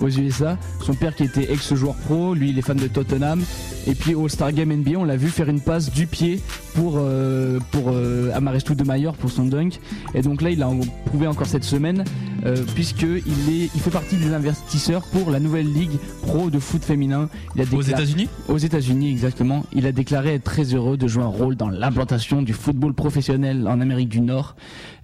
[0.01, 0.59] aux USA.
[0.83, 3.43] Son père qui était ex-joueur pro, lui il est fan de Tottenham.
[3.87, 6.41] Et puis au Star Game NBA, on l'a vu faire une passe du pied
[6.75, 9.79] pour euh, pour euh, Amarestu de pour son dunk.
[10.15, 10.71] Et donc là, il a
[11.07, 12.05] prouvé encore cette semaine,
[12.47, 16.59] euh, puisque il est, il fait partie des investisseurs pour la nouvelle ligue pro de
[16.59, 17.29] foot féminin.
[17.57, 18.29] Il a Aux États-Unis?
[18.49, 19.65] Aux États-Unis, exactement.
[19.73, 23.67] Il a déclaré être très heureux de jouer un rôle dans l'implantation du football professionnel
[23.69, 24.57] en Amérique du Nord.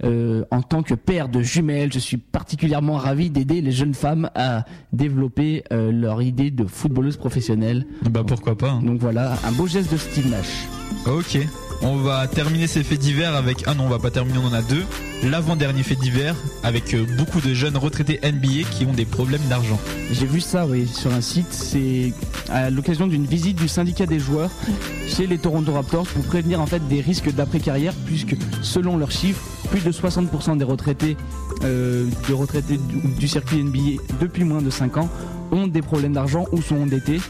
[0.02, 4.30] Euh, en tant que père de jumelles, je suis particulièrement ravi d'aider les jeunes femmes
[4.34, 7.86] à développer euh, leur idée de footballeuse professionnelle.
[8.10, 8.70] Bah pourquoi pas.
[8.70, 8.82] hein.
[8.82, 10.66] Donc voilà, un beau geste de Steve Nash.
[11.06, 11.38] Ok.
[11.82, 13.64] On va terminer ces faits divers avec.
[13.66, 14.84] Ah non, on va pas terminer, on en a deux.
[15.22, 19.78] L'avant-dernier fait divers avec euh, beaucoup de jeunes retraités NBA qui ont des problèmes d'argent.
[20.10, 21.52] J'ai vu ça, oui, sur un site.
[21.52, 22.12] C'est
[22.50, 24.50] à l'occasion d'une visite du syndicat des joueurs
[25.08, 29.42] chez les Toronto Raptors pour prévenir en fait des risques d'après-carrière, puisque selon leurs chiffres,
[29.70, 31.16] plus de 60% des retraités,
[31.64, 35.08] euh, retraités du, du circuit NBA depuis moins de 5 ans
[35.52, 37.20] ont des problèmes d'argent ou sont endettés.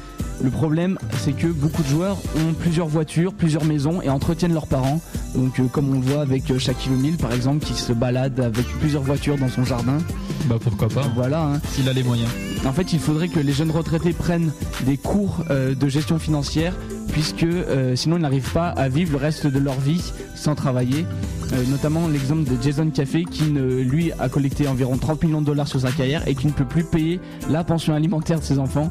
[0.42, 4.66] Le problème, c'est que beaucoup de joueurs ont plusieurs voitures, plusieurs maisons et entretiennent leurs
[4.66, 5.00] parents.
[5.34, 8.40] Donc, euh, comme on le voit avec euh, Shaquille O'Neal, par exemple, qui se balade
[8.40, 9.98] avec plusieurs voitures dans son jardin.
[10.46, 11.02] Bah pourquoi pas.
[11.14, 11.44] Voilà.
[11.44, 11.60] hein.
[11.72, 12.30] S'il a les moyens.
[12.64, 14.50] En fait, il faudrait que les jeunes retraités prennent
[14.86, 16.74] des cours euh, de gestion financière,
[17.12, 20.02] puisque euh, sinon ils n'arrivent pas à vivre le reste de leur vie
[20.34, 21.04] sans travailler.
[21.52, 25.46] Euh, notamment l'exemple de Jason Caffey, qui ne- lui a collecté environ 30 millions de
[25.46, 27.20] dollars sur sa carrière et qui ne peut plus payer
[27.50, 28.90] la pension alimentaire de ses enfants.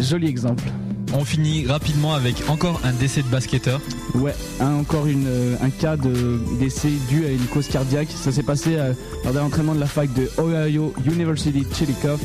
[0.00, 0.64] Joli exemple.
[1.14, 3.80] On finit rapidement avec encore un décès de basketteur.
[4.14, 8.08] Ouais, un- encore une, euh, un cas de décès dû à une cause cardiaque.
[8.14, 8.92] Ça s'est passé euh,
[9.24, 12.20] lors de l'entraînement de la fac de Ohio University Chillicothe.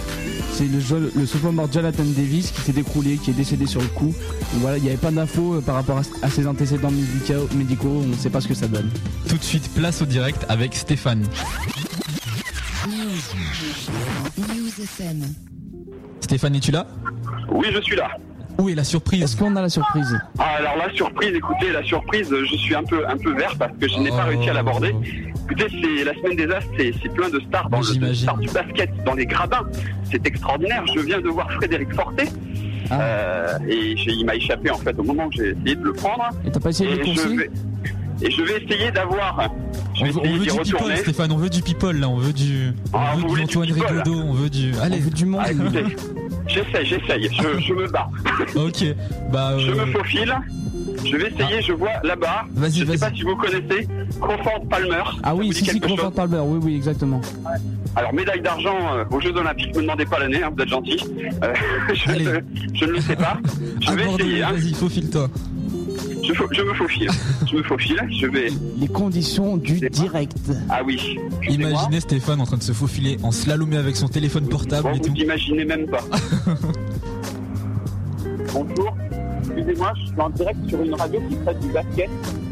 [0.54, 4.14] C'est le, le sophomore Jonathan Davis qui s'est décroulé, qui est décédé sur le coup.
[4.56, 8.02] Voilà, il n'y avait pas d'infos euh, par rapport à, à ses antécédents médicaux, médicaux.
[8.04, 8.89] On ne sait pas ce que ça donne.
[9.30, 11.22] Tout de suite, place au direct avec Stéphane.
[12.86, 13.24] News.
[14.38, 15.22] News FM.
[16.20, 16.86] Stéphane, es-tu là?
[17.54, 18.10] Oui, je suis là.
[18.60, 21.84] Où est la Est-ce surprise qu'on a la surprise Ah, alors la surprise, écoutez, la
[21.84, 24.30] surprise, je suis un peu un peu vert parce que je n'ai pas Oh.
[24.30, 24.93] réussi à l'aborder.
[25.45, 28.38] Écoutez, c'est la semaine des As, c'est c'est plein de stars dans Oui, le stars
[28.38, 29.66] du basket, dans les gradins.
[30.12, 30.84] C'est extraordinaire.
[30.95, 32.26] Je viens de voir Frédéric Forté
[32.91, 33.01] Ah.
[33.01, 36.30] euh, et il m'a échappé en fait au moment où j'ai essayé de le prendre.
[36.45, 37.49] Et t'as pas essayé de le
[38.24, 39.49] Et je vais essayer d'avoir.
[40.01, 40.97] On veut, on veut du people.
[40.97, 43.67] Stéphane, on veut du people là, on veut du, on Ah, veut vous du Antoine
[43.67, 44.71] people, Rigaudot, on veut du.
[44.80, 45.41] On Allez, veut du monde.
[45.45, 45.51] Ah,
[46.47, 47.30] j'essaye, j'essaye.
[47.32, 48.09] Je, je me bats.
[48.55, 48.86] ok.
[49.32, 50.34] Bah, Je euh, me faufile.
[51.05, 51.61] Je vais essayer.
[51.61, 52.45] Je vois là-bas.
[52.55, 52.99] Vas-y, Je sais vas-y.
[52.99, 53.88] pas si vous connaissez
[54.21, 55.03] Crawford Palmer.
[55.21, 57.19] Ah oui, si, si, Crawford chose Palmer, oui, oui, exactement.
[57.95, 59.76] Alors médaille d'argent euh, aux Jeux Olympiques.
[59.76, 60.41] Me demandez pas l'année.
[60.43, 60.97] hein, vous êtes gentil.
[61.43, 61.53] Euh,
[61.93, 62.26] je, Allez.
[62.26, 62.39] ne,
[62.74, 63.38] je ne le sais pas.
[63.82, 64.43] Je vais essayer.
[64.43, 64.51] hein.
[64.53, 65.30] vas-y, faufile-toi.
[66.24, 67.09] Je, me faufile.
[67.49, 67.97] Je me faufile.
[68.19, 68.47] Je vais.
[68.80, 70.38] Les conditions du direct.
[70.69, 71.17] Ah oui.
[71.49, 74.99] Imaginez Stéphane en train de se faufiler en slalomé avec son téléphone portable Bon, et
[74.99, 75.13] vous tout.
[75.13, 76.03] n'imaginez même pas.
[78.53, 78.95] Bonjour.
[79.45, 82.09] Excusez-moi, je suis en direct sur une radio qui traite du basket.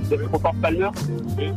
[0.08, 0.22] Vous êtes
[0.62, 0.90] Palmer.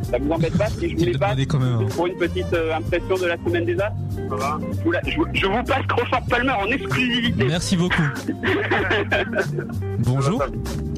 [0.09, 1.73] Ça vous embête pas si je vous les passe quand même.
[1.81, 1.85] hein.
[1.93, 5.45] pour une petite euh, impression de la semaine des je, vous la- je vous- je
[5.45, 7.43] vous passe Crawford Palmer en exclusivité.
[7.45, 8.01] Merci beaucoup.
[9.99, 10.41] Bonjour.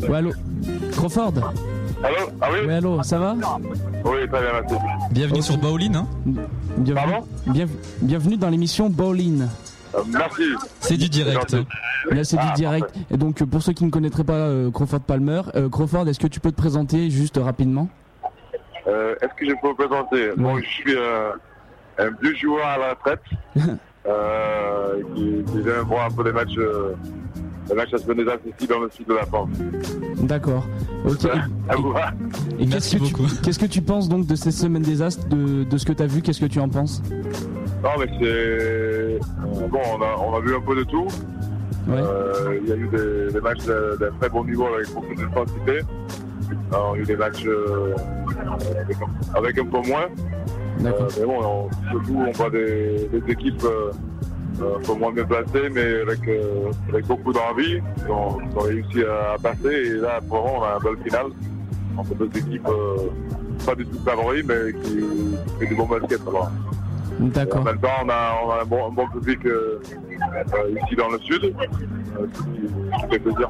[0.08, 0.32] Ouais, allô
[0.98, 1.34] Crawford
[2.04, 3.34] Allô Ah oui allô, ça va
[4.06, 4.76] Oui, très bien, merci.
[5.12, 5.94] Bienvenue sur Baolin.
[5.96, 6.08] Hein.
[6.78, 7.66] Bienvenue, Pardon bien-
[8.02, 9.44] bienvenue dans l'émission Bowling.
[9.96, 10.44] Euh, merci.
[10.80, 11.52] C'est du direct.
[11.52, 11.68] gentil.
[12.12, 12.90] Là, c'est Ah, du direct.
[13.12, 16.20] Et donc, euh, pour ceux qui ne connaîtraient pas euh, Crawford Palmer, euh, Crawford, est-ce
[16.20, 17.88] que tu peux te présenter juste rapidement?
[18.88, 20.30] Euh, Est-ce que je peux vous présenter?
[20.38, 21.32] Bon, je suis euh,
[22.00, 23.22] un vieux joueur à la retraite
[24.08, 26.94] euh, qui, qui vient voir un peu les matchs, euh,
[27.70, 29.50] les matchs à semaine des As ici dans le sud de la France.
[30.24, 30.66] D'accord.
[31.06, 31.26] Ok.
[31.70, 31.94] À vous.
[32.60, 33.28] Et qu'est-ce que, tu, beaucoup.
[33.44, 36.04] qu'est-ce que tu penses donc de ces semaines des Astres, de, de ce que tu
[36.04, 37.02] as vu Qu'est-ce que tu en penses?
[37.84, 38.26] Non, mais c'est.
[38.26, 39.20] euh,
[39.70, 41.08] bon, on a, on a vu un peu de tout.
[41.88, 41.96] Ouais.
[42.02, 45.82] Euh, il y a eu des, des matchs d'un très bon niveau avec beaucoup d'intensité.
[46.72, 47.94] Alors, Il y a eu des matchs euh,
[48.82, 50.08] avec, un- avec un peu moins.
[50.80, 51.04] D'accord.
[51.06, 53.64] Euh, mais bon, on- surtout, on voit des, des équipes
[54.62, 58.38] euh, euh, un peu moins bien placées, mais avec, euh, avec beaucoup d'envie, qui ont,
[58.60, 59.74] réussi à, passer.
[59.74, 61.26] Et là, pour le moment, on a un bel final
[61.98, 63.10] entre deux équipes euh,
[63.66, 65.00] pas du tout favoris, mais qui,
[65.60, 66.22] fait du bon basket.
[66.28, 66.52] Alors.
[67.20, 67.64] Et En D'accord.
[67.64, 69.80] même temps, on a, on a un, bon, un bon public euh,
[70.84, 73.50] ici dans le sud, euh, qui, fait plaisir.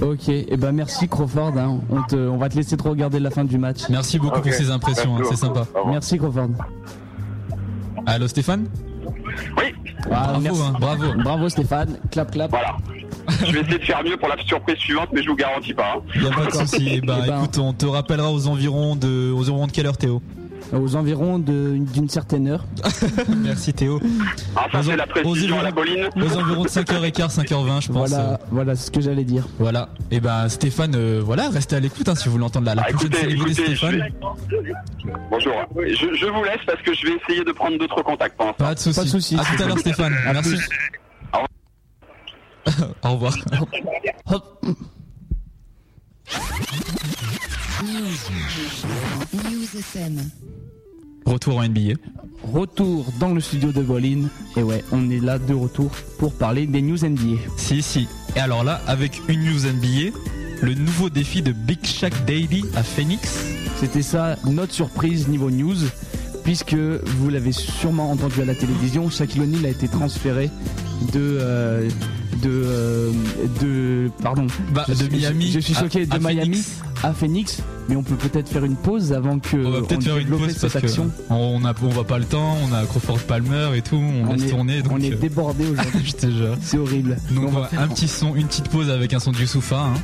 [0.00, 1.78] Ok, et ben merci Crawford, hein.
[1.88, 3.88] on, te- on va te laisser trop regarder la fin du match.
[3.88, 5.66] Merci beaucoup pour ces impressions, hein, c'est sympa.
[5.86, 6.50] Merci Crawford.
[8.06, 8.66] Allô Stéphane?
[9.58, 9.64] Oui,
[10.08, 10.60] Bravo, merci.
[10.62, 11.04] hein, bravo.
[11.22, 12.50] Bravo Stéphane, clap clap.
[12.50, 12.76] voilà.
[13.46, 15.96] Je vais essayer de faire mieux pour la surprise suivante, mais je vous garantis pas.
[15.96, 16.20] hein.
[16.20, 17.00] Y a pas de souci.
[17.06, 20.20] Ben- écoute, on te rappellera aux environs de, aux environs de quelle heure, Théo?
[20.72, 22.64] Aux environs d'une certaine heure.
[23.36, 24.00] Merci Théo.
[24.56, 26.08] Ah, ça, Aux- c'est la aux à la colline.
[26.16, 28.08] Aux environs de 5h15, 5h20, je pense.
[28.10, 29.46] Voilà, euh, voilà ce que j'allais dire.
[29.58, 29.88] Voilà.
[30.10, 32.82] Et ben Stéphane, euh, voilà, restez à l'écoute hein, si vous voulez entendre la, la
[32.86, 33.96] Ah, prochaine écoutez, écoutez, je Stéphane.
[33.96, 34.12] vais-
[35.30, 35.54] Bonjour.
[35.76, 38.40] Je, je vous laisse parce que je vais essayer de prendre d'autres contacts.
[38.40, 38.52] hein.
[38.58, 38.98] Pas de souci.
[38.98, 39.36] Pas de souci.
[39.36, 40.14] À tout à l'heure Stéphane.
[40.26, 40.50] À Merci.
[40.50, 40.68] plus.
[43.02, 43.34] Au revoir.
[44.30, 44.64] Hop.
[47.82, 50.30] News FM.
[51.26, 51.94] Retour en NBA.
[52.52, 54.28] Retour dans le studio de Bolin.
[54.56, 57.40] Et ouais, on est là de retour pour parler des news NBA.
[57.56, 58.06] Si, si.
[58.36, 60.16] Et alors là, avec une news NBA,
[60.62, 63.44] le nouveau défi de Big Shaq Daily à Phoenix.
[63.76, 65.76] C'était ça notre surprise niveau news,
[66.44, 70.48] puisque vous l'avez sûrement entendu à la télévision, Shaquille O'Neal a été transféré
[71.12, 71.88] de euh,
[72.34, 73.10] de euh,
[73.60, 75.50] de pardon Bah, Je de Miami.
[75.52, 76.80] je suis à- choqué, de à Miami Phoenix.
[77.02, 80.18] à Phoenix, mais on peut peut-être faire une pause avant que On va peut-être faire
[80.18, 81.06] une pause cette parce action.
[81.08, 84.32] que on a, on va pas le temps, on a Crawford Palmer et tout, on,
[84.32, 84.82] laisse est, tourner.
[84.82, 86.02] Donc, on est euh, débordé aujourd'hui.
[86.04, 86.56] je te jure.
[86.62, 87.16] C'est horrible.
[87.30, 89.38] Donc on va voilà, faire un petit son, une petite pause avec un son de
[89.38, 89.94] Youssoufa, hein.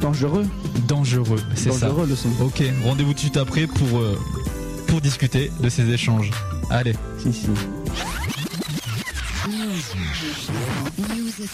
[0.00, 0.46] dangereux,
[0.88, 1.88] dangereux, c'est ça.
[1.88, 2.28] dangereux le son.
[2.42, 4.18] Ok, rendez-vous tout de suite après pour, euh,
[4.86, 6.30] pour discuter de ces échanges.
[6.70, 6.94] Allez.
[7.18, 7.46] Si si.
[11.40, 11.46] Et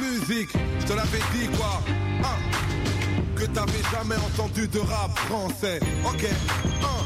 [0.00, 1.82] musique, je te l'avais dit quoi.
[2.22, 2.38] Hein.
[3.34, 5.80] Que t'avais jamais entendu de rap français.
[6.04, 6.24] Ok,
[6.82, 7.02] hein.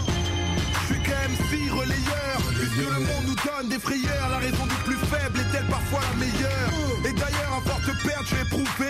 [0.80, 2.38] Je suis KMC relayeur.
[2.54, 4.28] Puisque le monde nous donne des frayeurs.
[4.30, 6.70] La raison du plus faible est-elle parfois la meilleure?
[7.06, 8.44] Et d'ailleurs à force de perdre je vais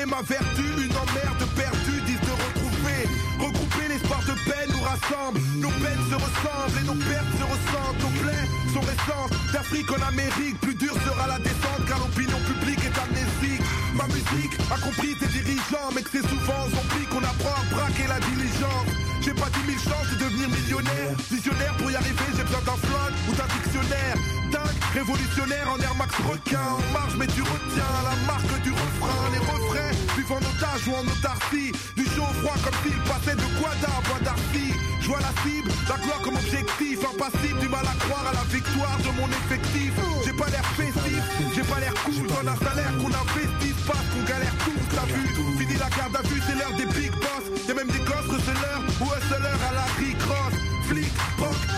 [0.07, 3.07] ma vertu Une emmerde perdue disent de retrouver.
[3.39, 5.41] Regrouper l'espoir de paix nous rassemble.
[5.57, 8.01] Nos peines se ressemblent et nos pertes se ressentent.
[8.03, 9.53] Nos plaies sont récentes.
[9.53, 13.63] D'Afrique en Amérique Plus dur sera la descente car l'opinion publique est amnésique.
[13.95, 18.07] Ma musique a compris ses dirigeants Mais que c'est souvent zombies qu'on apprend à braquer
[18.09, 21.11] la diligence J'ai pas 10 000 chances de devenir millionnaire.
[21.29, 24.15] Visionnaire pour y arriver j'ai besoin d'un flingue ou d'un dictionnaire.
[24.55, 26.63] Dingue, révolutionnaire en Air Max requin.
[26.63, 29.19] En marche mais tu retiens la marque du refrain.
[29.35, 31.75] Les refrains vivent en otage ou en autarcie.
[31.99, 34.71] Du chaud au froid comme s'il passait de Guada à Bois d'Arcy.
[35.03, 37.03] Je vois la cible, la gloire comme objectif.
[37.03, 39.91] Impassible, du mal à croire à la victoire de mon effectif.
[40.25, 42.27] J'ai pas l'air festif, j'ai pas l'air cool.
[42.31, 44.83] Donne un salaire qu'on investisse pas, qu'on galère tous.
[44.95, 45.23] T'as vu,
[45.59, 47.45] fini la garde à vue, c'est l'heure des big boss.
[47.67, 48.06] Y'a même des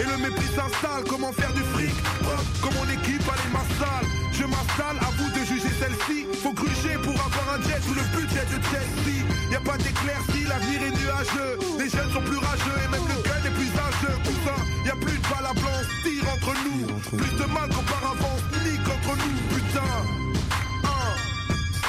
[0.01, 4.07] et le mépris s'installe Comment faire du fric, proc, comme mon équipe allez m'installe.
[4.33, 6.27] Je m'installe, à vous de juger celle-ci.
[6.43, 9.27] Faut gruger pour avoir un jet ou le budget de Chelsea.
[9.51, 11.59] Y a pas d'éclaircie, l'avenir est nuageux.
[11.79, 14.17] Les jeunes sont plus rageux et même le gun est plus âgeux.
[14.23, 16.87] Cousin, y a plus de balles à blanc, tire entre nous.
[17.19, 19.93] Plus de mal qu'auparavant, nique entre nous, putain.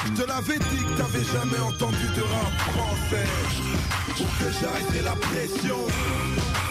[0.06, 3.28] Je te l'avais dit que t'avais jamais entendu de rap français.
[4.16, 5.86] Pour que c'est la pression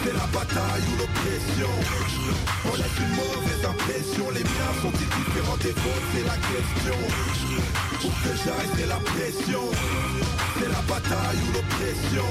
[0.03, 1.71] C'est la bataille ou l'oppression.
[2.65, 4.31] On laisse une mauvaise impression.
[4.31, 6.99] Les biens sont-ils différents des vôtres, c'est la question.
[7.99, 9.63] Pour que j'aille, c'est la pression.
[10.57, 12.27] C'est la bataille ou l'oppression.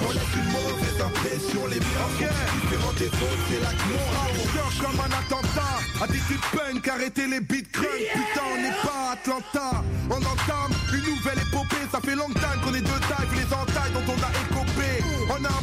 [0.00, 1.66] On laisse une mauvaise impression.
[1.68, 4.80] Les biens sont-ils différents des vôtres, c'est la question.
[4.80, 5.76] comme un attentat.
[6.00, 9.84] Attitude punk, arrêtez les beats crunch Putain, on n'est pas à Atlanta.
[10.08, 11.84] On entame une nouvelle épopée.
[11.92, 15.04] Ça fait long time qu'on est deux tailles les entailles dont on a écopé.
[15.28, 15.62] On a un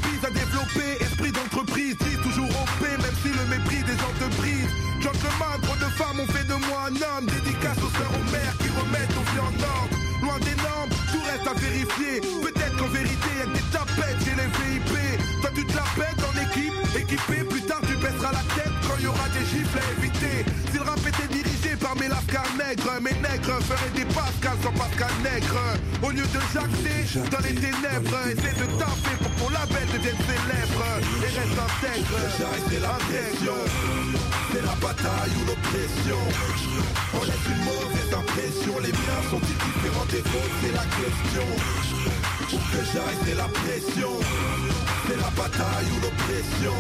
[0.76, 4.70] Esprit d'entreprise, dit toujours OP Même si le mépris des entreprises.
[5.00, 7.26] Gentleman, trop de femmes ont fait de moi un homme.
[7.26, 9.96] Dédicace aux sœurs aux mères qui remettent nos vies en ordre.
[10.22, 12.22] Loin des normes, tout reste à vérifier.
[12.42, 14.27] Peut-être qu'en vérité y'a des tapettes
[22.38, 25.58] Pascal Nègre, mes nègres feraient des Pascal sans Pascal Nègre.
[26.04, 30.22] Au lieu de jacter dans les ténèbres, essaie de taper pour que mon label devienne
[30.22, 30.86] célèbre
[31.18, 32.18] et reste intègre.
[32.70, 33.58] C'est la pression,
[34.52, 36.22] c'est la bataille ou l'oppression.
[37.16, 42.07] On laisse une mauvaise impression, les biens sont différents des vôtres, c'est la question.
[42.50, 44.12] Pour que j'arrête, la pression,
[45.06, 46.74] c'est la bataille ou l'oppression.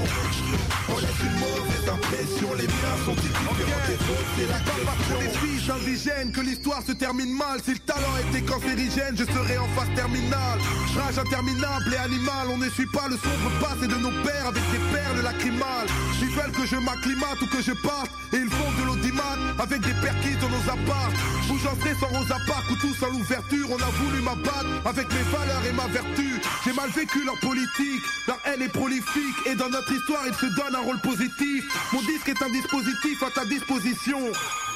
[0.87, 3.97] On laisse une mauvaise impression, les biens sont différents des
[4.37, 5.41] c'est la pour les question.
[5.41, 7.59] fils indigènes que l'histoire se termine mal.
[7.65, 10.59] Si le talent était cancérigène, je serais en phase terminale.
[10.95, 14.63] Rage interminable et animal, on ne suit pas le sombre passé de nos pères avec
[14.71, 15.87] des perles lacrymales.
[16.21, 19.81] Ils veulent que je m'acclimate ou que je parte, et ils font de l'audimat avec
[19.81, 21.11] des perquis dans nos apparts.
[21.47, 25.23] J'en serai sans Rosa Parks ou tous sans l'ouverture, on a voulu m'abattre avec mes
[25.33, 26.41] valeurs et ma vertu.
[26.65, 30.45] J'ai mal vécu leur politique, leur haine est prolifique, et dans notre histoire, ils se
[30.55, 31.65] donnent un rôle positif.
[31.93, 34.19] Mon disque est un dispositif à ta disposition.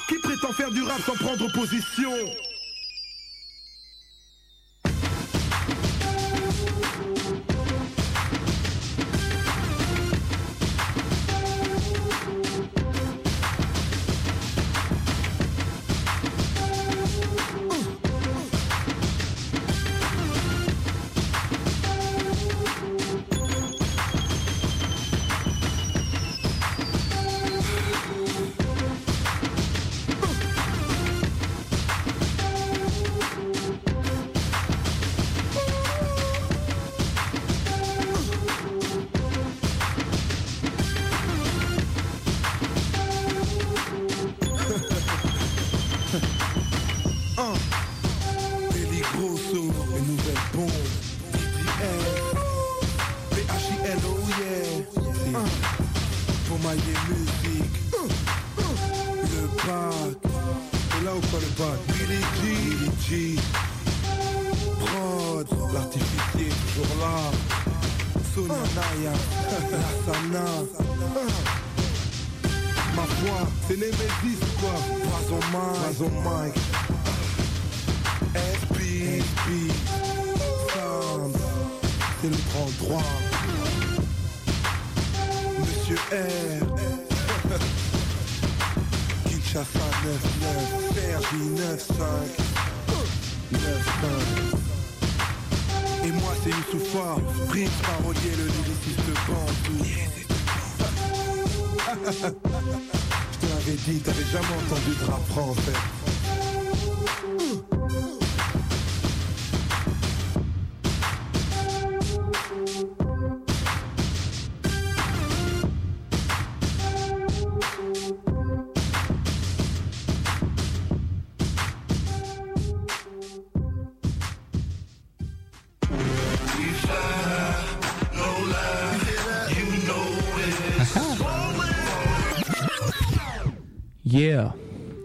[0.08, 2.12] Qui prétend faire du rap sans prendre position?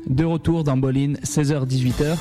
[0.08, 2.16] De retour dans Bolin, 16h-18h.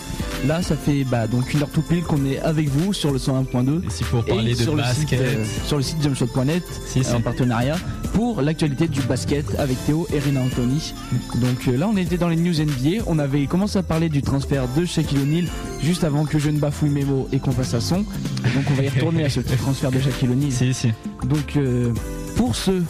[0.48, 3.20] Là, ça fait bah, donc une heure tout pile qu'on est avec vous sur le
[3.20, 3.84] 101.2.
[3.84, 7.14] Et pour Et parler de sur le site, euh, sur le site jumpshot.net Si, si.
[7.14, 7.78] en partenariat
[8.14, 10.94] pour l'actualité du basket avec Théo et Rina Anthony.
[11.36, 14.22] Donc euh, là on était dans les news NBA, on avait commencé à parler du
[14.22, 15.46] transfert de Shaquille O'Neal
[15.84, 17.98] juste avant que je ne bafouille mes mots et qu'on passe à son.
[17.98, 20.52] Donc on va y retourner à ce petit transfert de Shaquille O'Neal.
[20.52, 20.92] si.
[21.24, 21.92] Donc euh,
[22.36, 22.84] pour ceux,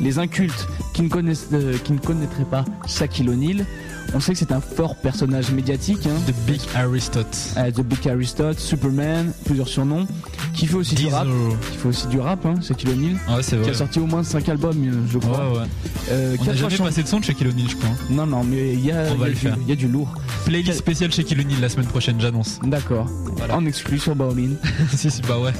[0.00, 3.64] les incultes qui ne, connaissent, euh, qui ne connaîtraient pas Shaquille O'Neal,
[4.14, 6.06] on sait que c'est un fort personnage médiatique.
[6.06, 6.20] Hein.
[6.26, 7.36] The Big Aristote.
[7.56, 10.06] Euh, The Big Aristote, Superman, plusieurs surnoms,
[10.52, 11.26] qui fait aussi du rap.
[11.70, 13.16] Qui fait aussi du rap, hein, Shaquille O'Neal.
[13.28, 15.52] Ah ouais, c'est Qui a sorti au moins 5 albums, euh, je Ouais, crois.
[15.52, 15.66] ouais.
[16.10, 17.90] Euh, On n'a jamais fois passé de son de Shaquille O'Neal, je crois.
[18.10, 18.92] Non, non, mais il y y
[19.62, 20.12] il y a du lourd.
[20.44, 22.58] Playlist spéciale Shaquille O'Neal la semaine prochaine, j'annonce.
[22.64, 23.06] D'accord.
[23.36, 23.56] Voilà.
[23.56, 24.50] En exclu sur Baolin.
[24.96, 25.52] si, si, bah ouais.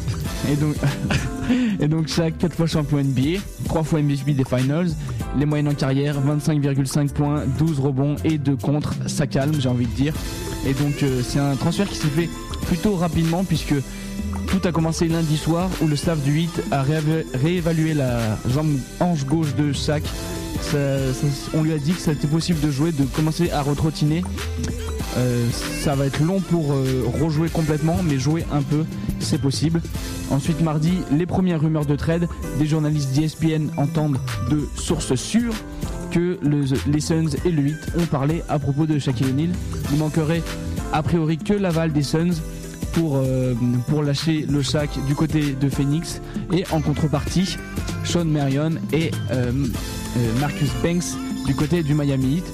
[0.51, 0.75] Et donc,
[1.81, 4.91] et donc chaque 4 fois champion NBA, 3 fois MVP des finals,
[5.39, 9.87] les moyennes en carrière, 25,5 points, 12 rebonds et 2 contre, ça calme j'ai envie
[9.87, 10.15] de dire.
[10.67, 12.29] Et donc euh, c'est un transfert qui s'est fait
[12.67, 13.75] plutôt rapidement puisque
[14.47, 18.77] tout a commencé lundi soir où le staff du 8 a rééva- réévalué la jambe
[19.01, 19.73] hanche gauche de.
[19.73, 19.99] Ça-
[20.63, 24.23] ça- on lui a dit que c'était possible de jouer, de commencer à retrottiner.
[25.19, 25.47] Euh,
[25.83, 28.85] ça va être long pour euh, rejouer complètement, mais jouer un peu,
[29.21, 29.83] c'est possible.
[30.31, 32.29] Ensuite, mardi, les premières rumeurs de trade.
[32.59, 34.19] Des journalistes d'ESPN entendent
[34.51, 35.55] de sources sûres
[36.11, 39.51] que le- les Suns et le 8 ont parlé à propos de Shaquille O'Neal.
[39.93, 40.43] Il manquerait
[40.93, 42.41] a priori que l'aval des Suns
[42.95, 43.55] pour, euh,
[44.05, 46.21] lâcher le Shaq du côté de Phoenix.
[46.53, 47.57] Et en contrepartie,
[48.05, 49.11] Sean Marion et
[50.41, 52.45] Marcus Banks du côté du Miami Heat.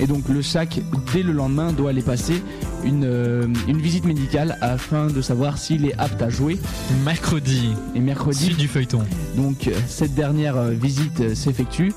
[0.00, 0.80] Et donc le Shaq,
[1.12, 2.42] dès le lendemain, doit aller passer
[2.84, 6.58] une, euh, une visite médicale afin de savoir s'il est apte à jouer.
[7.04, 9.02] Mercredi, Et mercredi, suite du feuilleton.
[9.36, 11.92] donc euh, cette dernière euh, visite s'effectue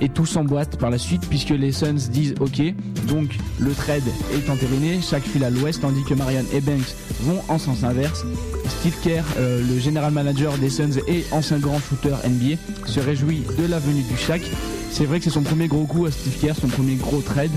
[0.00, 2.62] et tout s'emboîte par la suite puisque les Suns disent ok,
[3.08, 7.42] donc le trade est entériné, chaque file à l'ouest tandis que Marion et Banks vont
[7.48, 8.24] en sens inverse.
[8.68, 13.42] Steve Kerr, euh, le général manager des Suns et ancien grand shooter NBA, se réjouit
[13.58, 14.42] de la venue du Shaq.
[14.90, 17.50] C'est vrai que c'est son premier gros coup à Steve Kerr, son premier gros trade.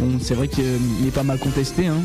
[0.00, 0.64] Bon, c'est vrai qu'il
[1.06, 1.86] est pas mal contesté.
[1.86, 1.96] Hein.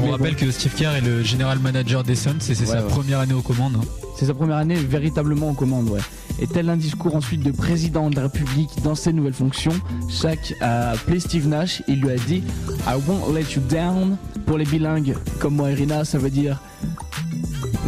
[0.00, 0.46] On Mais rappelle bon.
[0.46, 2.88] que Steve Kerr est le général manager des Suns et c'est Ouais, sa ouais.
[2.88, 3.76] première année aux commandes.
[3.76, 3.84] hein.
[4.16, 6.00] C'est sa première année véritablement en commande, ouais.
[6.40, 9.72] Et tel un discours ensuite de président de la République dans ses nouvelles fonctions,
[10.08, 12.42] Shaq a appelé Steve Nash, il lui a dit
[12.86, 14.16] I won't let you down.
[14.46, 16.60] Pour les bilingues comme moi Irina, ça veut dire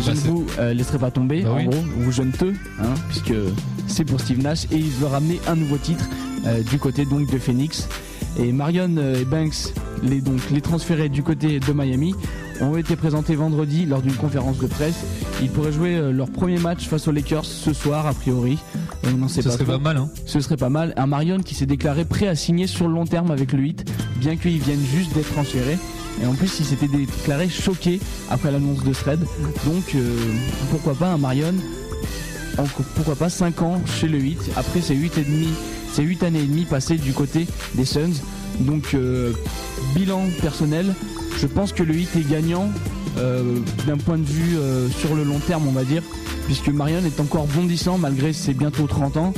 [0.00, 1.64] je Bah, ne vous euh, laisserai pas tomber, Bah en oui.
[1.66, 3.32] gros, ou je ne te, hein, puisque
[3.86, 6.04] c'est pour Steve Nash et il veut ramener un nouveau titre
[6.70, 7.88] du côté donc de Phoenix.
[8.38, 12.14] Et Marion euh, et Banks, les, donc, les transférés du côté de Miami,
[12.60, 15.04] ont été présentés vendredi lors d'une conférence de presse.
[15.42, 18.58] Ils pourraient jouer euh, leur premier match face aux Lakers ce soir, a priori.
[19.04, 19.72] On n'en sait Ce pas serait trop.
[19.74, 19.96] pas mal.
[19.96, 20.08] Hein.
[20.26, 20.92] Ce serait pas mal.
[20.96, 23.90] Un Marion qui s'est déclaré prêt à signer sur le long terme avec le Heat,
[24.16, 25.76] bien qu'il vienne juste d'être transféré.
[26.22, 27.98] Et en plus, il s'était déclaré choqué
[28.30, 29.24] après l'annonce de trade.
[29.64, 30.16] Donc, euh,
[30.70, 31.54] pourquoi pas un Marion
[32.94, 35.48] Pourquoi pas 5 ans chez le Heat après ces 8 et demi,
[36.00, 38.22] ces 8 années et demie passées du côté des Suns.
[38.60, 39.32] Donc, euh,
[39.94, 40.94] bilan personnel,
[41.38, 42.70] je pense que le Heat est gagnant
[43.18, 46.02] euh, d'un point de vue euh, sur le long terme, on va dire,
[46.46, 49.34] puisque Marion est encore bondissant malgré ses bientôt 30 ans.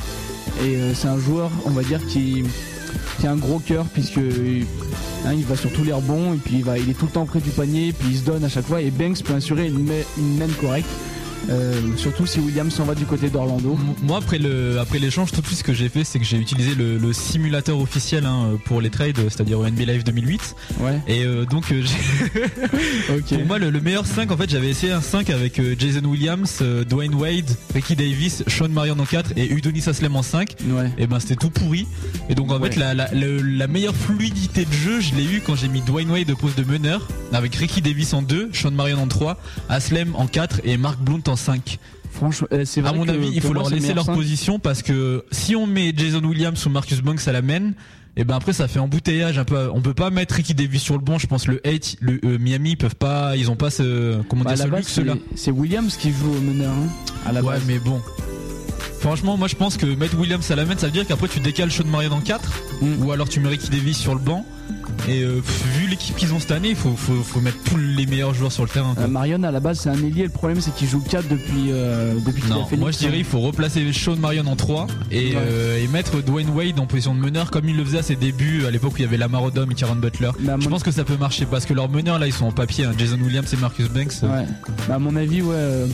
[0.64, 2.44] Et c'est un joueur, on va dire, qui,
[3.24, 6.64] a un gros cœur, puisque hein, il va sur tous les rebonds, et puis il,
[6.64, 8.66] va, il est tout le temps près du panier, puis il se donne à chaque
[8.66, 8.82] fois.
[8.82, 10.88] Et Banks peut assurer une, ma- une main correcte,
[11.51, 13.78] euh, surtout si Williams s'en va du côté d'Orlando.
[14.03, 16.36] Moi, après le après l'échange, tout de suite, ce que j'ai fait, c'est que j'ai
[16.38, 20.55] utilisé le, le simulateur officiel hein, pour les trades, c'est-à-dire au NBA Live 2008.
[20.80, 21.82] Ouais, Et euh, donc, euh,
[23.28, 26.62] pour moi, le, le meilleur 5, en fait, j'avais essayé un 5 avec Jason Williams,
[26.88, 30.57] Dwayne Wade, Ricky Davis, Sean Marion en 4 et Udonis Aslem en 5.
[30.66, 30.90] Ouais.
[30.99, 31.86] Et ben, c'était tout pourri.
[32.28, 32.70] Et donc, en Ouais.
[32.70, 35.80] fait, la, la, le- la meilleure fluidité de jeu, je l'ai eu quand j'ai mis
[35.80, 39.38] Dwayne Wade au poste de meneur, avec Ricky Davis en 2, Sean Marion en 3,
[39.68, 41.78] Aslem en 4 et Mark Blount en 5.
[42.10, 44.58] Franchement, euh, c'est vrai À mon que avis, il pour faut leur laisser leur position
[44.58, 47.72] parce que si on met Jason Williams ou Marcus Banks à la main,
[48.16, 49.70] et ben après ça fait embouteillage un peu.
[49.72, 51.16] On peut pas mettre Ricky Davis sur le banc.
[51.18, 54.44] Je pense le 8, le euh, Miami ils peuvent pas, ils ont pas ce comment
[54.44, 55.14] Bah, dire ce luxe là.
[55.34, 56.88] c'est- Williams qui joue au meneur, hein,
[57.26, 57.62] à la Ouais, base.
[57.66, 58.00] mais bon.
[59.00, 61.40] Franchement, moi je pense que mettre Williams à la main, ça veut dire qu'après tu
[61.40, 62.52] décales Sean Marion en 4
[62.82, 63.02] Mm.
[63.04, 64.44] ou alors tu mets Ricky Davis sur le banc.
[65.09, 65.40] Et euh,
[65.78, 68.53] vu l'équipe qu'ils ont cette année, il faut, faut, faut mettre tous les meilleurs joueurs
[68.53, 68.94] sur le terrain.
[68.98, 71.70] Euh, Marion à la base c'est un ailier, le problème c'est qu'il joue 4 depuis,
[71.70, 74.86] euh, depuis qu'il a fait moi je dirais il faut replacer Sean Marion en 3
[75.11, 75.82] et, Ouais.
[75.82, 78.64] et mettre Dwayne Wade en position de meneur comme il le faisait à ses débuts
[78.66, 80.30] à l'époque où il y avait Lamar Odom et Kieran Butler.
[80.40, 82.53] Je mon- pense que ça peut marcher parce que leurs meneurs là ils sont en
[82.53, 82.92] papier, hein.
[82.96, 84.12] Jason Williams et Marcus Banks.
[84.22, 84.46] Ouais.
[84.88, 85.86] Bah, à mon avis, ouais,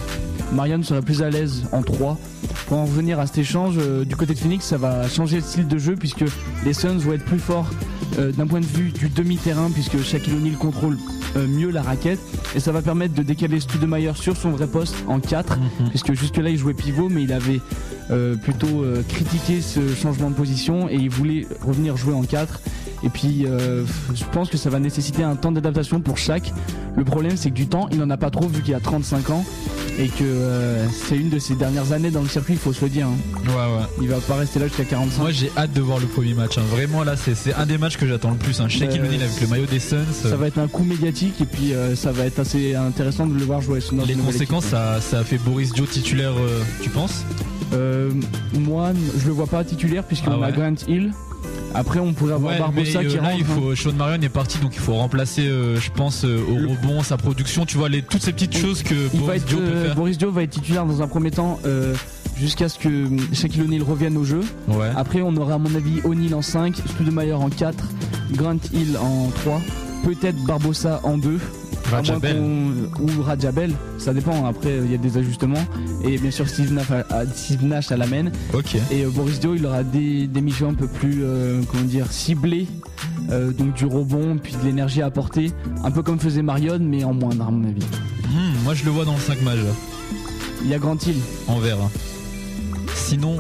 [0.53, 2.19] Marion serait plus à l'aise en 3.
[2.67, 5.67] Pour en revenir à cet échange, du côté de Phoenix, ça va changer le style
[5.69, 6.25] de jeu puisque
[6.65, 7.71] les Suns vont être plus forts
[8.19, 10.99] d'un point de vue du demi-terrain puisque Shaquille O'Neal contrôle
[11.37, 12.21] euh, mieux la raquette
[12.55, 15.89] et ça va permettre de décaler Studemeyer sur son vrai poste en 4 Mhm.
[15.91, 17.61] puisque jusque-là il jouait pivot mais il avait
[18.11, 22.61] euh, plutôt euh, critiqué ce changement de position et il voulait revenir jouer en 4
[23.05, 23.85] et puis euh,
[24.15, 26.53] je pense que ça va nécessiter un temps d'adaptation pour chaque.
[26.97, 29.31] Le problème c'est que du temps il en a pas trop vu qu'il a 35
[29.31, 29.45] ans
[29.99, 30.25] et que
[31.09, 33.07] c'est une de ses dernières années dans le circuit, il faut se le dire.
[33.09, 33.17] hein.
[33.49, 33.85] Ouais ouais.
[34.01, 35.21] Il va pas rester là jusqu'à 45.
[35.21, 36.57] Moi j'ai hâte de voir le premier match.
[36.57, 36.63] hein.
[36.71, 38.61] Vraiment là c'est un des matchs que j'attends le plus.
[38.61, 38.69] Hein.
[38.81, 40.05] O'Neal avec le maillot des Suns.
[40.13, 43.45] ça va être un coup médiatique et puis ça va être assez intéressant de le
[43.45, 43.81] voir jouer.
[43.93, 44.77] dans Les conséquences, équipe.
[44.79, 46.33] ça, ça a fait Boris Dio titulaire,
[46.83, 47.25] tu penses?
[47.75, 47.98] Euh,
[48.55, 50.53] moi, je le vois pas titulaire puisqu'on Ah a.
[50.53, 51.13] Grant Hill.
[51.75, 53.35] Après, on pourrait avoir Ouais, Barbosa mais euh, qui là, rentre.
[53.39, 53.47] il hein.
[53.55, 56.69] faut, Sean Marion est parti, donc il faut remplacer, euh, je pense, euh, au Le-
[56.69, 59.65] rebond, sa production, tu vois, les, toutes ces petites choses que Il Boris Dio peut
[59.65, 59.95] euh, faire.
[59.95, 61.95] Boris Dio va être titulaire dans un premier temps euh,
[62.39, 64.41] jusqu'à ce que euh, Shaquille O'Neal revienne au jeu.
[64.69, 64.91] Ouais.
[64.97, 67.77] Après, on aura à mon avis O'Neal en 5, Studemeyer en 4,
[68.33, 69.61] Grant Hill en 3,
[70.05, 71.39] peut-être Barbosa en 2.
[71.91, 72.37] Rajabel.
[73.01, 74.47] Ou Rajabel, ça dépend.
[74.47, 75.65] Après, il y a des ajustements.
[76.05, 78.27] Et bien sûr, Steve Nash à, à- Steve Nash à la main.
[78.53, 78.77] Ok.
[78.91, 82.11] Et euh, Boris Dio, il aura des, des missions un peu plus, euh, comment dire,
[82.11, 82.67] ciblées.
[83.31, 85.53] Euh, donc du rebond, puis de l'énergie à apporter.
[85.85, 87.83] Un peu comme faisait Marion, mais en moindre, à mon avis.
[88.31, 89.71] Hmm, moi, je le vois dans le 5 match, là.
[90.63, 91.17] Il y a Grant Hill.
[91.47, 91.89] On verra.
[92.95, 93.37] Sinon,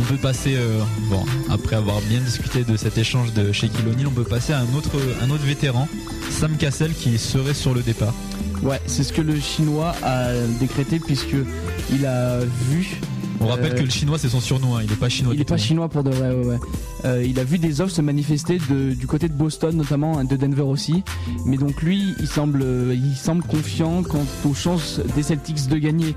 [0.00, 4.06] on peut passer, euh, bon, après avoir bien discuté de cet échange de Shaquille O'Neal,
[4.06, 5.88] on peut passer à un autre, un autre vétéran,
[6.30, 8.14] Sam Cassell, qui serait sur le départ.
[8.62, 11.36] Ouais, c'est ce que le chinois a décrété puisque
[11.92, 12.40] il a
[12.70, 13.00] vu
[13.40, 15.32] On rappelle Euh, que le chinois c'est son surnom, hein, il est pas chinois.
[15.32, 15.62] il du est pas tout.
[15.62, 16.58] chinois pour de vrai, ouais, ouais.
[17.06, 20.24] Euh, il a vu des offres se manifester de- du côté de Boston notamment, hein,
[20.24, 21.02] de Denver aussi.
[21.46, 25.76] Mais donc lui, il semble, euh, il semble confiant quant aux chances des Celtics de
[25.78, 26.14] gagner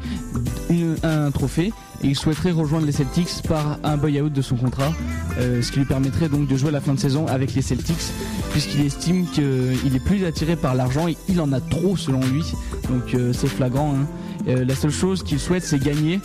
[0.70, 1.72] une- un trophée.
[2.04, 4.92] Et il souhaiterait rejoindre les Celtics par un buy-out de son contrat,
[5.40, 7.96] euh, ce qui lui permettrait donc de jouer la fin de saison avec les Celtics,
[8.52, 12.44] puisqu'il estime qu'il est plus attiré par l'argent et il en a trop selon lui.
[12.90, 13.94] Donc euh, c'est flagrant.
[13.96, 14.06] hein.
[14.50, 16.20] Euh, la seule chose qu'il souhaite, c'est gagner.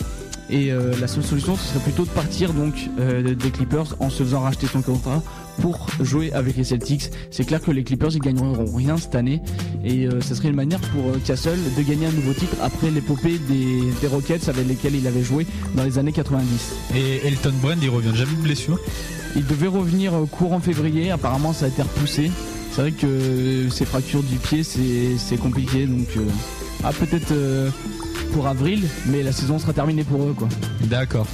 [0.51, 4.09] Et euh, la seule solution, ce serait plutôt de partir donc euh, des Clippers en
[4.09, 5.21] se faisant racheter son contrat
[5.61, 7.11] pour jouer avec les Celtics.
[7.29, 9.41] C'est clair que les Clippers ils gagneront rien cette année
[9.83, 12.89] et euh, ce serait une manière pour euh, Castle de gagner un nouveau titre après
[12.89, 15.45] l'épopée des, des Rockets avec lesquels il avait joué
[15.75, 16.75] dans les années 90.
[16.95, 18.79] Et Elton Brand il revient jamais de blessure?
[19.35, 22.31] Il devait revenir courant février, apparemment ça a été repoussé.
[22.71, 26.07] C'est vrai que ces fractures du pied c'est compliqué donc
[26.83, 27.69] ah peut-être euh,
[28.33, 30.47] pour avril mais la saison sera terminée pour eux quoi.
[30.81, 31.27] D'accord.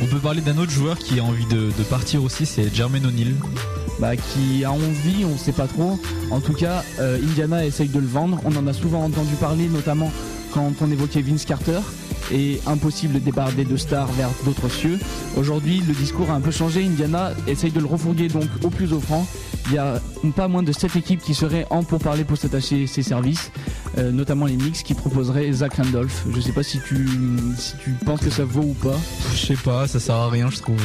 [0.00, 3.04] On peut parler d'un autre joueur qui a envie de, de partir aussi, c'est Jermaine
[3.04, 3.34] O'Neal.
[3.98, 5.98] bah, qui a envie, on sait pas trop.
[6.30, 8.40] En tout cas, euh, Indiana essaye de le vendre.
[8.44, 10.12] On en a souvent entendu parler, notamment
[10.58, 11.78] quand on évoquait Vince Carter
[12.32, 14.98] et impossible départ des deux stars vers d'autres cieux.
[15.36, 16.84] Aujourd'hui, le discours a un peu changé.
[16.84, 19.24] Indiana essaye de le refourguer donc au plus offrant.
[19.66, 20.00] Il y a
[20.34, 23.52] pas moins de 7 équipes qui seraient en pour parler pour s'attacher ses services,
[23.98, 26.24] euh, notamment les Knicks qui proposeraient Zach Randolph.
[26.34, 27.06] Je sais pas si tu,
[27.56, 28.96] si tu penses que ça vaut ou pas.
[29.34, 30.76] Je sais pas, ça sert à rien, je trouve.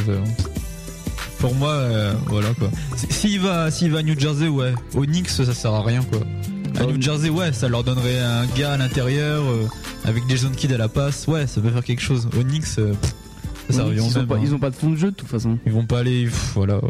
[1.40, 2.70] Pour moi, euh, voilà quoi.
[3.10, 4.72] S'il va, s'il va à New Jersey, ouais.
[4.94, 6.20] Au Knicks, ça sert à rien quoi.
[6.78, 6.84] À.
[6.86, 9.66] New Jersey, ouais, ça leur donnerait un gars à l'intérieur euh,
[10.04, 11.26] avec des jeunes kids à la passe.
[11.28, 12.26] Ouais, ça peut faire quelque chose.
[12.38, 13.14] Au Knicks, euh, pff,
[13.70, 14.40] ça, ça ils, ont même, pas, hein.
[14.42, 15.58] ils ont pas de fond de jeu de toute façon.
[15.66, 16.80] Ils vont pas aller, pff, voilà.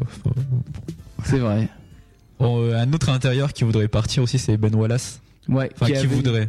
[1.25, 1.69] C'est vrai.
[2.41, 5.21] Bon, euh, un autre intérieur qui voudrait partir aussi, c'est Ben Wallace.
[5.49, 6.49] Ouais, Enfin, qui, avait- voudrait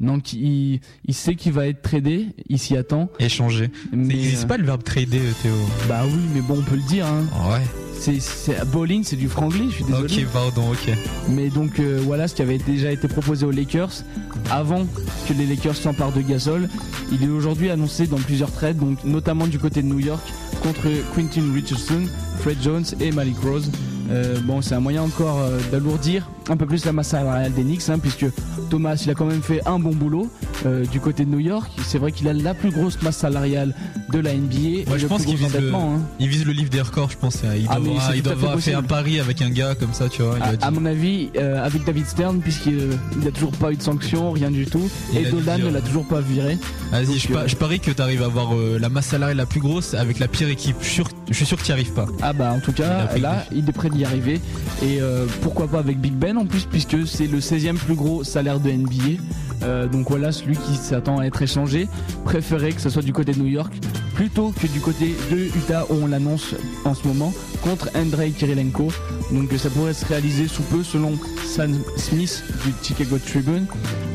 [0.00, 3.08] Il, il sait qu'il va être tradé, il s'y attend.
[3.20, 3.70] échanger.
[3.92, 5.54] Mais, Il n'existe euh, pas le verbe trader, euh, Théo.
[5.88, 7.06] Bah oui, mais bon, on peut le dire.
[7.06, 7.24] Hein.
[7.50, 7.62] Ouais.
[7.96, 10.12] C'est, c'est, bowling, c'est du franglais, je suis désolé.
[10.12, 10.92] Ok, pardon, ok.
[11.30, 14.02] Mais donc euh, voilà ce qui avait déjà été proposé aux Lakers
[14.50, 14.84] avant
[15.28, 16.68] que les Lakers s'emparent de Gasol.
[17.12, 20.22] Il est aujourd'hui annoncé dans plusieurs trades, donc notamment du côté de New York
[20.62, 22.02] contre Quentin Richardson,
[22.40, 23.70] Fred Jones et Malik Rose.
[24.10, 27.62] Euh, bon, c'est un moyen encore euh, d'alourdir un peu plus la masse salariale des
[27.62, 28.26] Knicks, hein, puisque
[28.68, 30.28] Thomas, il a quand même fait un bon boulot
[30.66, 31.70] euh, du côté de New York.
[31.86, 33.74] C'est vrai qu'il a la plus grosse masse salariale
[34.12, 34.86] de la NBA.
[34.88, 36.00] Moi, je pense qu'il vise, hein.
[36.20, 37.36] il vise le livre des records, je pense.
[37.56, 37.78] Il Ah,
[38.10, 40.34] c'est il avoir fait un pari avec un gars comme ça, tu vois.
[40.36, 41.30] Il À, a dit- à mon avis,
[41.62, 42.90] avec David Stern, puisqu'il
[43.24, 46.06] n'a toujours pas eu de sanction, rien du tout, Il et Dolan ne l'a toujours
[46.06, 46.58] pas viré.
[46.92, 49.94] Vas-y, je, pa- je parie que t'arrives à avoir la masse salariale la plus grosse
[49.94, 50.76] avec la pire équipe.
[50.80, 52.06] Je suis sûr, je suis sûr que t'y arrives pas.
[52.20, 54.40] Ah bah en tout cas, là, il est prêt d'y arriver.
[54.82, 58.24] Et euh, pourquoi pas avec Big Ben en plus, puisque c'est le 16e plus gros
[58.24, 59.20] salaire de NBA.
[59.62, 61.88] Euh, donc voilà, celui qui s'attend à être échangé
[62.24, 63.72] préférait que ce soit du côté de New York
[64.14, 67.32] plutôt que du côté de Utah où on l'annonce en ce moment
[67.62, 68.88] contre Andrei Kirilenko.
[69.32, 73.66] Donc ça pourrait se réaliser sous peu selon Sam Smith du Chicago Tribune.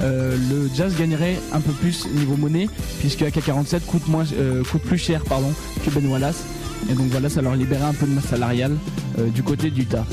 [0.02, 2.70] Euh, le Jazz gagnerait un peu plus niveau monnaie
[3.00, 4.26] puisque AK-47 coûte, moins,
[4.72, 5.52] coûte plus cher pardon,
[5.84, 6.46] que Ben Wallace.
[6.90, 8.76] Et donc voilà, ça leur libérait un peu de masse salariale
[9.18, 10.06] euh, du côté d'Utah.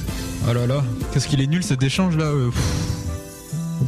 [0.48, 2.24] Oh là là, qu'est-ce qu'il est nul cet échange là.
[2.24, 2.50] euh.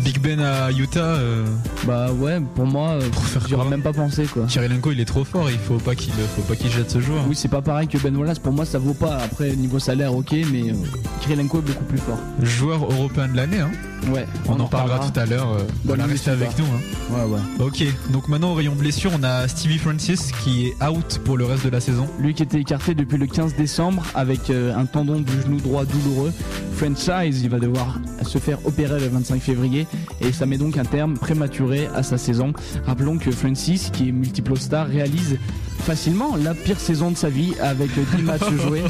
[0.04, 1.00] Big Ben à Utah.
[1.00, 1.44] euh,
[1.86, 4.44] Bah ouais, pour moi, euh, Pour faire j'y aurais quoi même pas pensé quoi.
[4.46, 5.50] Kirilenko, il est trop fort.
[5.50, 7.24] Il faut pas qu'il, faut pas qu'il jette ce joueur.
[7.26, 8.38] Oui, c'est pas pareil que Ben Wallace.
[8.38, 9.16] Pour moi, ça vaut pas.
[9.16, 10.74] Après, niveau salaire, ok, mais euh,
[11.22, 12.18] Kirilenko est beaucoup plus fort.
[12.42, 13.60] Joueur européen de l'année.
[13.60, 13.70] Hein.
[14.12, 15.52] Ouais, On, en parlera tout à l'heure.
[15.52, 16.64] euh, voilà, restez avec nous.
[16.64, 16.80] Hein.
[17.10, 17.66] Ouais, ouais.
[17.66, 21.44] Ok, donc maintenant au rayon blessure, on a Stevie Francis qui est out pour le
[21.44, 22.06] reste de la saison.
[22.18, 25.84] Lui qui était écarté depuis le 15 décembre avec euh, un tendon du genou droit
[25.84, 26.32] douloureux.
[26.76, 29.86] Franchise, il va devoir se faire opérer le 25 février
[30.20, 32.52] et ça met donc un terme prématuré à sa saison.
[32.86, 35.38] Rappelons que Francis, qui est multiple star, réalise
[35.78, 38.82] facilement la pire saison de sa vie avec 10 matchs joués,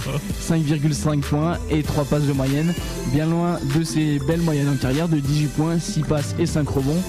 [0.49, 2.75] 5,5 points et 3 passes de moyenne,
[3.13, 6.69] bien loin de ses belles moyennes en carrière de 18 points, 6 passes et 5
[6.69, 7.03] rebonds.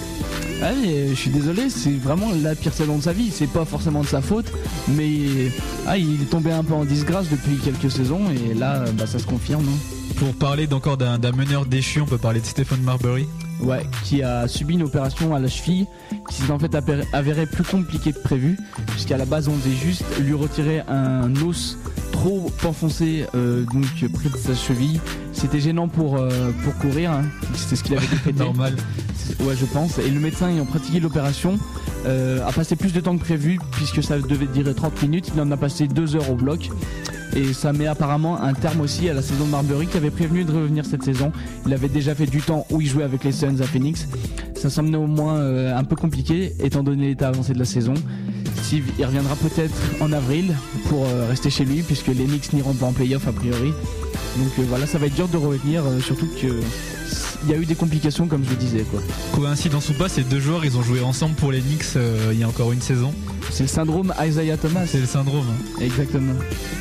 [0.62, 3.32] Ah je suis désolé, c'est vraiment la pire saison de sa vie.
[3.34, 4.52] C'est pas forcément de sa faute,
[4.90, 5.52] mais
[5.88, 9.20] ah, il est tombé un peu en disgrâce depuis quelques saisons et là, bah, ça
[9.20, 9.64] se confirme.
[9.66, 10.14] hein.
[10.18, 13.26] Pour parler d'encore d'un d'un meneur déchu, on peut parler de Stephen Marbury?
[13.60, 15.86] Ouais, qui a subi une opération à la cheville
[16.30, 16.74] qui s'est en fait
[17.12, 18.58] avérée plus compliquée que prévu,
[18.88, 21.78] puisqu'à la base on devait juste lui retirer un os
[22.12, 25.00] trop enfoncé euh, donc près de sa cheville.
[25.32, 27.24] C'était gênant pour, euh, pour courir, hein.
[27.54, 28.40] c'est ce qu'il avait décrété.
[28.40, 28.76] Normal.
[29.42, 29.98] Ouais, je pense.
[30.00, 31.58] Et le médecin ayant pratiqué l'opération
[32.06, 35.32] euh, a passé plus de temps que prévu, puisque ça devait durer 30 minutes.
[35.34, 36.70] Il en a passé 2 heures au bloc.
[37.36, 40.44] Et ça met apparemment un terme aussi à la saison de Marbury qui avait prévenu
[40.44, 41.32] de revenir cette saison.
[41.66, 44.08] Il avait déjà fait du temps où il jouait avec les Suns à Phoenix.
[44.56, 47.94] Ça semble néanmoins euh, un peu compliqué étant donné l'état avancé de la saison.
[48.64, 50.54] Steve, il reviendra peut-être en avril
[50.90, 53.72] pour euh, rester chez lui, puisque les Knicks n'iront pas en playoff a priori.
[54.38, 56.48] Donc euh, voilà, ça va être dur de revenir, surtout que
[57.44, 59.00] il y a eu des complications comme je le disais quoi.
[59.34, 61.96] Coïncidence ou pas, ces deux joueurs, ils ont joué ensemble pour les Knicks
[62.32, 63.14] il y a encore une saison.
[63.52, 64.86] C'est le syndrome Isaiah Thomas.
[64.88, 65.46] C'est le syndrome.
[65.50, 65.82] hein.
[65.82, 66.34] Exactement.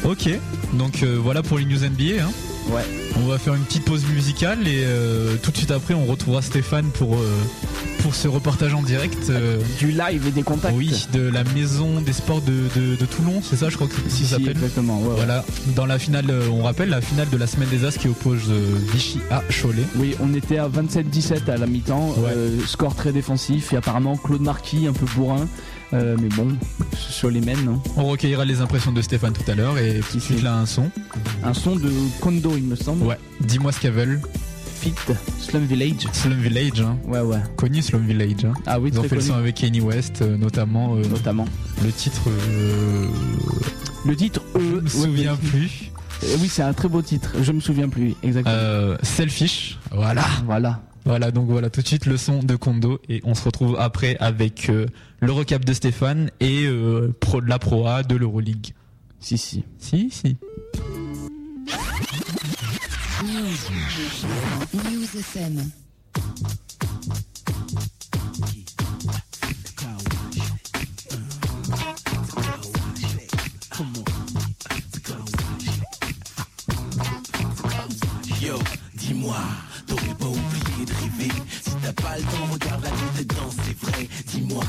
[0.04, 0.28] Ok,
[0.74, 2.22] donc euh, voilà pour les news NBA.
[2.24, 2.30] hein.
[2.70, 2.82] Ouais.
[3.16, 6.42] On va faire une petite pause musicale et euh, tout de suite après on retrouvera
[6.42, 7.20] Stéphane pour, euh,
[8.02, 9.30] pour ce reportage en direct.
[9.30, 10.74] euh, Du live et des contacts.
[10.76, 13.94] oui, de la maison des sports de, de- de Toulon, c'est ça je crois que
[14.08, 14.50] Si, ça si, s'appelle.
[14.50, 15.00] exactement.
[15.00, 15.14] ouais.
[15.16, 18.50] Voilà, dans la finale, on rappelle la finale de la semaine des As qui oppose
[18.92, 19.84] Vichy à Cholet.
[19.96, 22.34] Oui, on était à 27-17 à la mi-temps, Ouais.
[22.66, 25.48] score très défensif et apparemment Claude Marquis un peu bourrin,
[25.92, 26.48] euh, mais bon,
[26.96, 30.16] sur les mènes, non On recueillera les impressions de Stéphane tout à l'heure et tout
[30.18, 30.90] de suite là un son.
[31.44, 33.04] Un son de Kondo, il me semble.
[33.04, 34.20] Ouais, dis-moi ce qu'elles veulent.
[34.80, 34.94] Fit,
[35.40, 36.06] Slum Village.
[36.12, 36.96] Slum Village, hein.
[37.08, 37.38] Ouais, ouais.
[37.56, 38.44] connu Slum Village.
[38.44, 38.52] hein.
[38.66, 41.46] Ah oui, Ils ont fait le son avec Kanye West, euh, notamment euh, Notamment.
[41.84, 42.22] le titre.
[42.28, 43.08] euh,
[44.06, 45.90] Le titre, je eux, me souviens plus.
[46.40, 47.32] Oui, c'est un très beau titre.
[47.42, 48.96] Je me souviens plus, exactement.
[49.02, 49.78] Selfish.
[49.90, 50.24] Voilà.
[50.46, 50.80] Voilà.
[51.04, 54.16] Voilà, donc voilà tout de suite le son de Kondo et on se retrouve après
[54.20, 54.86] avec euh,
[55.20, 58.74] le recap de Stéphane et euh, pro, de la Pro A de l'Euroleague.
[59.20, 59.64] Si, si.
[59.78, 60.36] Si, si.
[64.74, 65.70] News FM.
[78.40, 78.56] Yo,
[78.94, 79.36] dis-moi,
[80.80, 81.28] oublié
[81.64, 84.08] de t'as pas le temps, regarde la tête dedans, c'est vrai.
[84.26, 84.64] Dis-moi,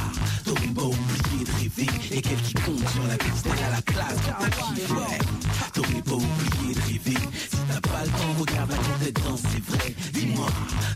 [0.46, 4.20] t'aurais pas oublié de rêver Et quel qui compte sur la piste à la classe
[4.26, 4.94] quand t'as kiffé.
[4.94, 5.18] Ouais.
[5.74, 9.76] T'aurais pas oublié de rêver Si t'as pas le temps, regarde la tête dedans, c'est
[9.76, 9.96] vrai.
[10.14, 10.48] Dis-moi,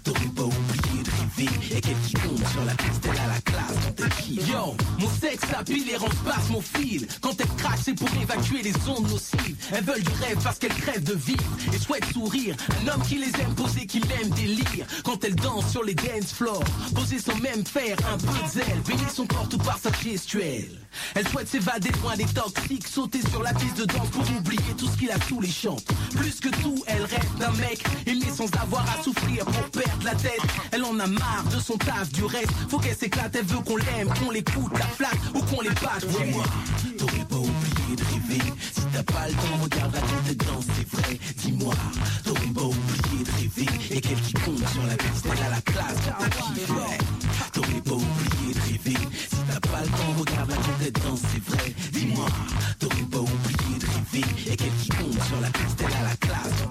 [0.03, 3.53] t'aurais pas oublié de rêver Et quel qui compte sur la piste à la classe
[3.97, 4.51] quand kiffé.
[4.51, 7.07] Yo, mon sexe s'appuie et passe mon fil.
[7.21, 9.55] Quand elles craquent, c'est pour évacuer les ondes nocives.
[9.71, 11.43] Elles veulent du rêve parce qu'elles crèvent de vivre.
[11.74, 12.55] Et souhaitent sourire.
[12.82, 14.86] Un homme qui les aime poser, qui l'aime délire.
[15.03, 16.34] Quand elles dansent sur les dance
[16.93, 18.82] Poser sans même faire un de zèle.
[18.88, 20.80] Bénir son corps tout par sa gestuelle.
[21.16, 22.88] Elle souhaite s'évader loin des toxiques.
[22.88, 25.86] Sauter sur la piste de danse pour oublier tout ce qu'il a sous les chantes
[26.16, 30.16] Plus que tout, elle rêve d'un mec Aimé sans avoir à souffrir pour perdre la
[30.16, 30.41] tête.
[30.72, 32.51] Elle en a marre de son taf, du reste.
[32.70, 36.43] Faut qu'elle s'éclate, elle veut qu'on l'aime, qu'on l'écoute, la flatte ou qu'on les Dis-moi,
[36.97, 41.19] t'aurais pas de t'as pas le temps, regarde la tête danse, c'est vrai.
[41.37, 41.73] Dis-moi,
[42.23, 43.69] t'aurais pas oublié de rêver.
[43.91, 46.05] Et quel qui compte sur la piste, a la classe
[46.69, 46.97] ouais.
[47.51, 49.07] T'aurais pas oublié de rêver.
[49.29, 51.73] Si t'as pas le temps, regarde la tête danse, c'est vrai.
[51.91, 52.27] Dis-moi,
[52.79, 54.51] t'aurais pas oublié de rêver.
[54.51, 56.63] Et quel qui compte sur la piste, a la classe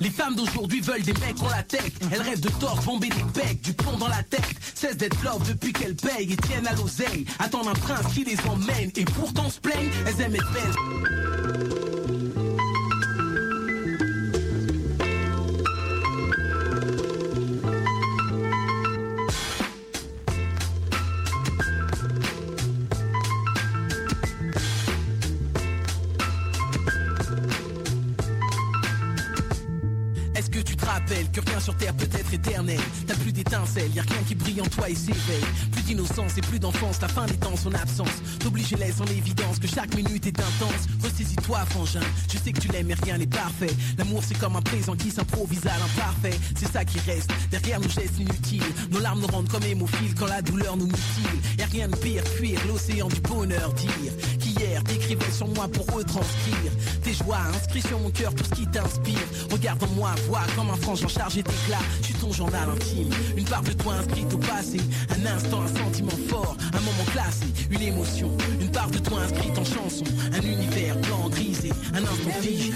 [0.00, 1.92] Les femmes d'aujourd'hui veulent des mecs en la tête.
[2.12, 4.42] Elles rêvent de torse, bomber des becs, du plomb dans la tête.
[4.74, 7.24] Cessent d'être love depuis qu'elles payent et tiennent à l'oseille.
[7.38, 12.31] Attendent un prince qui les emmène Et pourtant se plaignent, elles aiment être belles
[30.52, 32.78] que tu te rappelles que rien sur terre peut être éternel.
[33.06, 35.44] T'as plus d'étincelles, y a rien qui brille en toi et s'éveille
[35.94, 38.08] d'innocence et plus d'enfance, la fin des temps, son absence.
[38.38, 40.88] T'oblige et laisse en évidence que chaque minute est intense.
[41.02, 42.00] Ressaisis-toi frangin,
[42.32, 43.70] je sais que tu l'aimes mais rien n'est parfait.
[43.98, 46.38] L'amour c'est comme un présent qui s'improvise à l'imparfait.
[46.56, 50.26] C'est ça qui reste, derrière nos gestes inutiles Nos larmes nous rendent comme hémophiles quand
[50.26, 51.38] la douleur nous mutile.
[51.58, 54.12] Y'a rien de pire, fuir l'océan du bonheur Dire.
[54.40, 56.72] Qu'hier t'écrivais sur moi pour retranscrire.
[57.02, 59.26] Tes joies inscrits sur mon cœur tout ce qui t'inspire.
[59.50, 61.78] Regarde en moi, vois comme un frangin chargé d'éclat.
[62.00, 64.78] Je suis ton journal intime, une part de toi inscrite au passé
[65.10, 68.30] Un instant, un sentiment fort, un moment classé Une émotion,
[68.60, 72.72] une part de toi inscrite en chanson Un univers blanc, grisé, un instant figé.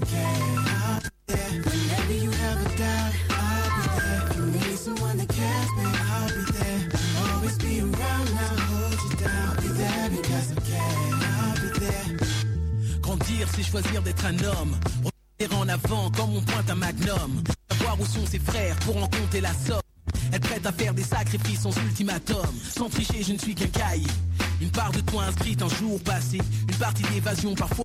[0.00, 0.69] Grandir,
[13.54, 14.76] c'est choisir d'être un homme.
[15.38, 17.42] Regarder en avant comme on pointe un magnum.
[17.70, 19.80] Savoir où sont ses frères pour en compter la somme.
[20.32, 22.46] Être prête à faire des sacrifices sans ultimatum.
[22.62, 24.06] Sans tricher, je ne suis qu'un cahier.
[24.60, 26.38] Une part de toi inscrite un jour passé.
[26.68, 27.84] Une partie d'évasion, parfois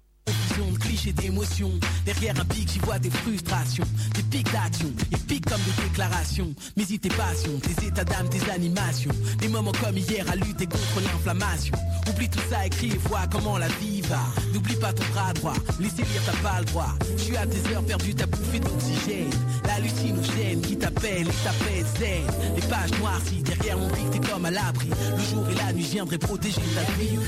[0.64, 1.72] de clichés d'émotions.
[2.06, 3.84] Derrière un pic, j'y vois des frustrations,
[4.14, 4.91] des pics d'action.
[5.11, 9.11] Et pics comme des déclarations, mais tes passions, tes états d'âme, tes animations.
[9.40, 11.76] Des moments comme hier à lutter contre l'inflammation.
[12.10, 14.22] Oublie tout ça, écris et vois comment la vie va.
[14.53, 16.94] N'oublie pas ton bras droit, laisser lire t'as pas le droit.
[17.18, 19.30] Je suis à tes heures perdues, t'as bouffé d'oxygène.
[19.65, 22.56] L'hallucinogène qui t'appelle et t'appelle zen.
[22.56, 24.90] Les pages noircies, derrière mon pic, t'es comme à l'abri.
[24.90, 27.19] Le jour et la nuit, je viendrai protéger ta vie.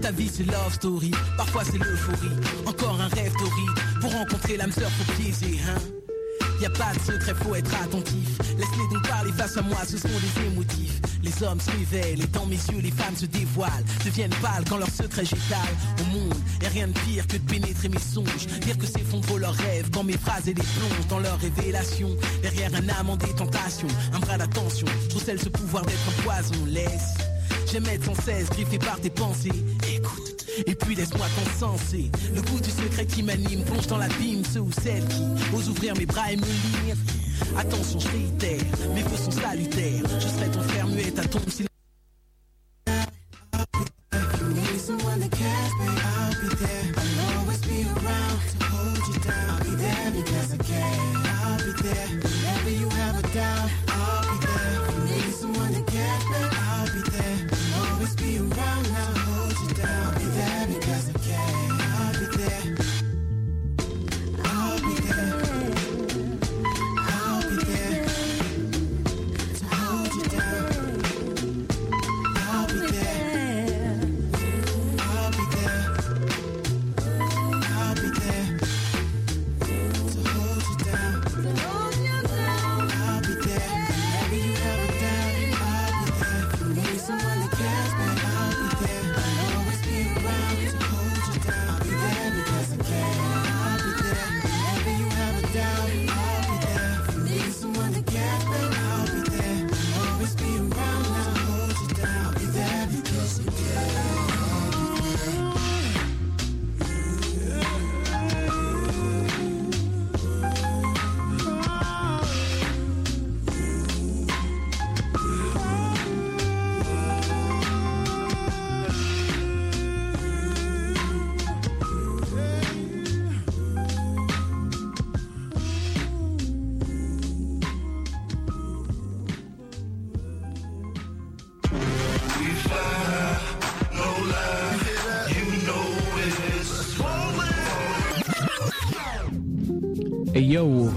[0.00, 2.28] Ta vie c'est love story, parfois c'est l'euphorie,
[2.66, 4.00] encore un rêve torride.
[4.00, 6.07] Pour rencontrer l'âme sœur faut biaiser, hein.
[6.60, 8.38] Y a pas de secret, faut être attentif.
[8.58, 11.00] Laisse-les donc parler face à moi, ce sont des émotifs.
[11.22, 13.84] Les hommes se révèlent et dans mes yeux les femmes se dévoilent.
[14.04, 16.34] Deviennent pâles quand leurs secrets j'étale au monde.
[16.62, 18.46] Et rien de pire que de pénétrer mes songes.
[18.60, 22.16] Dire que s'effondrent leurs rêves quand mes phrases et les plongent dans leurs révélations.
[22.42, 24.86] Derrière un amant des tentations, un bras d'attention.
[25.10, 26.64] Je recèle ce pouvoir d'être un poison.
[26.66, 27.14] Laisse.
[27.70, 29.64] J'aime être sans cesse griffé par tes pensées.
[29.94, 30.27] Écoute.
[30.66, 34.72] Et puis laisse-moi t'encenser Le goût du secret qui m'anime Plonge dans l'abîme ceux ou
[34.72, 35.22] celles qui
[35.54, 36.96] Osent ouvrir mes bras et me lire.
[37.56, 38.64] Attention je réitère
[38.94, 40.02] Mes vœux sont salutaires.
[40.18, 41.68] Je serai ton frère muet à ton silence.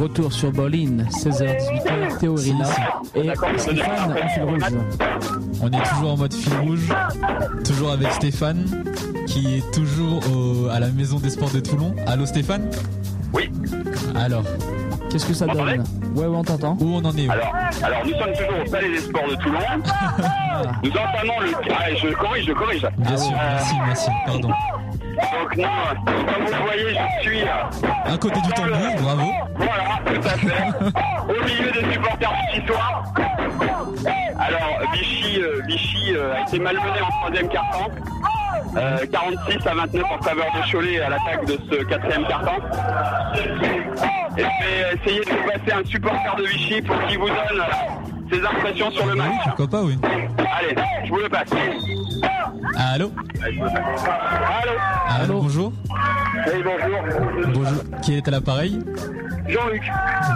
[0.02, 2.66] Retour sur Berlin, 16h-18h, Théorina
[3.16, 4.64] et Stéphane en fil rouge.
[5.62, 6.90] On est toujours en mode fil rouge,
[7.64, 8.66] toujours avec Stéphane,
[9.28, 11.94] qui est toujours au- à la maison des sports de Toulon.
[12.08, 12.70] Allô Stéphane?
[13.34, 13.50] Oui.
[14.16, 14.44] Alors,
[15.10, 15.84] Qu'est-ce que ça donne?
[16.16, 16.78] Ouais, ouais, on t'entend.
[16.80, 17.32] où on en est où?
[17.32, 17.54] Alors,
[17.84, 19.60] alors nous sommes toujours au Palais des Sports de Toulon.
[20.84, 21.52] nous entamons le.
[21.70, 22.88] Ah, je corrige, je corrige.
[22.98, 24.48] Bien sûr, merci, merci, pardon.
[24.48, 24.56] Donc
[25.60, 25.64] euh,
[26.06, 29.32] comme vous le voyez, je suis euh, À côté du tambour, bravo.
[30.14, 30.64] Tout à fait.
[31.30, 33.04] Au milieu des supporters vichysois.
[34.40, 37.90] Alors, Vichy, euh, Vichy euh, a été malmené en troisième quart-temps.
[38.78, 42.60] Euh, 46 à 29 en faveur de Cholet à l'attaque de ce quatrième quart-temps.
[43.36, 47.38] Et je vais essayer de vous passer un supporter de Vichy pour qu'il vous donne
[47.60, 49.44] euh, ses impressions sur le Ah oui, match.
[49.46, 49.98] pourquoi pas, oui.
[50.38, 50.76] Allez,
[51.06, 51.50] je vous le passe.
[52.94, 53.12] Allô.
[53.44, 54.72] Allô
[55.22, 55.74] Allô, bonjour.
[56.48, 57.00] Oui, bonjour.
[57.54, 58.80] Bonjour, qui est à l'appareil?
[59.52, 59.84] Jean-Luc.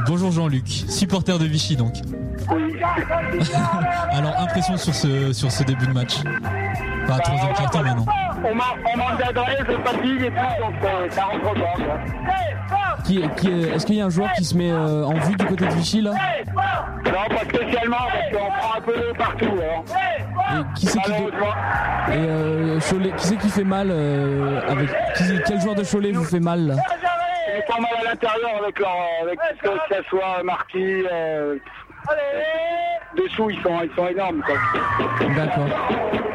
[0.07, 1.93] Bonjour Jean-Luc, supporter de Vichy donc.
[4.11, 6.17] Alors, impression sur ce, sur ce début de match
[7.07, 8.05] Pas troisième quart-temps maintenant.
[8.43, 8.55] On
[8.97, 11.83] manque d'adresse, de fatigue et tout, donc euh, ça rentre pas.
[11.83, 11.99] quoi.
[13.05, 15.45] Qui, qui, Est-ce qu'il y a un joueur qui se met euh, en vue du
[15.45, 16.11] côté de Vichy là?
[17.05, 19.45] Non, pas spécialement, parce qu'on prend un peu d'eau partout.
[19.45, 19.85] Alors.
[20.53, 21.15] Et qui c'est qui, et,
[22.11, 26.23] euh, Cholet, qui, c'est qui fait mal euh, avec qui- Quel joueur de Cholet vous
[26.23, 26.75] fait mal là?
[27.57, 31.05] Ils sont mal à l'intérieur avec leur, avec que ça soit marqué.
[31.11, 31.57] Euh,
[33.17, 34.43] dessous, ils sont, ils sont énormes.
[34.45, 34.55] Quoi.
[35.35, 35.67] D'accord.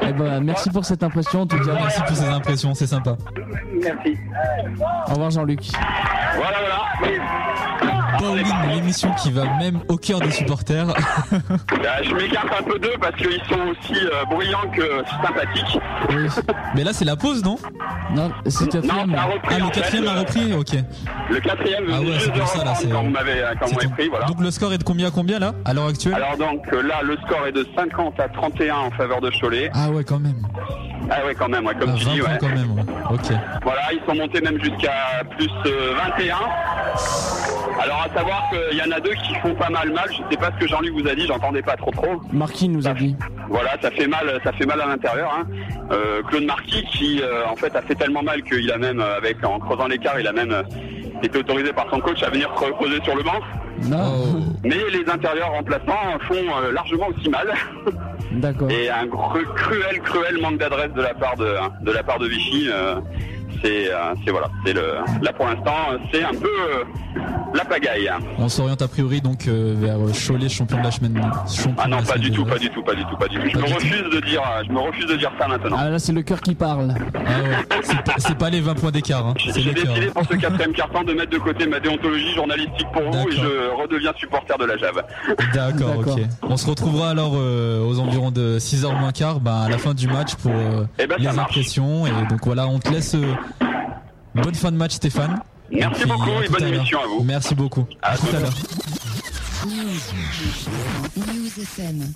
[0.02, 1.72] Eh ben, merci pour cette impression en tout cas.
[1.74, 3.16] Merci pour ces impressions, c'est sympa.
[3.82, 4.18] Merci.
[5.08, 5.60] Au revoir Jean-Luc.
[6.36, 6.58] Voilà,
[7.00, 7.20] voilà.
[8.74, 10.86] L'émission qui va même au cœur des supporters.
[11.82, 15.78] Bah, je m'écarte un peu d'eux parce qu'ils sont aussi euh, bruyants que sympathiques.
[16.10, 16.28] Oui.
[16.74, 17.56] Mais là, c'est la pause, non?
[18.14, 19.14] Non, c'est Non, quatrième.
[19.14, 19.48] ça a repris.
[19.54, 20.68] Ah, le fait, quatrième a euh, repris Ok.
[21.30, 23.42] Le quatrième Ah ouais, c'est pour ça, là, quand vous m'avez
[23.96, 24.26] pris, voilà.
[24.26, 26.14] Donc le score est de combien à combien là, à l'heure actuelle?
[26.14, 29.70] Alors donc euh, là, le score est de 50 à 31 en faveur de Cholet.
[29.74, 30.42] Ah ouais, quand même.
[31.10, 32.28] Ah ouais, quand même, ouais, comme Ah, tu 20 dis, ouais.
[32.40, 32.72] quand même.
[32.72, 32.82] ouais.
[33.10, 33.32] Ok.
[33.62, 34.92] Voilà, ils sont montés même jusqu'à
[35.36, 36.36] plus euh, 21.
[37.82, 40.08] Alors à savoir qu'il y en a deux qui font pas mal mal.
[40.10, 42.20] Je sais pas ce que Jean-Luc vous a dit, j'entendais pas trop trop.
[42.32, 43.16] Marquis nous a dit.
[43.48, 45.32] Voilà, ça fait mal, ça fait mal à l'intérieur.
[45.38, 45.46] Hein.
[45.92, 49.16] Euh, Claude Marquis qui euh, en fait a fait tellement mal qu'il a même, euh,
[49.16, 50.54] avec en creusant l'écart, il a même
[51.22, 53.40] été autorisé par son coach à venir cre- creuser sur le banc.
[53.84, 53.98] Non.
[53.98, 54.38] Oh.
[54.62, 57.52] Mais les intérieurs remplaçants font euh, largement aussi mal.
[58.32, 58.70] D'accord.
[58.70, 62.26] Et un cru- cruel, cruel manque d'adresse de la part de, de la part de
[62.26, 62.68] Vichy.
[62.70, 62.96] euh,
[63.62, 65.74] c'est, euh, c'est voilà, c'est le, là pour l'instant,
[66.12, 66.84] c'est un peu euh,
[67.54, 68.10] la pagaille.
[68.38, 71.20] On s'oriente a priori donc euh, vers Cholet, champion de la semaine.
[71.78, 72.50] Ah de non, la pas du tout, As.
[72.52, 73.48] pas du tout, pas du tout, pas du tout.
[73.48, 73.74] Je Pas me du tout.
[73.78, 75.76] refuse de dire, je me refuse de dire ça maintenant.
[75.78, 76.94] Ah là, c'est le cœur qui parle.
[77.14, 77.80] Ah ouais.
[78.18, 79.34] C'est pas, les 20 points d'écart, hein.
[79.36, 83.28] J'ai décidé pour ce quatrième carton de mettre de côté ma déontologie journalistique pour vous
[83.28, 85.02] et je redeviens supporter de la JAV.
[85.54, 86.20] D'accord, ok.
[86.42, 89.94] On se retrouvera alors euh, aux environs de 6h moins quart, bah, à la fin
[89.94, 91.38] du match pour euh, Eh ben, les marche.
[91.38, 92.06] impressions.
[92.06, 93.16] Et donc voilà, on te laisse.
[94.34, 95.40] Bonne fin de match, Stéphane.
[95.70, 96.78] Merci puis, beaucoup à et tout bonne à l'heure.
[96.78, 97.22] émission à vous.
[97.24, 97.86] Merci beaucoup.
[98.02, 98.54] À À tout tout à l'heure.
[99.66, 101.62] News.
[101.62, 102.12] FM.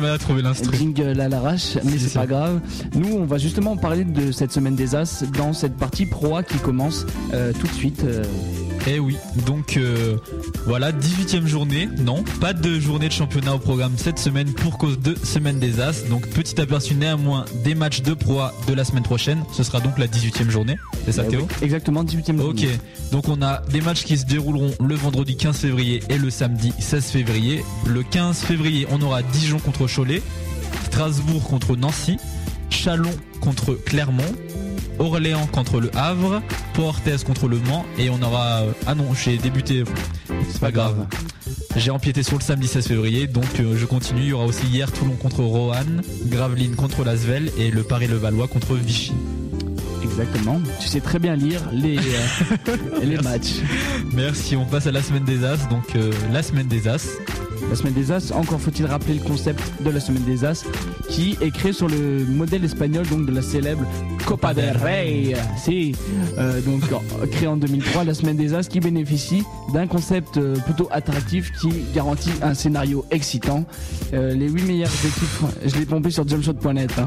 [0.00, 0.76] Mal à trouver l'instru.
[0.76, 2.60] Jingle à l'arrache, mais C'est pas grave.
[2.94, 6.42] Nous, on va justement parler de cette semaine des As dans cette partie Pro A
[6.42, 8.02] qui commence euh, tout de suite.
[8.04, 8.22] euh,
[8.88, 10.16] Eh oui, donc euh,
[10.64, 11.88] voilà, 18ème journée.
[11.98, 15.80] Non, pas de journée de championnat au programme cette semaine pour cause de semaine des
[15.80, 16.04] As.
[16.08, 19.42] Donc petit aperçu néanmoins des matchs de Pro A de la semaine prochaine.
[19.52, 20.76] Ce sera donc la 18ème journée.
[21.04, 22.78] C'est ça euh, Théo oui, Exactement, 18ème Ok, journée.
[23.10, 26.72] donc on a des matchs qui se dérouleront le vendredi 15 février et le samedi
[26.78, 27.64] 16 février.
[27.86, 30.22] Le 15 février, on aura Dijon contre Cholet,
[30.84, 32.18] Strasbourg contre Nancy,
[32.70, 33.10] Chalon
[33.40, 34.22] contre Clermont,
[34.98, 36.42] Orléans contre le Havre,
[36.74, 38.62] Port-Orthez contre le Mans et on aura...
[38.86, 39.84] Ah non, j'ai débuté,
[40.50, 41.06] c'est pas grave.
[41.76, 44.22] J'ai empiété sur le samedi 16 février, donc euh, je continue.
[44.22, 48.74] Il y aura aussi hier Toulon contre Roanne, Gravelines contre Lasvel et le Paris-Levallois contre
[48.74, 49.12] Vichy.
[50.02, 50.60] Exactement.
[50.80, 53.56] Tu sais très bien lire les, euh, les matchs.
[54.14, 55.68] Merci, on passe à la semaine des As.
[55.68, 57.18] Donc euh, la semaine des As.
[57.70, 60.64] La semaine des As, encore faut-il rappeler le concept de la semaine des As,
[61.08, 63.84] qui est créé sur le modèle espagnol donc de la célèbre
[64.24, 65.34] Copa del Rey.
[65.56, 65.94] Si,
[66.38, 69.42] euh, donc en- créé en 2003, la semaine des As qui bénéficie
[69.72, 73.64] d'un concept euh, plutôt attractif qui garantit un scénario excitant.
[74.14, 76.92] Euh, les 8 meilleures équipes, je l'ai pompé sur jumpshot.net.
[76.98, 77.06] hein.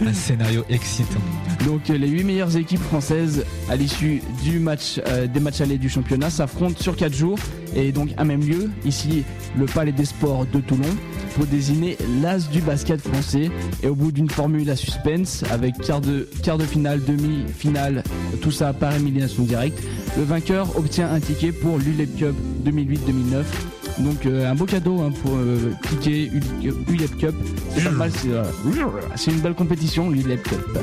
[0.06, 1.20] Un scénario excitant.
[1.66, 5.78] Donc euh, les 8 meilleures équipes françaises à l'issue du match euh, des matchs allés
[5.78, 7.38] du championnat s'affrontent sur 4 jours
[7.74, 9.24] et donc à même lieu, ici
[9.58, 10.88] le Palais des Sports de Toulon
[11.34, 13.50] pour désigner l'as du basket français
[13.82, 18.02] et au bout d'une formule à suspense avec quart de, quart de finale, demi-finale,
[18.40, 19.82] tout ça par élimination directe,
[20.16, 22.34] le vainqueur obtient un ticket pour l'ULEP Cup
[22.64, 23.44] 2008-2009.
[23.98, 26.30] Donc euh, un beau cadeau hein, pour euh, ticket
[26.88, 27.34] ULEP Cup.
[27.70, 28.44] C'est pas euh,
[29.14, 30.78] c'est une belle compétition l'ULEP Cup.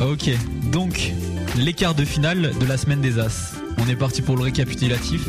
[0.00, 0.30] Ok,
[0.70, 1.12] donc
[1.56, 3.54] les quarts de finale de la semaine des As.
[3.80, 5.26] On est parti pour le récapitulatif.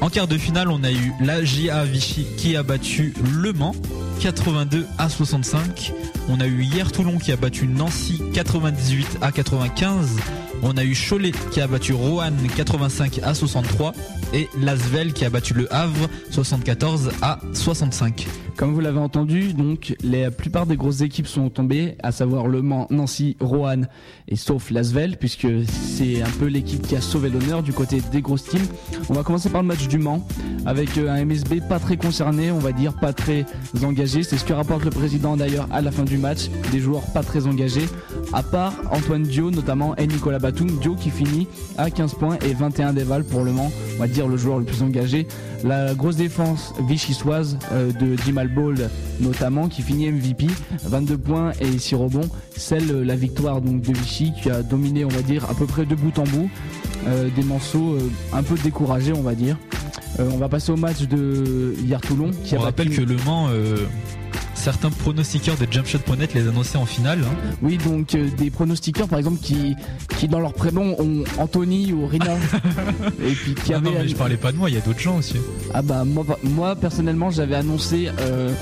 [0.00, 3.74] En quart de finale, on a eu la JA Vichy qui a battu Le Mans
[4.20, 5.92] 82 à 65.
[6.28, 10.16] On a eu hier Toulon qui a battu Nancy 98 à 95.
[10.62, 13.92] On a eu Cholet qui a battu Roanne 85 à 63
[14.34, 18.26] et Lasvel qui a battu Le Havre 74 à 65.
[18.58, 22.60] Comme vous l'avez entendu, donc la plupart des grosses équipes sont tombées, à savoir Le
[22.60, 23.86] Mans, Nancy, Roanne
[24.26, 28.20] et sauf Lasvel, puisque c'est un peu l'équipe qui a sauvé l'honneur du côté des
[28.20, 28.66] grosses teams.
[29.08, 30.26] On va commencer par le match du Mans,
[30.66, 33.46] avec euh, un MSB pas très concerné, on va dire pas très
[33.84, 34.24] engagé.
[34.24, 37.22] C'est ce que rapporte le président d'ailleurs à la fin du match, des joueurs pas
[37.22, 37.86] très engagés,
[38.32, 40.68] à part Antoine Dio notamment et Nicolas Batum.
[40.80, 44.26] Dio qui finit à 15 points et 21 déval pour Le Mans, on va dire
[44.26, 45.28] le joueur le plus engagé.
[45.64, 48.16] La grosse défense vichysoise euh, de
[48.48, 50.46] Ball notamment qui finit MVP,
[50.84, 52.28] 22 points et 6 rebonds.
[52.56, 55.66] Celle, euh, la victoire donc de Vichy qui a dominé on va dire à peu
[55.66, 56.50] près de bout en bout.
[57.06, 58.00] Euh, des morceaux euh,
[58.32, 59.56] un peu découragés on va dire.
[60.18, 63.08] Euh, on va passer au match de hier Toulon qui On a rappelle battu- que
[63.12, 63.48] Le Mans,
[64.72, 67.20] certains pronostiqueurs de Jumpshot.net les annonçaient en finale.
[67.24, 67.54] hein.
[67.62, 69.74] Oui, donc euh, des pronostiqueurs par exemple qui,
[70.18, 72.36] qui dans leur prénom ont Anthony ou Rina.
[73.26, 74.98] et puis qui Ah non, mais je parlais pas de moi, il y a d'autres
[74.98, 75.36] gens aussi.
[75.72, 78.52] Ah bah moi, moi personnellement j'avais annoncé euh,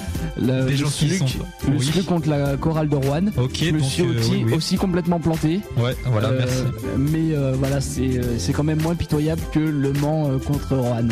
[0.41, 1.27] le, Des le gens qui sluk- sont-
[1.73, 1.85] le Oui.
[1.85, 3.27] sluk contre la chorale de Rouen.
[3.37, 4.55] Ok, je me donc, suis euh, aussi, oui, oui.
[4.55, 5.61] aussi complètement planté.
[5.77, 6.63] Ouais, voilà, merci.
[6.99, 11.09] Mais voilà, c'est c'est quand même moins pitoyable que Le Mans contre Rouen.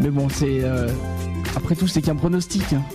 [0.00, 0.62] Mais bon, c'est
[1.54, 2.64] après tout, c'est qu'un pronostic.
[2.72, 2.82] hein.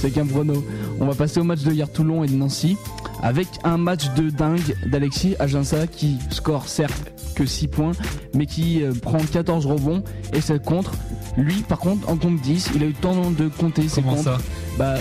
[0.00, 0.64] C'est qu'un prono.
[0.98, 2.78] On va passer au match de hier Toulon et de Nancy
[3.22, 7.92] avec un match de dingue d'Alexis Aginsa qui score certes que 6 points
[8.34, 10.02] mais qui euh, prend 14 rebonds
[10.32, 10.92] et 7 contre.
[11.36, 14.16] Lui par contre en compte 10, il a eu le temps de compter ses Comment
[14.16, 14.24] comptes.
[14.24, 14.38] ça
[14.78, 14.94] Bah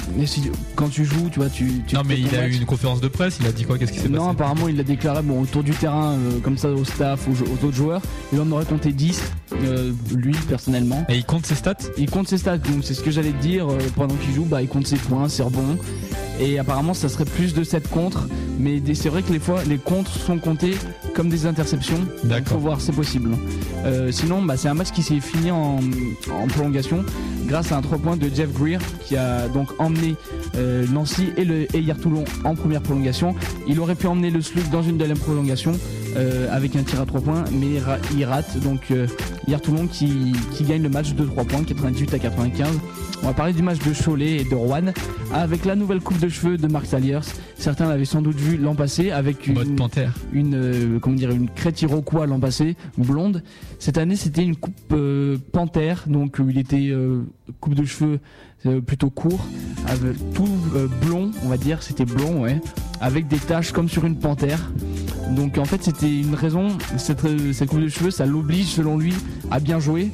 [0.76, 2.52] quand tu joues, tu vois, tu, tu Non, mais il a match.
[2.52, 3.78] eu une conférence de presse, il a dit quoi?
[3.78, 4.32] Qu'est-ce qui s'est Non, passé?
[4.32, 7.66] apparemment, il l'a déclaré bon, autour du terrain, euh, comme ça, au staff, aux, aux
[7.68, 8.02] autres joueurs.
[8.32, 9.22] Il en aurait compté 10,
[9.64, 11.06] euh, lui, personnellement.
[11.10, 11.74] Et il compte ses stats?
[11.98, 13.68] Il compte ses stats, donc c'est ce que j'allais te dire.
[13.70, 15.78] euh, pendant qu'il joue, bah, il compte ses points, ses rebonds.
[16.40, 18.28] Et apparemment, ça serait plus de 7 contre.
[18.60, 20.76] Mais c'est vrai que les fois, les contres sont comptés
[21.14, 22.00] comme des interceptions.
[22.24, 23.32] Donc, faut voir, c'est possible.
[23.86, 25.80] Euh, sinon, bah, c'est un match qui s'est fini en,
[26.32, 27.04] en prolongation
[27.46, 30.16] grâce à un 3 points de Jeff Greer qui a donc emmené
[30.56, 33.36] euh, Nancy et, le, et hier Toulon en première prolongation.
[33.68, 35.72] Il aurait pu emmener le Slug dans une deuxième prolongation
[36.52, 38.58] avec un tir à 3 points, mais il ra- il rate.
[38.60, 39.08] Donc euh,
[39.48, 42.68] hier Toulon qui, qui gagne le match de 3 points, 98 à 95.
[43.22, 44.94] On va parler du match de Cholet et de Rouen
[45.34, 47.20] avec la nouvelle coupe de cheveux de Marc Saliers.
[47.58, 50.14] Certains l'avaient sans doute vu l'an passé avec Mode une, panthère.
[50.32, 53.44] une euh, comment dire une crête iroquois l'an passé blonde
[53.80, 57.24] cette année c'était une coupe euh, panthère donc euh, il était euh,
[57.60, 58.20] coupe de cheveux
[58.66, 59.46] euh, plutôt court
[59.88, 62.62] avec tout euh, blond on va dire c'était blond ouais
[63.02, 64.72] avec des taches comme sur une panthère.
[65.36, 68.98] Donc en fait c'était une raison cette, euh, cette coupe de cheveux ça l'oblige selon
[68.98, 69.14] lui
[69.52, 70.12] à bien jouer.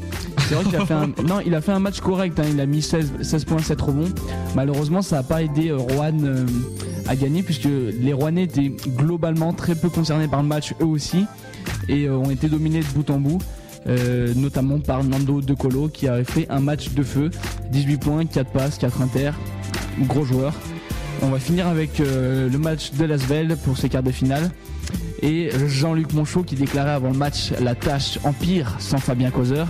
[0.49, 2.59] C'est vrai qu'il a fait un non il a fait un match correct hein, il
[2.59, 4.13] a mis 16, 16 points 7 rebonds.
[4.55, 6.45] Malheureusement ça n'a pas aidé euh, Rouen euh,
[7.07, 11.25] à gagner puisque les Rouennais étaient globalement très peu concernés par le match eux aussi.
[11.87, 13.39] Et euh, ont été dominés de bout en bout.
[13.87, 17.29] euh, notamment par Nando De Colo qui avait fait un match de feu.
[17.71, 19.31] 18 points, 4 passes, 4 inter.
[20.01, 20.53] Gros joueur
[21.25, 24.51] on va finir avec euh, le match de Lasvel pour ses quarts de finale.
[25.21, 29.67] Et Jean-Luc Monchot qui déclarait avant le match la tâche empire sans Fabien Causeur.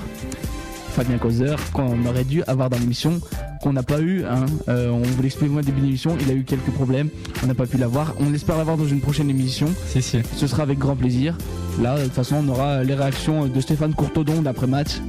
[0.90, 3.20] Fabien Causeur qu'on aurait dû avoir dans l'émission
[3.62, 4.46] qu'on n'a pas eu hein.
[4.70, 7.10] Euh, on vous l'explique au début de l'émission il a eu quelques problèmes
[7.44, 8.14] on n'a pas pu l'avoir.
[8.20, 9.68] On espère l'avoir dans une prochaine émission.
[9.88, 10.20] Si, si.
[10.36, 11.38] ce sera avec grand plaisir.
[11.82, 15.00] Là de toute façon on aura les réactions de Stéphane Courtodon d'après match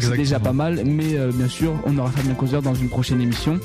[0.00, 3.20] c'est déjà pas mal mais euh, bien sûr on aura Fabien Causeur dans une prochaine
[3.20, 3.58] émission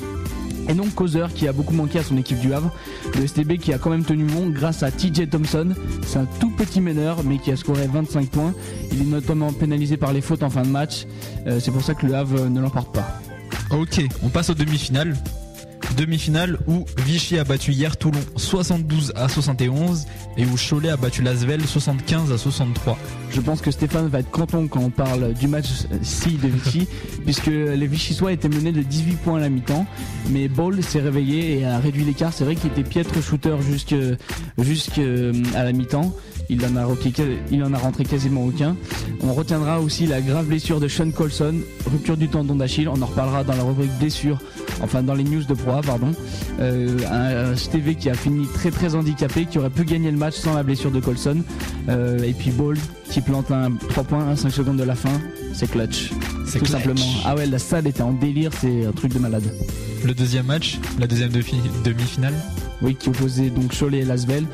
[0.69, 2.71] et donc Causeur qui a beaucoup manqué à son équipe du Havre,
[3.19, 5.69] le STB qui a quand même tenu bon grâce à TJ Thompson,
[6.05, 8.53] c'est un tout petit meneur mais qui a scoré 25 points.
[8.91, 11.05] Il est notamment pénalisé par les fautes en fin de match,
[11.45, 13.19] Euh, c'est pour ça que le Havre ne l'emporte pas.
[13.71, 15.15] Ok, on passe aux demi-finales.
[15.97, 20.05] Demi-finale où Vichy a battu hier Toulon 72 à 71
[20.37, 22.97] et où Cholet a battu Lasvel 75 à 63.
[23.31, 26.87] Je pense que Stéphane va être content quand on parle du match-ci de Vichy,
[27.25, 29.85] puisque les Vichysois étaient menés de 18 points à la mi-temps,
[30.29, 32.33] mais Ball s'est réveillé et a réduit l'écart.
[32.33, 33.95] C'est vrai qu'il était piètre shooter jusque,
[34.57, 36.13] jusque euh, à la mi-temps.
[36.49, 37.11] Il en, a roqué-
[37.51, 38.75] il en a rentré quasiment aucun.
[39.21, 41.55] On retiendra aussi la grave blessure de Sean Colson,
[41.89, 42.89] rupture du tendon d'Achille.
[42.89, 44.39] On en reparlera dans la rubrique blessure,
[44.81, 46.11] enfin dans les news de Proa, pardon.
[46.59, 50.17] Euh, un, un STV qui a fini très très handicapé, qui aurait pu gagner le
[50.17, 51.37] match sans la blessure de Colson.
[51.89, 52.77] Euh, et puis Ball
[53.09, 55.21] qui plante un 3 points à 5 secondes de la fin.
[55.53, 56.11] C'est clutch.
[56.45, 56.71] C'est Tout clutch.
[56.83, 57.05] simplement.
[57.25, 59.43] Ah ouais, la salle était en délire, c'est un truc de malade.
[60.03, 62.33] Le deuxième match, la deuxième demi- demi-finale.
[62.83, 64.45] Oui, qui opposait donc Cholet et Lasvel.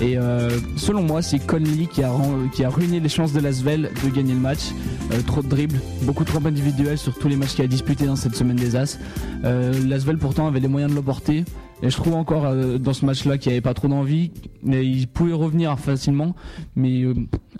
[0.00, 2.12] Et euh, selon moi, c'est Conley qui a,
[2.52, 4.72] qui a ruiné les chances de Lasvel de gagner le match.
[5.12, 8.16] Euh, trop de dribbles, beaucoup trop individuels sur tous les matchs qu'il a disputés dans
[8.16, 8.98] cette semaine des As.
[9.44, 11.44] Euh, Lasvel pourtant avait les moyens de l'emporter.
[11.80, 14.32] Et je trouve encore dans ce match-là qu'il n'y avait pas trop d'envie.
[14.64, 16.34] Mais il pouvait revenir facilement.
[16.74, 17.04] Mais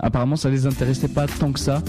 [0.00, 1.84] apparemment, ça les intéressait pas tant que ça.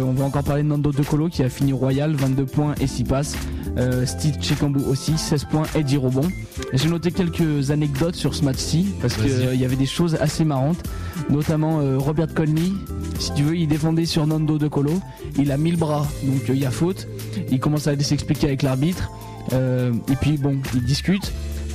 [0.00, 2.88] On va encore parler de Nando De Colo qui a fini royal, 22 points et
[2.88, 3.36] 6 passes.
[3.78, 6.28] Euh, Steve Chikambu aussi, 16 points et 10 rebonds.
[6.72, 10.82] J'ai noté quelques anecdotes sur ce match-ci parce qu'il y avait des choses assez marrantes,
[11.30, 12.70] notamment euh, Robert Conley.
[13.18, 15.00] Si tu veux, il défendait sur Nando De Colo.
[15.38, 17.06] Il a mis le bras, donc euh, il y a faute.
[17.50, 19.10] Il commence à s'expliquer avec l'arbitre.
[19.52, 21.32] Euh, et puis bon, ils discutent.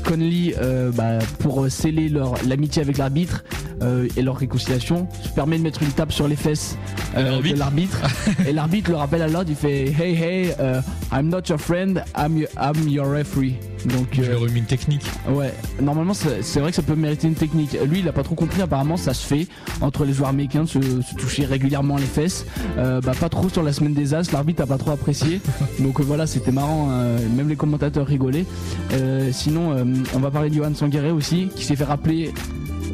[0.07, 3.43] Conley, euh, bah, pour sceller leur l'amitié avec l'arbitre
[3.81, 6.77] euh, et leur réconciliation, se permet de mettre une tape sur les fesses
[7.13, 8.01] De euh, l'arbitre de l'arbitre.
[8.47, 10.53] et l'arbitre le rappelle à l'ordre, il fait Hey hey,
[11.11, 13.55] I'm not your friend, I'm your, I'm your referee.
[13.85, 15.05] Donc Je euh, une technique.
[15.29, 17.77] Ouais, normalement c'est vrai que ça peut mériter une technique.
[17.85, 19.47] Lui il a pas trop compris, apparemment ça se fait
[19.81, 22.45] entre les joueurs américains de se, se toucher régulièrement les fesses.
[22.77, 25.41] Euh, bah pas trop sur la semaine des As, l'arbitre a pas trop apprécié.
[25.79, 27.17] Donc euh, voilà, c'était marrant, hein.
[27.35, 28.45] même les commentateurs rigolaient.
[28.93, 29.83] Euh, sinon euh,
[30.15, 32.33] on va parler de Johan Sangueré aussi, qui s'est fait rappeler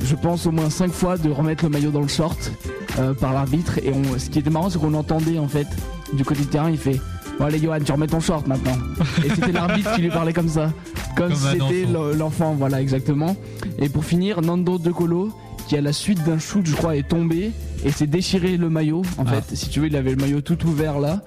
[0.03, 2.51] je pense au moins 5 fois de remettre le maillot dans le short
[2.99, 3.77] euh, par l'arbitre.
[3.79, 5.67] Et on, ce qui était marrant c'est qu'on entendait en fait
[6.13, 6.99] du côté du terrain, il fait
[7.39, 8.77] Bon allez Johan, tu remets ton short maintenant.
[9.25, 10.71] Et c'était l'arbitre qui lui parlait comme ça.
[11.17, 12.03] Comme, Comme si c'était enfant.
[12.03, 13.35] le- l'enfant, voilà exactement.
[13.79, 15.29] Et pour finir, Nando De Colo,
[15.67, 17.51] qui à la suite d'un shoot, je crois, est tombé
[17.83, 19.01] et s'est déchiré le maillot.
[19.17, 19.33] En Ah.
[19.41, 21.21] fait, si tu veux, il avait le maillot tout ouvert là.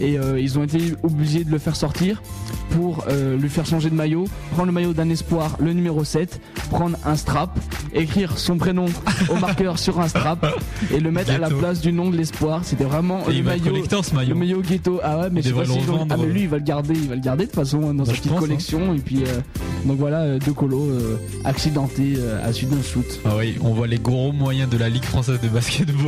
[0.00, 2.22] Et euh, ils ont été obligés de le faire sortir
[2.70, 6.40] pour euh, lui faire changer de maillot, prendre le maillot d'un espoir, le numéro 7,
[6.70, 7.56] prendre un strap,
[7.92, 8.86] écrire son prénom
[9.28, 10.46] au marqueur sur un strap
[10.92, 12.62] et le mettre à la place du nom de l'espoir.
[12.64, 13.74] C'était vraiment le maillot.
[13.84, 14.34] ce Le maillot.
[14.34, 16.06] maillot ghetto, ah ouais, mais je sais pas revendre.
[16.10, 17.92] Ah, mais lui, il va le garder, il va le garder de toute façon dans
[17.92, 18.94] Bah, sa petite pense, collection.
[18.94, 19.40] Et puis, euh,
[19.84, 23.04] donc voilà, euh, De Colo euh, accidenté euh, à suite d'un shoot.
[23.26, 25.48] Ah oui, on voit les gros moyens de la Ligue française de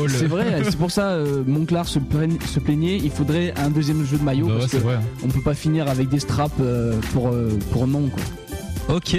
[0.08, 4.04] C'est vrai, c'est pour ça, euh, Monclar se, plaigne- se plaignait, il faudrait un deuxième
[4.04, 4.98] jeu de maillot Bah ouais, parce c'est que vrai.
[5.24, 8.96] on peut pas finir avec des straps euh, pour, euh, pour non quoi.
[8.96, 9.14] Ok.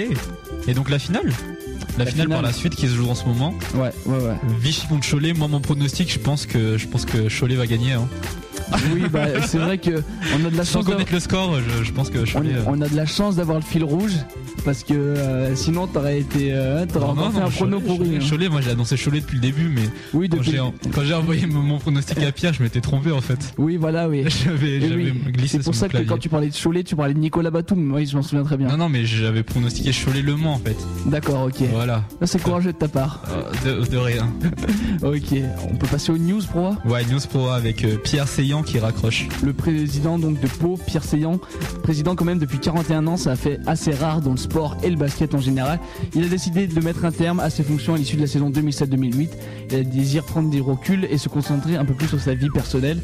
[0.68, 1.32] Et donc la finale?
[1.98, 3.54] La, La finale, par la suite qui se joue en ce moment.
[3.74, 4.34] Ouais, ouais, ouais.
[4.60, 5.32] Vichy contre Cholet.
[5.32, 7.92] Moi, mon pronostic, je pense que je pense que Cholet va gagner.
[7.92, 8.06] Hein.
[8.92, 10.02] Oui, bah, c'est vrai que
[10.34, 10.84] on a de la Sans chance.
[10.84, 12.54] d'avoir- connaître le score, je, je pense que On, Cholet.
[12.54, 14.12] euh, on a de la chance d'avoir le fil rouge
[14.64, 17.98] parce que euh, sinon t'aurais été, euh, t'aurais non, encore fait non, un prono pourri.
[17.98, 18.28] Cholet, hein.
[18.28, 19.82] Cholet, moi j'ai annoncé Cholet depuis le début, mais
[20.14, 20.52] Oui, quand depuis.
[20.52, 23.54] j'ai, quand j'ai envoyé mon, pronostic à Pierre, je m'étais trompé en fait.
[23.58, 24.24] Oui, voilà, oui.
[24.44, 27.18] J'avais, oui, glissé C'est pour ça que quand tu parlais de Cholet, tu parlais de
[27.20, 27.92] Nicolas Batum.
[27.94, 28.68] Oui, je m'en souviens très bien.
[28.68, 30.76] Non, non, mais j'avais pronostiqué Cholet Le Mans en fait.
[31.06, 31.62] D'accord, ok.
[31.72, 32.02] Voilà.
[32.24, 33.22] C'est courageux de ta part.
[33.30, 34.28] Euh, de, de rien.
[35.02, 35.34] Ok,
[35.70, 36.76] on peut passer aux news pour moi.
[36.84, 38.26] Ouais, News Pro avec euh, Pierre
[38.64, 39.28] Qui raccroche.
[39.42, 41.38] Le président donc de Pau, Pierre Seillan,
[41.82, 44.90] président quand même depuis 41 ans, ça a fait assez rare dans le sport et
[44.90, 45.78] le basket en général.
[46.14, 48.50] Il a décidé de mettre un terme à ses fonctions à l'issue de la saison
[48.50, 49.28] 2007-2008.
[49.70, 52.50] Il a désir prendre des reculs et se concentrer un peu plus sur sa vie
[52.50, 52.98] personnelle.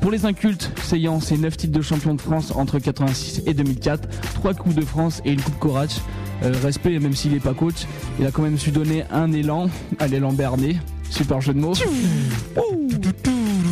[0.00, 4.08] Pour les incultes, Seillan, c'est 9 titres de champion de France entre 86 et 2004,
[4.34, 6.00] 3 coupes de France et une coupe Corach.
[6.42, 7.86] Euh, respect, même s'il n'est pas coach,
[8.18, 9.68] il a quand même su donner un élan
[10.00, 10.76] à l'élan Bernet.
[11.08, 11.74] Super jeu de mots.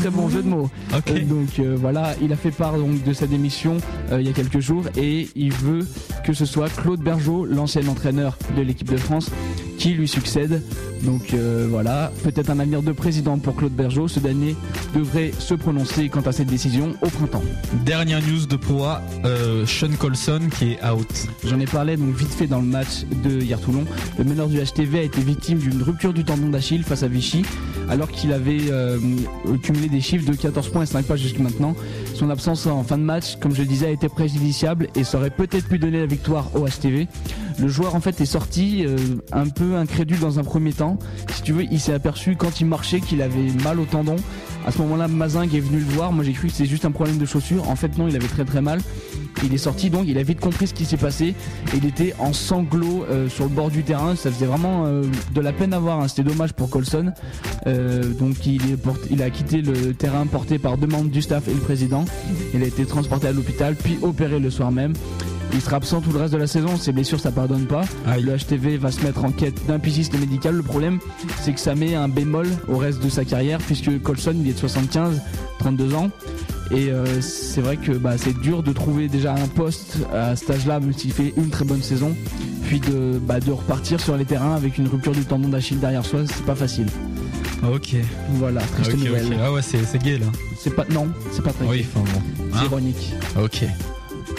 [0.01, 0.71] Très bon jeu de mots.
[0.95, 3.77] Euh, donc euh, voilà, il a fait part donc de sa démission
[4.11, 5.87] euh, il y a quelques jours et il veut
[6.25, 9.31] que ce soit Claude Bergeau, l'ancien entraîneur de l'équipe de France,
[9.81, 10.63] qui lui succède.
[11.03, 14.09] Donc euh, voilà, peut-être un avenir de président pour Claude Bergeau.
[14.09, 14.55] Ce dernier
[14.95, 17.43] devrait se prononcer quant à cette décision au printemps.
[17.87, 21.09] Dernière news de Pro A, euh, Sean Colson qui est out.
[21.47, 23.85] J'en ai parlé donc vite fait dans le match de hier Toulon.
[24.19, 27.43] Le meneur du HTV a été victime d'une rupture du tendon d'Achille face à Vichy,
[27.89, 28.99] alors qu'il avait euh,
[29.63, 31.75] cumulé des chiffres de 14 points et 5 passes jusqu'à maintenant.
[32.15, 35.19] Son absence en fin de match, comme je le disais, a été préjudiciable et ça
[35.19, 37.09] aurait peut-être pu donner la victoire au HTV.
[37.59, 38.97] Le joueur en fait est sorti euh,
[39.33, 40.99] un peu incrédule dans un premier temps.
[41.33, 44.17] Si tu veux, il s'est aperçu quand il marchait qu'il avait mal au tendon.
[44.67, 46.13] À ce moment-là, Mazingue est venu le voir.
[46.13, 47.69] Moi, j'ai cru que c'était juste un problème de chaussure.
[47.69, 48.81] En fait, non, il avait très très mal.
[49.43, 51.35] Il est sorti donc, il a vite compris ce qui s'est passé.
[51.75, 54.15] Il était en sanglots euh, sur le bord du terrain.
[54.17, 55.03] Ça faisait vraiment euh,
[55.35, 56.01] de la peine à voir.
[56.01, 56.09] hein.
[56.09, 57.13] C'était dommage pour Colson.
[57.67, 61.23] Euh, donc, il, est porté- il a quitté le terrain porté par deux membres du
[61.23, 62.05] staff et le président.
[62.55, 64.93] Il a été transporté à l'hôpital, puis opéré le soir même.
[65.53, 66.77] Il sera absent tout le reste de la saison.
[66.77, 67.83] Ses blessures, ça pardonne pas.
[68.07, 68.23] Aïe.
[68.23, 70.55] Le HTV va se mettre en quête d'un pisciste médical.
[70.55, 71.01] Le problème,
[71.41, 74.53] c'est que ça met un bémol au reste de sa carrière, puisque Colson, il est
[74.53, 75.21] de 75,
[75.59, 76.11] 32 ans.
[76.71, 80.51] Et euh, c'est vrai que bah, c'est dur de trouver déjà un poste à cet
[80.51, 82.15] âge-là, même s'il fait une très bonne saison.
[82.65, 86.05] Puis de, bah, de repartir sur les terrains avec une rupture du tendon d'Achille derrière
[86.07, 86.87] soi, c'est pas facile.
[87.73, 87.97] Ok.
[88.35, 89.27] Voilà, triste Ok, nouvelle.
[89.43, 90.27] Ah ouais, c'est, c'est gay là.
[90.59, 92.23] C'est pas, non, c'est pas très Oui, enfin bon.
[92.53, 93.13] c'est Hein ironique.
[93.43, 93.65] ok.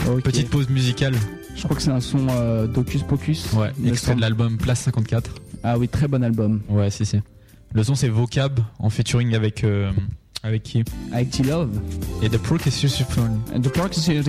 [0.09, 0.23] Ok.
[0.23, 1.13] Petite pause musicale.
[1.55, 3.51] Je crois que c'est un son euh, d'Ocus Pocus.
[3.53, 5.29] Ouais, extrait de l'album Place 54.
[5.63, 6.61] Ah oui, très bon album.
[6.69, 7.19] Ouais, si, si.
[7.73, 9.63] Le son c'est Vocab en featuring avec.
[9.65, 9.91] euh,
[10.43, 10.83] avec qui?
[11.11, 11.69] Avec T-Love.
[12.23, 14.23] Et The Percussion the Percussion.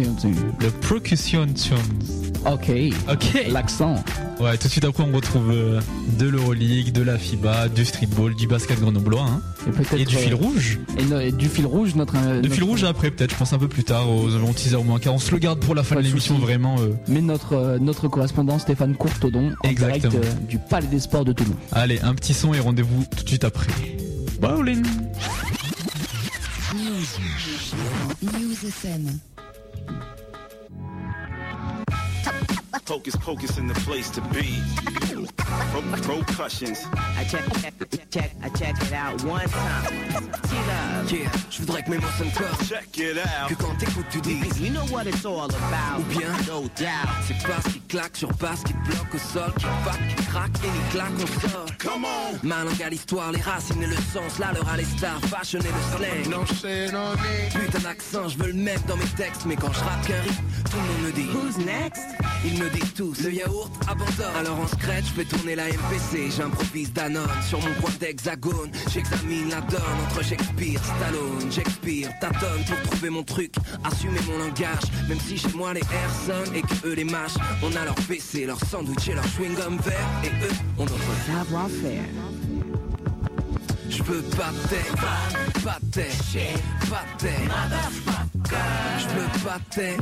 [0.60, 2.32] The Percussion Tunes.
[2.44, 2.70] Ok.
[3.10, 3.46] Ok.
[3.50, 3.94] L'accent.
[4.40, 5.80] Ouais, tout de suite après on retrouve euh,
[6.18, 9.40] de l'Euroleague, de la FIBA, du streetball, du basket grenoblois hein.
[9.94, 10.80] Et et du fil euh, rouge.
[10.98, 12.16] Et, no- et du fil rouge, notre.
[12.16, 14.50] euh, Le notre- fil rouge après peut-être, je pense un peu plus tard, aux environs
[14.52, 15.16] 10h moins 40.
[15.16, 16.76] On se le garde pour la fin Pas de de l'émission vraiment.
[16.80, 16.92] euh.
[17.08, 20.18] Mais notre, euh, notre correspondant Stéphane Courtodon en Exactement.
[20.48, 21.54] du Palais des Sports de Toulon.
[21.70, 23.68] Allez, un petit son et rendez-vous tout de suite après.
[24.40, 24.82] Bowling
[28.22, 29.18] News FM.
[32.88, 34.60] Hocus pocus in the place to be.
[36.02, 36.86] Pro- Percussions.
[37.16, 37.74] I check, check,
[38.10, 39.84] check, I check it out one time.
[40.48, 41.12] T-Love.
[41.12, 42.58] Yeah, je voudrais que mes mots sonnent fort.
[42.68, 43.48] Check it out.
[43.48, 44.58] Que quand t'écoutes, tu dises.
[44.60, 46.00] You know what it's all about.
[46.00, 47.08] Ou bien, no doubt.
[47.26, 50.68] c'est basse qui claque sur basse qui bloque au sol, qui fuck, qui craque et
[50.68, 51.76] ni claque au sol.
[51.78, 52.46] Come on.
[52.46, 55.60] Ma langue à l'histoire, les racines et le sens, là l'heure à les stars, fashion
[55.60, 56.44] et le slang.
[57.54, 60.42] Putain d'accent, je veux le mettre dans mes textes, mais quand je rappe qu'un rythme,
[60.70, 62.02] tout le monde me dit Who's next?
[62.44, 64.36] Ils me disent tous, le yaourt abandonne.
[64.38, 67.28] Alors en scratch, je fais tourner la MPC, j'improvise Danone.
[67.48, 73.22] Sur mon coin d'hexagone, j'examine la donne entre Shakespeare, Stallone, Shakespeare, tâtonne pour trouver mon
[73.22, 74.84] truc, assumer mon langage.
[75.08, 77.94] Même si chez moi les airs sonnent et que eux les mâchent, on a leur
[77.94, 80.08] PC, leur sandwich et leur chewing-gum vert.
[80.24, 82.04] Et eux ont notre savoir-faire.
[83.94, 84.96] Je veux pas tes,
[85.60, 86.08] pas tes,
[86.88, 87.36] pas tes,
[88.98, 89.96] Je veux pas tes,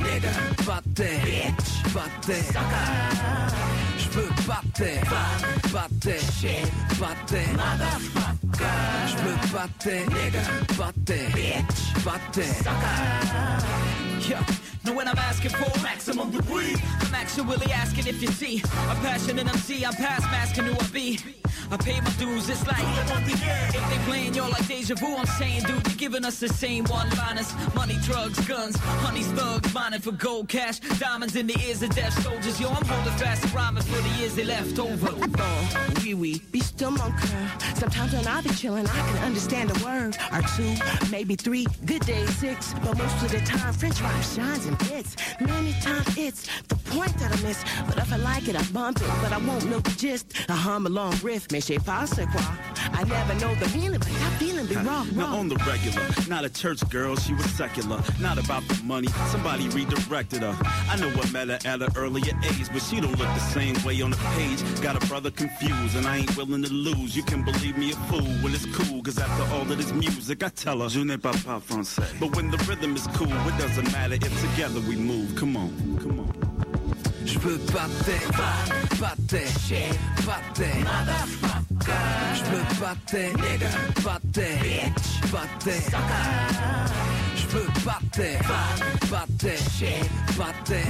[0.65, 2.65] pas tes, pas.
[3.99, 5.01] Je veux pas tes,
[5.73, 6.21] pas tes,
[7.01, 7.47] pas tes.
[9.07, 10.05] Je veux pas tes,
[10.77, 11.27] pas tes,
[12.05, 12.49] pas tes.
[14.85, 15.83] Know what I'm asking for?
[15.83, 16.75] Maximum degree.
[17.01, 18.63] I'm actually asking if you see.
[18.89, 21.19] I'm passionate MC, I'm past masking who I be.
[21.71, 25.63] I pay my dues, it's like If they playing y'all like deja vu, I'm saying,
[25.65, 27.53] dude, you're giving us the same one-liners.
[27.75, 32.13] Money, drugs, guns, honey's thugs, mining for gold cash, diamonds in the ears of deaf
[32.25, 32.59] soldiers.
[32.61, 35.11] Yo, I'm holding fast rhyming for the years they left over.
[35.39, 37.77] Oh, oui, oui, be still mon cœur.
[37.77, 40.75] Sometimes when I be chillin', I can understand a word or two,
[41.11, 41.67] maybe three.
[41.85, 45.17] Good days, six, but most of the time, French rhyme shines in bits.
[45.41, 48.99] Many times it's the point that I miss, but if I like it, I bump
[49.01, 50.27] it, but I won't know the gist.
[50.49, 52.43] Uh-huh, I hum a long riff, mais je sais pas c'est quoi.
[52.93, 55.39] I never know the meaning, but that feeling be wrong, Now wrong.
[55.41, 58.01] on the regular, not a church girl, she was secular.
[58.21, 60.57] Not about the money, somebody redirected her.
[60.91, 63.77] I know what met her at an earlier age, but she don't look the same
[63.85, 64.61] way on the page.
[64.83, 67.17] Got a brother confused, and I ain't willing to lose.
[67.17, 70.43] You can believe me a fool when it's cool, cause after all of this music,
[70.45, 72.05] I tell her, je n'ai pas pas français.
[72.21, 75.35] But when the rhythm is cool, it doesn't matter if together we move.
[75.37, 76.31] Come on, come on.
[77.25, 78.57] Je veux pas tes, pas.
[78.67, 79.01] Je veux
[80.27, 81.05] pas tes, pas.
[82.35, 83.23] Je veux pas tes,
[84.03, 84.17] pas
[90.65, 90.85] tes.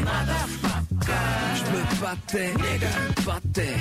[1.02, 2.52] Je pas tes,
[3.24, 3.76] pas tes,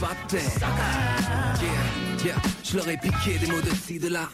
[0.00, 0.36] pas tes.
[0.36, 2.34] Yeah, yeah,
[2.64, 4.28] je leur ai piqué des mots de ci, de là.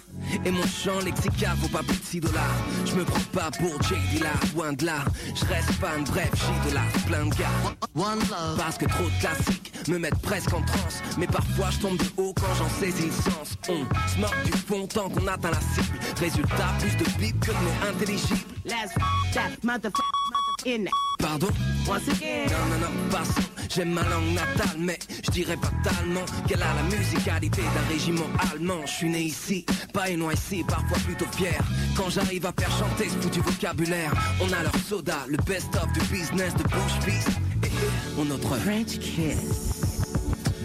[0.45, 2.57] Et mon chant lexical vaut pas plus de 6 dollars.
[2.85, 3.95] Je me prends pas pour J.
[4.11, 5.05] Dilla, loin de là.
[5.35, 7.47] Je reste fan, bref, j'ai de là, plein de gars.
[7.95, 8.57] One love.
[8.57, 11.03] Parce que trop de classiques me mettent presque en transe.
[11.19, 13.57] Mais parfois je tombe de haut quand j'en saisis le sens.
[13.69, 15.99] On se moque du fond tant qu'on atteint la cible.
[16.19, 18.41] Résultat, plus de bip que de mots intelligibles.
[18.65, 18.95] Let's
[19.35, 20.24] that motherfucker
[20.67, 20.87] in
[21.19, 21.49] Pardon?
[21.87, 22.47] Once again.
[22.51, 23.43] Non, non, non, passons.
[23.75, 28.81] J'aime ma langue natale, mais je dirais fatalement qu'elle a la musicalité d'un régiment allemand.
[28.87, 31.59] Je suis né ici, pas ici, parfois plutôt fier.
[31.97, 36.01] Quand j'arrive à faire chanter ce foutu vocabulaire, on a leur soda, le best-of du
[36.13, 37.31] business de Bush Beast.
[37.65, 39.94] Et ont notre French kiss.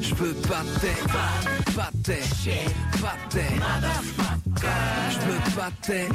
[0.01, 2.21] Je veux pas tes, pas tes,
[3.01, 3.49] pas tes.
[5.11, 6.05] Je veux pas tes,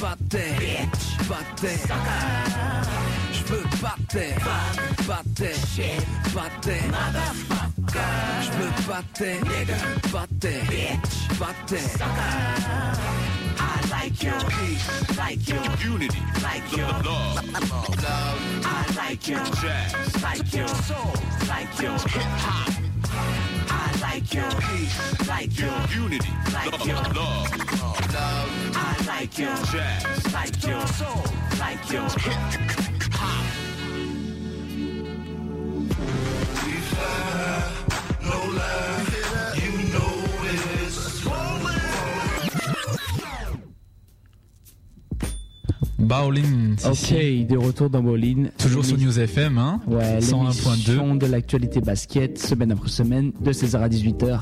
[0.00, 0.54] pas tes,
[1.28, 1.78] pas tes.
[3.32, 4.54] Je veux pas tes, pas
[5.00, 5.54] tes, pas tes.
[8.42, 9.36] Je veux pas tes,
[10.12, 10.58] pas tes,
[11.38, 11.86] pas tes.
[13.58, 17.36] I like your peace, like your Unity, like your love,
[18.02, 18.38] love.
[18.64, 21.12] I like your jazz, like your soul,
[21.48, 22.79] like your hip hop.
[23.70, 27.50] I like your peace, like your unity, like your love,
[28.14, 28.50] love.
[28.74, 30.32] I like your jazz.
[30.32, 31.24] like your soul,
[31.58, 33.60] like your hip hop.
[46.00, 46.76] Bowling.
[46.84, 47.12] Ok,
[47.46, 48.48] de retour dans Bolin.
[48.58, 49.80] Toujours sur News FM, hein.
[49.86, 50.22] Ouais, 101.2.
[50.22, 54.40] l'émission de l'actualité basket, semaine après semaine, de 16h à 18h.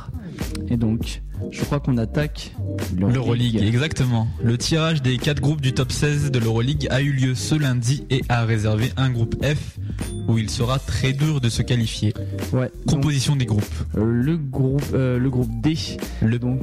[0.68, 1.20] Et donc,
[1.50, 2.54] je crois qu'on attaque
[2.96, 4.28] L'Euroleague, exactement.
[4.42, 8.04] Le tirage des 4 groupes du top 16 de l'Euroleague a eu lieu ce lundi
[8.10, 9.78] et a réservé un groupe F
[10.28, 12.14] où il sera très dur de se qualifier.
[12.52, 12.70] Ouais.
[12.86, 13.64] Composition des groupes.
[13.96, 15.76] Euh, le groupe, euh, le groupe D.
[16.22, 16.62] Le donc.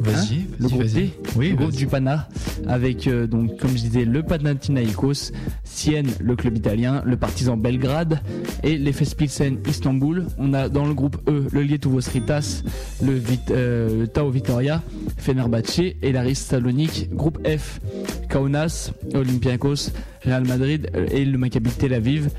[0.00, 0.92] Vas-y, Hein vas-y, le groupe vas-y.
[0.94, 2.28] D, Oui, le groupe du Pana,
[2.66, 5.32] avec euh, donc comme je disais le Panathinaikos,
[5.64, 8.20] Sienne, le club italien, le Partizan Belgrade
[8.62, 10.26] et l'Efes Pilsen Istanbul.
[10.38, 12.62] On a dans le groupe E le Lietuvos Ritas,
[13.02, 14.82] le, Vit, euh, le Tao Vitoria,
[15.16, 17.08] Fenerbahce et l'Aris Salonique.
[17.14, 17.80] Groupe F,
[18.28, 19.90] Kaunas, Olympiakos,
[20.24, 22.30] Real Madrid euh, et le Maccabi Tel Aviv.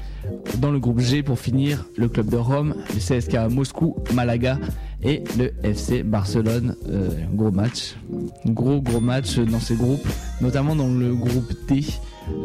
[0.60, 4.58] Dans le groupe G pour finir, le club de Rome, le CSK Moscou, Malaga
[5.06, 6.76] et le FC Barcelone.
[6.90, 7.96] Euh, gros match,
[8.46, 10.08] gros gros match dans ces groupes,
[10.42, 11.86] notamment dans le groupe D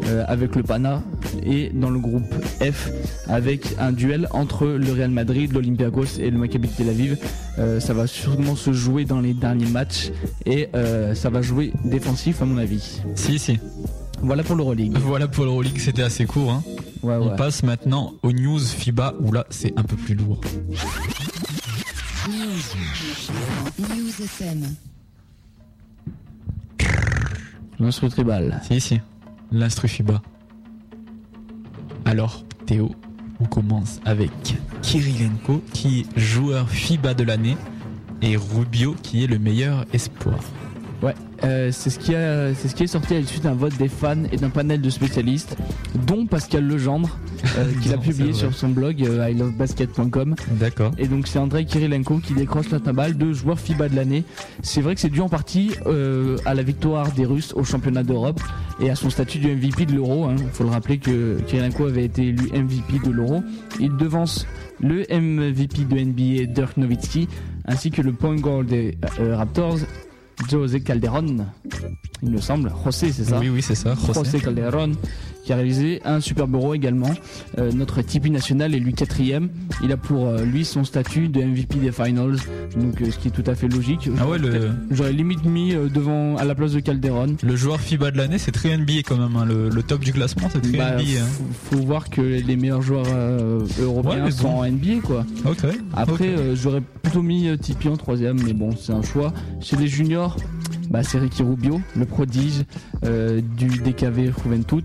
[0.05, 1.01] euh, avec le Pana
[1.43, 2.91] et dans le groupe F
[3.27, 7.17] avec un duel entre le Real Madrid, l'Olympiakos et le Maccabi Tel Aviv.
[7.57, 10.11] Euh, ça va sûrement se jouer dans les derniers matchs
[10.45, 10.69] et
[11.15, 13.01] ça va jouer défensif à mon avis.
[13.15, 13.59] Si si.
[14.23, 14.95] Voilà pour l'Euroleague.
[14.99, 16.51] Voilà pour l'Euroleague, c'était assez court.
[16.51, 16.63] Hein.
[17.01, 17.35] Ouais, On ouais.
[17.35, 20.39] passe maintenant aux news FIBA où là c'est un peu plus lourd.
[22.51, 23.31] News.
[23.79, 24.75] News FM.
[27.79, 28.59] L'instru tribal.
[28.67, 28.99] Si, si.
[29.53, 30.21] L'instru FIBA.
[32.03, 32.91] Alors, Théo,
[33.39, 34.31] on commence avec
[34.81, 37.55] Kirilenko qui est joueur FIBA de l'année
[38.21, 40.39] et Rubio qui est le meilleur espoir.
[41.01, 43.75] Ouais, euh, c'est ce qui a, c'est ce qui est sorti à l'issue d'un vote
[43.77, 45.55] des fans et d'un panel de spécialistes,
[46.07, 47.17] dont Pascal Legendre,
[47.57, 48.57] euh, qui l'a Non, publié c'est sur vrai.
[48.57, 50.35] son blog euh, ilovebasket.com.
[50.51, 50.91] D'accord.
[50.97, 54.23] Et donc c'est Andrei Kirilenko qui décroche la timbale de joueur FIBA de l'année.
[54.61, 58.03] C'est vrai que c'est dû en partie euh, à la victoire des Russes au championnat
[58.03, 58.39] d'Europe
[58.79, 60.29] et à son statut du MVP de l'Euro.
[60.37, 63.43] Il faut le rappeler que Kirilenko avait été élu MVP de l'Euro.
[63.79, 64.45] Il devance
[64.79, 67.27] le MVP de NBA Dirk Nowitzki
[67.65, 69.77] ainsi que le point guard des euh, Raptors
[70.49, 71.45] José Calderon.
[72.23, 72.71] Il me semble.
[72.83, 73.39] José, c'est ça?
[73.39, 73.95] Oui, oui, c'est ça.
[73.95, 74.13] José.
[74.13, 74.93] José Calderon
[75.43, 77.09] qui a réalisé un Super Euro également.
[77.57, 79.49] Euh, notre Tipeee national est lui quatrième.
[79.83, 82.37] Il a pour euh, lui son statut de MVP des Finals,
[82.77, 84.09] donc euh, ce qui est tout à fait logique.
[84.19, 87.35] Ah ouais, le, J'aurais limite mis devant à la place de Calderon.
[87.41, 89.35] le joueur FIBA de l'année, c'est très NBA quand même.
[89.35, 89.45] hein.
[89.45, 91.21] Le, le top du classement, c'est très Bah, NBA.
[91.21, 91.25] hein.
[91.69, 93.05] faut, faut voir que les meilleurs joueurs
[93.79, 94.61] européens Ouais, sont bon.
[94.63, 95.25] en NBA quoi.
[95.93, 99.33] Après, j'aurais plutôt mis Tipeee en troisième, mais bon, c'est un choix.
[99.59, 100.37] Chez les juniors,
[100.91, 102.65] bah, c'est Ricky Rubio, le prodige
[103.05, 104.83] euh, du DKV Juventud,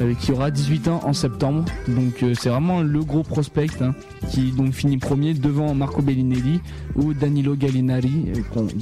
[0.00, 1.64] euh, qui aura 18 ans en septembre.
[1.86, 3.94] Donc euh, c'est vraiment le gros prospect hein,
[4.30, 6.60] qui donc finit premier devant Marco Bellinelli
[6.96, 8.32] ou Danilo Gallinari,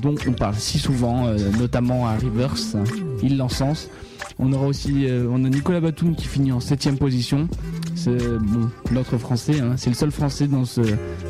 [0.00, 1.26] dont on parle si souvent,
[1.58, 2.56] notamment à Rivers.
[2.74, 2.84] hein.
[3.22, 3.90] Il l'encense.
[4.38, 7.48] On aura aussi on a Nicolas Batum qui finit en septième position.
[7.94, 10.80] C'est bon, l'autre français, hein, c'est le seul français dans ce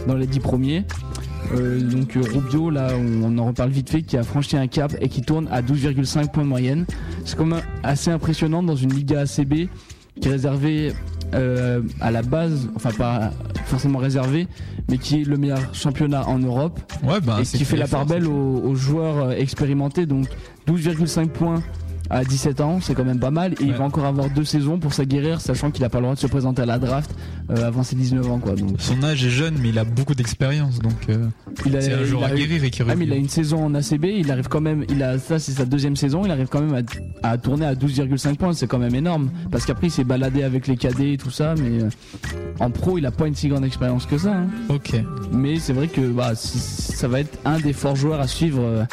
[0.07, 0.85] dans les 10 premiers.
[1.55, 4.95] Euh, donc euh, Rubio, là, on, en reparle vite fait, qui a franchi un cap
[5.01, 6.87] et qui tourne à 12,5 points de moyenne.
[7.25, 9.69] C'est quand même assez impressionnant dans une Liga ACB
[10.21, 10.93] qui est réservée
[11.35, 13.31] euh, à la base, enfin pas
[13.65, 14.47] forcément réservée,
[14.91, 18.05] mais qui est le meilleur championnat en Europe Ouais, bah, et qui fait la part
[18.05, 20.05] belle aux, aux joueurs expérimentés.
[20.07, 20.27] Donc
[20.69, 21.63] 12,5 points
[22.13, 23.55] à 17 ans, c'est quand même pas mal.
[23.55, 26.15] Et il va encore avoir deux saisons pour s'aguerrir, sachant qu'il a pas le droit
[26.15, 27.11] de se présenter à la draft
[27.51, 28.39] euh, avant ses 19 ans.
[28.39, 28.55] Quoi.
[28.55, 31.27] Donc, Son âge est jeune, mais il a beaucoup d'expérience, donc euh,
[31.67, 34.05] il a, c'est un joueur guérir, Ricky Ah, mais il a une saison en ACB,
[34.05, 36.85] il arrive quand même, il a ça c'est sa deuxième saison, il arrive quand même
[37.23, 39.31] à, à tourner à 12,5 points, c'est quand même énorme.
[39.51, 41.89] Parce qu'après il s'est baladé avec les cadets et tout ça, mais euh,
[42.61, 44.35] en pro il a pas une si grande expérience que ça.
[44.35, 44.47] hein.
[44.69, 44.95] Ok.
[45.33, 48.87] Mais c'est vrai que bah, ça va être un des forts joueurs à suivre.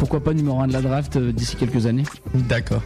[0.00, 2.04] Pourquoi pas numéro 1 de la draft euh, d'ici quelques années.
[2.34, 2.82] D'accord.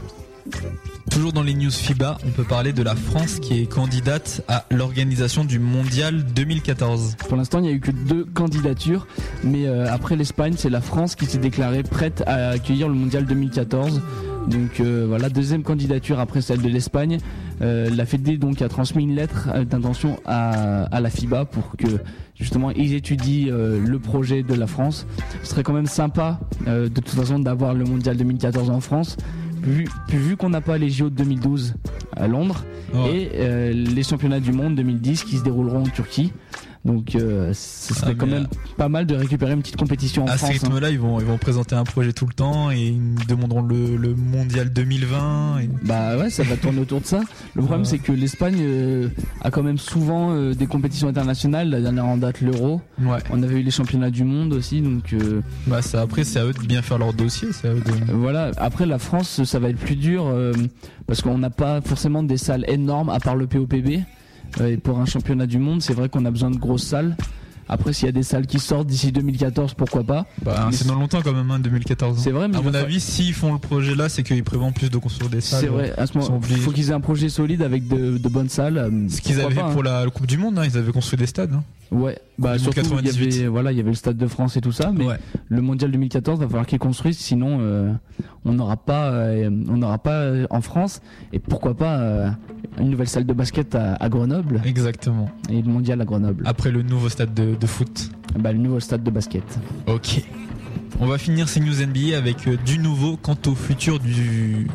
[1.10, 4.64] Toujours dans les news FIBA, on peut parler de la France qui est candidate à
[4.70, 7.16] l'organisation du Mondial 2014.
[7.28, 9.06] Pour l'instant, il n'y a eu que deux candidatures,
[9.44, 13.26] mais euh, après l'Espagne, c'est la France qui s'est déclarée prête à accueillir le Mondial
[13.26, 14.02] 2014.
[14.48, 17.18] Donc euh, voilà, deuxième candidature après celle de l'Espagne.
[17.62, 21.76] Euh, la Fédé donc a transmis une lettre euh, d'intention à, à la FIBA pour
[21.76, 21.86] que
[22.34, 25.06] justement ils étudient euh, le projet de la France.
[25.42, 29.16] Ce serait quand même sympa euh, de toute façon d'avoir le Mondial 2014 en France.
[29.62, 31.74] Vu, vu qu'on n'a pas les JO de 2012
[32.14, 32.64] à Londres
[33.10, 36.32] et euh, les championnats du monde 2010 qui se dérouleront en Turquie.
[36.85, 38.47] Donc euh, ce serait Ah, quand même
[38.77, 40.51] pas mal de récupérer une petite compétition en À ce France.
[40.51, 40.59] hein.
[40.69, 43.97] rythme-là, ils vont, ils vont présenter un projet tout le temps et ils demanderont le,
[43.97, 45.61] le Mondial 2020.
[45.62, 47.23] et- Bah ouais, ça va tourner autour de ça.
[47.55, 49.09] Le problème c'est que l'Espagne euh,
[49.40, 51.70] a quand même souvent euh, des compétitions internationales.
[51.70, 52.82] La dernière en date l'Euro.
[53.02, 53.19] Ouais.
[53.31, 56.44] On avait eu les championnats du monde aussi, donc euh, Bah ça, après, c'est à
[56.44, 57.48] eux de bien faire leur dossier.
[57.52, 58.12] C'est à eux de...
[58.12, 58.51] voilà.
[58.59, 60.52] Après la France, ça va être plus dur euh,
[61.06, 64.01] parce qu'on n'a pas forcément des salles énormes à part le POPB.
[64.62, 67.16] Et pour un championnat du monde, c'est vrai qu'on a besoin de grosses salles.
[67.68, 70.94] Après, s'il y a des salles qui sortent d'ici 2014, pourquoi pas Bah, c'est dans
[70.96, 72.18] longtemps quand même, hein, 2014.
[72.18, 74.90] C'est vrai, mais à mon avis, s'ils font le projet là, c'est qu'ils prévoient plus
[74.90, 75.60] de construire des salles.
[75.62, 77.88] C'est vrai, à ce Ils sont moment, il faut qu'ils aient un projet solide avec
[77.88, 78.78] de, de bonnes salles.
[78.78, 80.04] euh, Ce qu'ils avaient pas, pour hein.
[80.04, 81.52] la Coupe du Monde, hein, ils avaient construit des stades.
[81.54, 81.62] hein.
[81.90, 83.34] Ouais, bah surtout il y 98.
[83.40, 85.18] avait voilà, il y avait le stade de France et tout ça, mais Ouais.
[85.48, 87.92] le mondial 2014 va falloir qu'ils construisent, sinon euh,
[88.44, 92.30] on n'aura pas, euh, on n'aura pas euh, en France et pourquoi pas euh,
[92.80, 95.30] une nouvelle salle de basket à, à Grenoble Exactement.
[95.50, 96.42] et le mondial à Grenoble.
[96.46, 98.10] Après le nouveau stade de, de foot.
[98.39, 99.44] Bah le nouveau stade de basket.
[99.86, 100.22] Ok.
[101.01, 104.68] On va finir ces news NBA avec euh, du nouveau quant au futur du,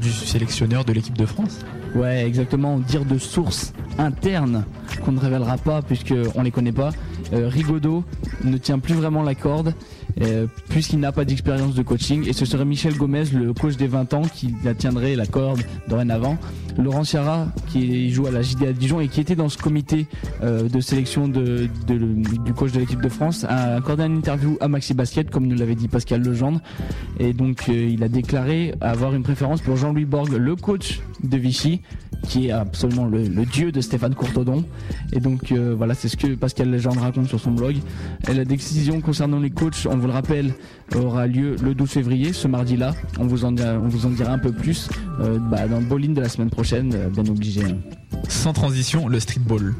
[0.00, 1.58] du sélectionneur de l'équipe de France.
[1.94, 2.78] Ouais, exactement.
[2.78, 4.64] Dire de sources internes
[5.04, 6.90] qu'on ne révélera pas puisque on les connaît pas.
[7.32, 8.04] euh, Rigaudot
[8.44, 9.74] ne tient plus vraiment la corde
[10.68, 14.14] puisqu'il n'a pas d'expérience de coaching et ce serait Michel Gomez, le coach des 20
[14.14, 16.38] ans, qui la tiendrait la corde dorénavant.
[16.78, 20.06] Laurent Ciara, qui joue à la JDA Dijon et qui était dans ce comité
[20.42, 21.68] euh, de sélection du
[22.56, 25.74] coach de l'équipe de France, a accordé une interview à Maxi Basket, comme nous l'avait
[25.74, 26.60] dit Pascal Legendre.
[27.18, 31.36] Et donc euh, il a déclaré avoir une préférence pour Jean-Louis Borg, le coach de
[31.36, 31.82] Vichy,
[32.28, 34.64] qui est absolument le, dieu de Stéphane Courtodon.
[35.12, 37.76] Et donc euh, voilà, c'est ce que Pascal Legendre raconte sur son blog.
[38.28, 40.52] Et la décision concernant les coachs, vous le rappelle,
[40.96, 42.94] aura lieu le 12 février, ce mardi-là.
[43.18, 44.88] On vous en, dira- on vous en dira un peu plus
[45.20, 47.62] euh, bah, dans le bowling de la semaine prochaine, euh, bien obligé.
[47.64, 47.76] hein.
[48.28, 49.74] Sans transition, le streetball.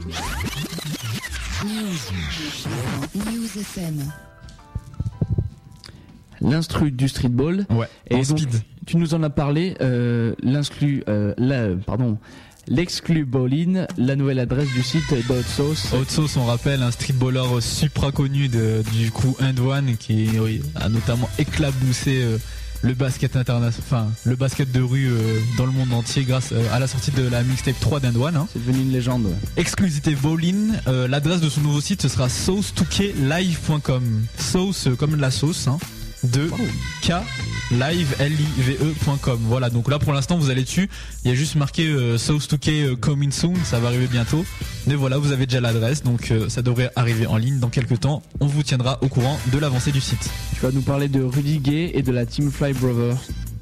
[1.64, 3.22] News.
[3.26, 3.96] News FM.
[6.40, 7.66] L'instru du streetball.
[7.70, 8.48] Ouais, Et en donc, speed.
[8.86, 10.34] tu nous en as parlé, euh,
[11.36, 12.16] la- pardon,
[12.70, 15.88] l'exclu bowling, la nouvelle adresse du site d'Hot Sauce.
[15.92, 20.62] Hot Sauce, on rappelle, un streetballer supra connu de- du coup End One qui oui,
[20.76, 22.38] a notamment éclaboussé euh,
[22.82, 26.64] le basket international, enfin le basket de rue euh, dans le monde entier grâce euh,
[26.72, 28.36] à la sortie de la mixtape 3 d'End One.
[28.36, 28.46] hein.
[28.52, 29.26] C'est devenu une légende.
[29.26, 29.34] ouais.
[29.58, 34.02] Exclusivité bowling, l'adresse de son nouveau site ce sera sauce2klive.com.
[34.38, 35.78] Sauce euh, comme la sauce, hein,
[36.24, 36.50] de
[37.02, 37.12] K
[37.72, 39.38] live e.com.
[39.42, 40.88] Voilà, donc là pour l'instant vous allez dessus,
[41.24, 44.44] il y a juste marqué euh, Sauce2K euh, coming soon, ça va arriver bientôt.
[44.86, 48.00] Mais voilà, vous avez déjà l'adresse, donc euh, ça devrait arriver en ligne dans quelques
[48.00, 48.22] temps.
[48.40, 50.30] On vous tiendra au courant de l'avancée du site.
[50.54, 53.18] Tu vas nous parler de Rudy Gay et de la Team Fly Brothers.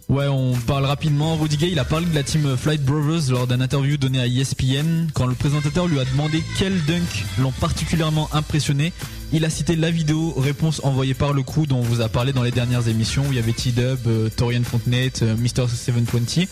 [0.08, 1.36] Ouais, on parle rapidement.
[1.36, 4.26] Rudy Gay, il a parlé de la team Flight Brothers lors d'un interview donné à
[4.26, 5.08] ESPN.
[5.12, 8.94] Quand le présentateur lui a demandé quels dunks l'ont particulièrement impressionné,
[9.34, 12.32] il a cité la vidéo réponse envoyée par le crew dont on vous a parlé
[12.32, 15.68] dans les dernières émissions où il y avait T-Dub, euh, Torian Fontenette, euh, Mr.
[15.68, 16.46] 720.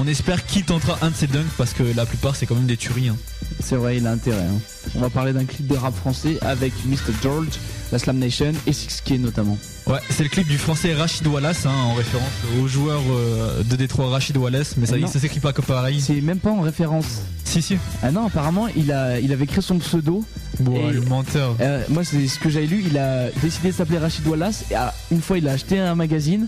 [0.00, 2.66] On espère qu'il tentera un de ces dunks parce que la plupart c'est quand même
[2.66, 3.08] des tueries.
[3.08, 3.16] hein.
[3.60, 4.38] C'est vrai, il a intérêt.
[4.44, 4.58] hein.
[4.94, 7.12] On va parler d'un clip de rap français avec Mr.
[7.22, 7.48] George,
[7.92, 9.58] la Slam Nation et 6K notamment.
[9.86, 12.28] Ouais, c'est le clip du français Rachid Wallace hein, en référence
[12.62, 15.06] au joueur euh, de Détroit Rachid Wallace, mais ça, Non.
[15.08, 16.00] ça s'écrit pas comme pareil.
[16.00, 17.22] C'est même pas en référence.
[17.44, 17.76] Si, si.
[18.02, 20.22] Ah non, apparemment, il, a, il avait créé son pseudo.
[20.60, 21.56] Bon, le menteur.
[21.60, 22.84] Euh, moi, c'est ce que j'avais lu.
[22.86, 24.64] Il a décidé de s'appeler Rachid Wallace.
[24.70, 26.46] Et ah, une fois, il a acheté un magazine.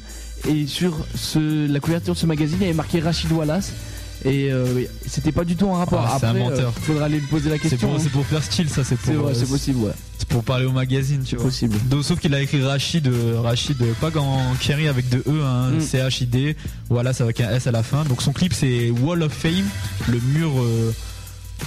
[0.48, 3.72] Et sur ce, la couverture de ce magazine, il y avait marqué Rachid Wallace.
[4.24, 6.04] Et euh, c'était pas du tout en rapport.
[6.06, 6.68] Ah, c'est un menteur.
[6.76, 7.88] euh, faudra aller lui poser la C'est question.
[7.88, 8.00] pour, hein.
[8.02, 9.30] c'est pour faire style, ça, c'est pour.
[9.34, 9.92] C'est euh, possible, ouais.
[10.18, 11.46] C'est pour parler au magazine, tu vois.
[11.46, 11.74] possible.
[11.88, 13.10] Donc, sauf qu'il a écrit Rachid,
[13.42, 15.80] Rachid, pas en Kerry avec deux E, hein, Mm.
[15.80, 16.54] C-H-I-D.
[16.90, 18.04] Voilà, ça avec un S à la fin.
[18.04, 19.64] Donc son clip c'est Wall of Fame,
[20.08, 20.50] le mur.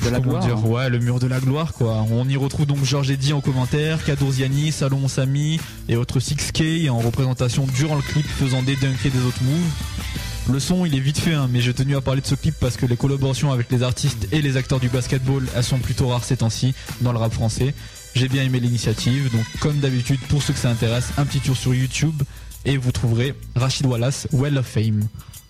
[0.03, 0.67] De la gloire, dire, hein.
[0.67, 2.05] Ouais, le mur de la gloire, quoi.
[2.11, 6.99] On y retrouve donc Georges Eddy en commentaire, Kadourziani, Salomon Samy et autres 6K en
[6.99, 10.51] représentation durant le clip, faisant des dunks et des autres moves.
[10.51, 12.55] Le son, il est vite fait, hein, mais j'ai tenu à parler de ce clip
[12.59, 16.09] parce que les collaborations avec les artistes et les acteurs du basketball, elles sont plutôt
[16.09, 17.73] rares ces temps-ci dans le rap français.
[18.13, 21.55] J'ai bien aimé l'initiative, donc comme d'habitude, pour ceux que ça intéresse, un petit tour
[21.55, 22.21] sur YouTube
[22.65, 25.07] et vous trouverez Rachid Wallace, Well of Fame.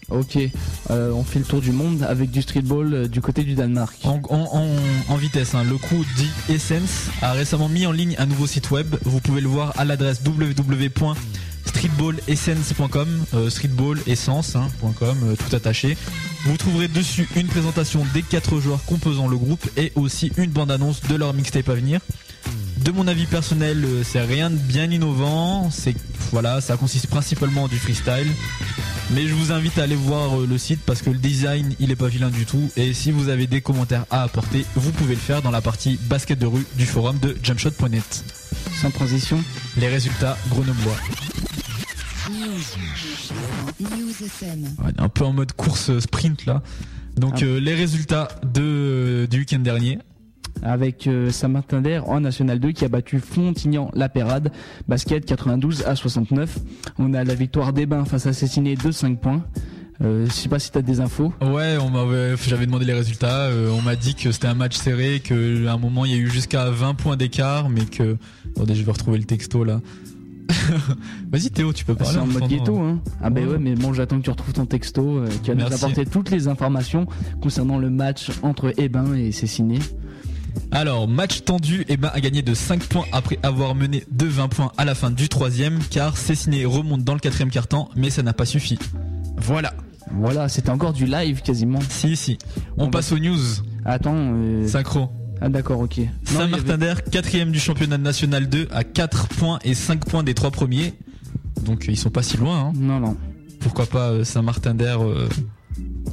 [0.10, 0.38] Ok,
[0.92, 3.98] euh, on fait le tour du monde avec du streetball euh, du côté du Danemark.
[4.04, 4.20] En,
[5.16, 8.96] vitesse, hein, le crew dit Essence a récemment mis en ligne un nouveau site web.
[9.04, 15.96] Vous pouvez le voir à l'adresse www.streetballessence.com, euh, streetballessence, hein, point .com, euh, tout attaché.
[16.46, 21.02] Vous trouverez dessus une présentation des quatre joueurs composant le groupe et aussi une bande-annonce
[21.04, 22.02] de leur mixtape à venir.
[22.84, 25.72] De mon avis personnel, c'est rien de bien innovant.
[25.72, 25.96] C'est
[26.32, 28.28] voilà, ça consiste principalement en du freestyle.
[29.12, 31.92] Mais je vous invite à aller voir euh, le site parce que le design il
[31.92, 32.70] est pas vilain du tout.
[32.78, 36.00] Et si vous avez des commentaires à apporter, vous pouvez le faire dans la partie
[36.10, 38.24] basket de rue du forum de jumpshot.net.
[38.82, 39.44] Sans transition,
[39.78, 40.96] Les résultats grenoblois.
[42.32, 42.62] News.
[43.82, 44.64] News FM.
[44.84, 46.64] Ouais, un peu en mode course euh, sprint là.
[47.18, 47.44] Donc Ah.
[47.46, 50.00] euh, les résultats de, du week-end dernier.
[50.64, 54.52] Avec euh, Saint-Martin en National 2 qui a battu Fontignan-La Pérade,
[54.88, 56.57] basket 92 à 69.
[56.99, 59.44] On a la victoire des Bains face à Cessiné de 5 points.
[60.02, 61.31] Euh, je sais pas si t'as des infos.
[61.41, 63.44] Ouais, on m'avait, j'avais demandé les résultats.
[63.44, 66.15] euh, on m'a dit que c'était un match serré, que à un moment il y
[66.15, 68.18] a eu jusqu'à 20 points d'écart, mais que.
[68.56, 69.81] Attendez, je vais retrouver le texto là.
[71.31, 72.14] Vas-y Théo, tu peux Ah, parler.
[72.14, 72.99] c'est en mode ghetto, hein.
[73.22, 73.53] Ah ben Ouais.
[73.53, 76.31] ouais, mais bon, j'attends que tu retrouves ton texto euh, qui va nous apporter toutes
[76.31, 77.07] les informations
[77.41, 79.80] concernant le match entre Ebin et Cessiné.
[80.72, 84.48] Alors, match tendu, et ben a gagné de 5 points après avoir mené de 20
[84.50, 88.24] points à la fin du troisième, car Cessiné remonte dans le quatrième quart-temps, mais ça
[88.24, 88.80] n'a pas suffi.
[89.38, 89.74] Voilà.
[90.12, 91.80] Voilà, c'était encore du live quasiment.
[91.90, 92.38] Si, si.
[92.78, 93.40] On On passe aux news.
[93.86, 94.14] Attends.
[94.16, 95.10] euh, Synchro.
[95.42, 96.00] Ah d'accord, ok.
[96.24, 100.34] Saint-Martin avait- d'Air, quatrième du championnat national 2 à 4 points et 5 points des
[100.34, 100.94] trois premiers.
[101.62, 102.60] Donc ils sont pas si loin.
[102.68, 102.74] hein.
[102.76, 103.18] Non, non.
[103.60, 105.28] Pourquoi pas euh, Saint-Martin d'Air euh,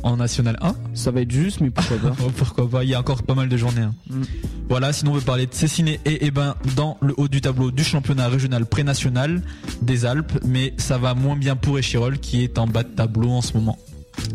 [0.03, 0.75] en National 1.
[0.95, 3.35] Ça va être juste, mais pourquoi pas Oh, pourquoi pas, il y a encore pas
[3.35, 3.83] mal de journées.
[3.83, 3.95] hein.
[4.09, 4.23] Mm.
[4.69, 7.83] Voilà, sinon on veut parler de Cessiné et Ebin dans le haut du tableau du
[7.85, 9.43] championnat régional pré-national
[9.83, 13.31] des Alpes, mais ça va moins bien pour Échirol qui est en bas de tableau
[13.31, 13.79] en ce moment.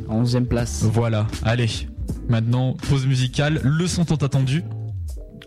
[0.10, 0.84] En 11 place.
[0.84, 1.70] Voilà, allez.
[2.30, 4.64] Maintenant, pause musicale, le son tant attendu.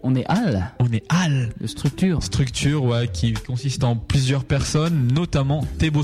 [0.02, 0.64] On est Hall.
[0.78, 1.50] On est Hall.
[1.60, 2.22] De structure.
[2.22, 6.02] Structure, ouais, qui consiste en plusieurs personnes, notamment Thébo,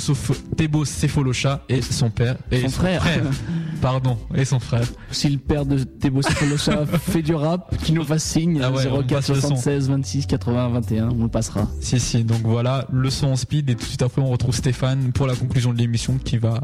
[0.56, 2.36] Thébo Cephalosha et son père.
[2.50, 3.04] Et Son frère.
[3.80, 4.86] Pardon, et son frère.
[5.10, 8.60] Si le père de Thébo Cephalosha fait du rap, qu'il nous fasse signe.
[8.62, 9.48] Ah ouais, on 04 passe le son.
[9.48, 11.68] 76 26 80 21, on le passera.
[11.80, 14.54] Si, si, donc voilà, le son en speed et tout de suite après on retrouve
[14.54, 16.60] Stéphane pour la conclusion de l'émission qui va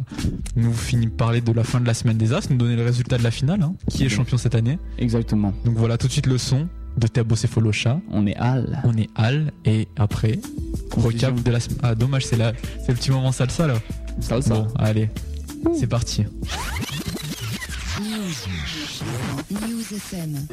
[0.56, 3.18] nous finir parler de la fin de la semaine des As, nous donner le résultat
[3.18, 4.78] de la finale, hein, qui est champion cette année.
[4.98, 5.52] Exactement.
[5.64, 8.00] Donc voilà tout de suite le son de Thébo Cephalosha.
[8.10, 8.78] On est Hall.
[8.84, 10.38] On est Al et après,
[10.96, 11.78] recap de la semaine.
[11.82, 12.52] Ah dommage, c'est la...
[12.84, 13.74] c'est le petit moment salsa là.
[14.20, 14.54] Salsa.
[14.54, 15.08] Bon, allez,
[15.78, 16.24] c'est parti.
[18.00, 18.34] News.
[19.50, 20.46] News FM.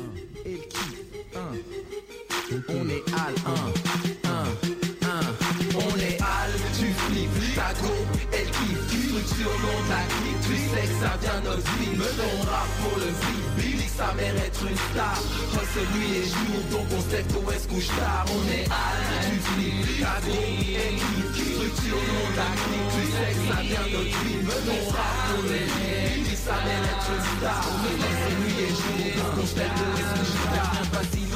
[2.69, 4.43] On est Al 1, 1,
[5.09, 5.21] 1.
[5.75, 7.93] On est Al, tu flippes, ta go,
[8.31, 8.87] elle kiffe.
[8.89, 11.93] Tu structure dans ta clique, tu sais que ça vient notre vie.
[11.97, 13.56] Me ton rap pour le vie, Billy,
[13.97, 15.17] sa mère être une star.
[15.53, 18.25] Hustle nuit et jour, donc on sait qu'au est couche tard.
[18.29, 18.67] On est
[19.99, 20.37] ta go,
[20.83, 20.99] elle
[21.33, 21.57] kiffe.
[21.57, 23.45] Structure dans ta clique, tu sais que
[24.21, 24.37] vie.
[24.47, 24.85] Me vie,
[26.13, 27.63] Billy, sa mère être une star.
[27.97, 30.06] Hustle nuit et jour, donc on sait est.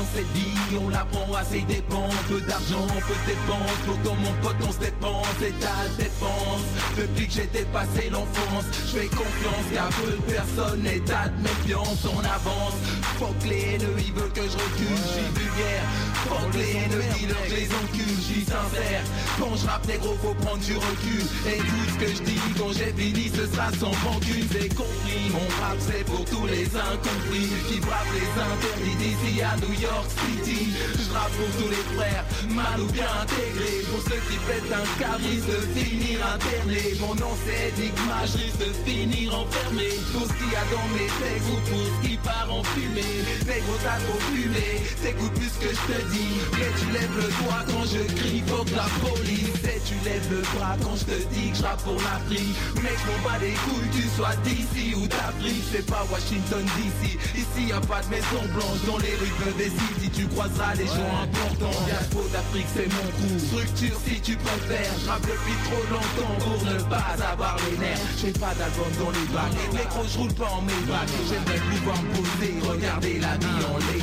[0.01, 2.09] Dans cette vie, on l'apprend à ses dépens.
[2.27, 3.81] Peu d'argent, peu de dépenses.
[3.85, 6.65] Faut comme mon pote, on se dépense et ta dépense.
[6.97, 12.01] Depuis que j'étais passé l'enfance, je fais confiance qu'à peu de personnes état de méfiance.
[12.09, 12.81] On avance.
[13.19, 14.97] Fuck les haineux, ils veulent que je recule.
[15.05, 15.85] J'suis vulgaire.
[16.25, 18.17] Fuck les haineux, que je les encule.
[18.25, 19.03] J'suis sincère.
[19.37, 21.21] Quand je rappe négro, faut prendre du recul.
[21.45, 24.47] Et tout ce que je dis, quand j'ai fini, ce sera sans rancune.
[24.51, 25.29] J'ai compris.
[25.29, 29.90] Mon rap, c'est pour tous les incompris qui bravent les interdits d'ici à New York
[30.07, 30.71] City.
[30.95, 33.83] Je rappe pour tous les frères, mal ou bien intégrés.
[33.91, 36.95] Pour ceux qui pètent un cabris de finir interné.
[36.99, 39.89] Mon nom c'est Enigma, je risque de finir enfermé.
[40.13, 43.15] Pour ce qu'il y a dans mes textes ou pour ce qui part en fumée.
[43.47, 44.69] Négro, t'as trop fumé,
[45.01, 46.35] t'écoutes plus que je te dis.
[46.55, 49.59] Mais tu lèves le doigt quand je crie, faut que la police.
[49.67, 52.55] Et tu lèves le bras quand je te dis que je rappe pour l'Afrique.
[52.81, 55.63] Mec, je m'en bats les couilles, tu sois d'ici ou d'Afrique.
[55.71, 57.17] C'est pas Washington DC.
[57.35, 59.51] Ici y a pas de maison blanche dans les rues de
[59.87, 60.09] City.
[60.13, 61.79] Tu croiseras les gens importants.
[61.85, 63.39] Diaspo d'Afrique, c'est mon coup.
[63.39, 64.93] Structure si tu préfères.
[65.03, 67.99] Je rappe depuis trop longtemps pour ne pas avoir les nerfs.
[68.19, 69.57] J'ai pas d'album dans les bacs.
[69.73, 71.11] Les gros, je roule pas en Maybach.
[71.29, 74.01] J'aimerais pouvoir me poser, regarder la vie en les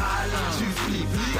[0.00, 0.48] Alain,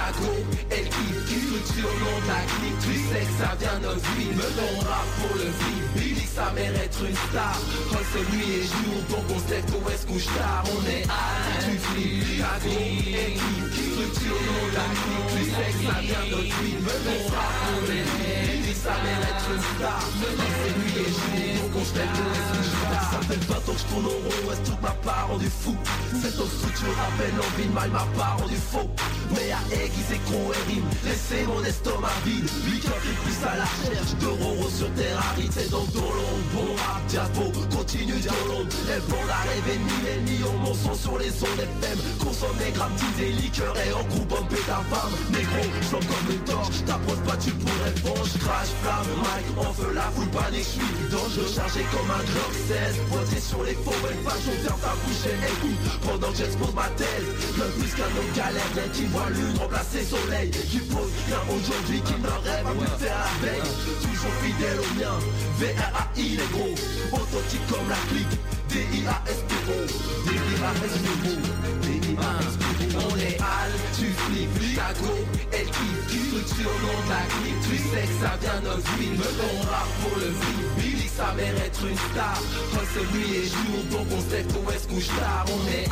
[0.00, 0.32] tu flippes, ta go,
[0.70, 1.50] elle kiffe.
[1.50, 4.32] Structure non ta clique, tu sais que ça vient notre vie.
[4.34, 5.86] Me ton rap pour le vide.
[5.94, 7.58] Billy, sa mère être une star.
[7.92, 10.64] Hustle nuit et jour, donc on sait qu'au est couche tard.
[10.66, 13.90] On est Alain, tu flippes, ta go, elle kiffe.
[13.92, 16.78] Structure non ta clique, tu sais que ça vient notre vie.
[16.80, 18.59] Me ton rap pour le vide.
[18.80, 20.00] Mère être une star.
[20.00, 23.10] Hustle nuit et jour, donc on sait qu'au est couche tard.
[23.12, 25.76] Ça fait 20 ans que je tourne au rond, est toute ma part rendu fou.
[26.22, 28.88] Cette structure rappelle l'envie de mal, ma part rendu faux.
[29.36, 32.48] Mais à aiguiser gros et rime, laissez mon estomac vide.
[32.64, 36.40] Lui qui fait plus à la recherche de roro sur terre aride, c'est dans long,
[36.54, 38.64] bon rap, diapo, continue dialong.
[38.88, 41.98] Elle bon la rêve ennemie, ennemie, on mon son sur les sons FM.
[42.18, 44.44] Consomme des grammes, des liqueurs et en groupe en
[44.88, 45.12] femme.
[45.32, 48.24] Négro, je comme une torche, t'approches pas, tu pourrais prendre.
[48.24, 48.38] Je
[48.82, 52.96] flamme, mic, on veut la foule panique, je suis dangereux, chargé comme un Glock 16.
[53.10, 55.80] Pointé sur les faux, elle fashion, ferme ta bouche et écoute.
[56.02, 57.28] Pendant que j'expose ma thèse,
[57.58, 60.50] le plus qu'un homme galère, bien qui voit lune remplacer soleil.
[60.50, 63.70] Qui pose bien aujourd'hui, qui me rêve à plus faire la veille.
[64.02, 65.16] Toujours fidèle au mien,
[65.58, 66.74] V-R-A-I les gros.
[67.12, 68.34] Authentique comme la clique,
[68.70, 69.78] D-I-A-S-P-O.
[70.26, 71.34] D-I-A-S-P-O.
[71.82, 72.60] D-I-A-S-P-O.
[72.60, 72.69] On est
[73.38, 75.14] Al, tu flippes, ta go,
[75.52, 76.20] elle kiffe.
[76.30, 79.10] Structure non ta clique, tu sais que ça vient notre vie.
[79.10, 80.99] Me ton rap pour le vie.
[81.10, 82.38] Billy, sa mère être une star.
[82.72, 85.44] Hustle nuit et jour, donc on sait qu'au est couche tard.
[85.48, 85.86] On est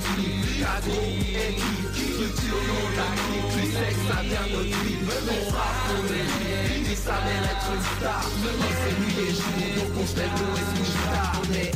[0.00, 0.96] flippes, ta go,
[1.34, 2.10] elle kiffe.
[2.14, 5.00] Structure non ta clique, tu sais que ça vient notre vie.
[5.02, 6.84] Me ton rap pour le vie.
[6.84, 8.22] Billy, sa mère être une star.
[8.40, 11.32] Hustle nuit et jour, donc on sait qu'au est couche tard.
[11.40, 11.72] On est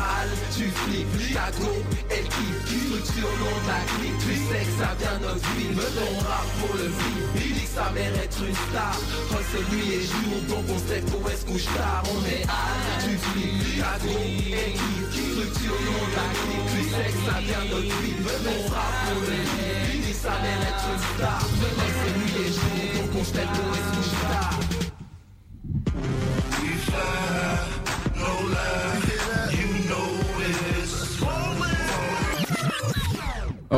[0.85, 1.71] flippes, ta go,
[2.11, 2.63] elle kiffe.
[2.85, 5.73] Structure non ta clique, tu sais que ça vient notre vie.
[5.75, 7.21] Me ton rap pour le vie.
[7.35, 8.95] Billy, sa mère être une star.
[9.31, 12.03] Hustle nuit et jour, donc on sait qu'au est couche tard.
[12.15, 12.64] On est Al,
[13.03, 14.15] tu flippes, ta go,
[14.53, 15.13] elle kiffe.
[15.33, 16.05] Structure non
[16.39, 18.17] clique, tu sais que ça vient vie.
[18.45, 19.85] Ton rap pour le vie.
[20.25, 21.41] Mère être une star.
[21.45, 24.57] Hustle nuit et jour, donc on sait qu'au est couche tard.
[26.63, 27.65] We fly,
[28.17, 29.04] no lie,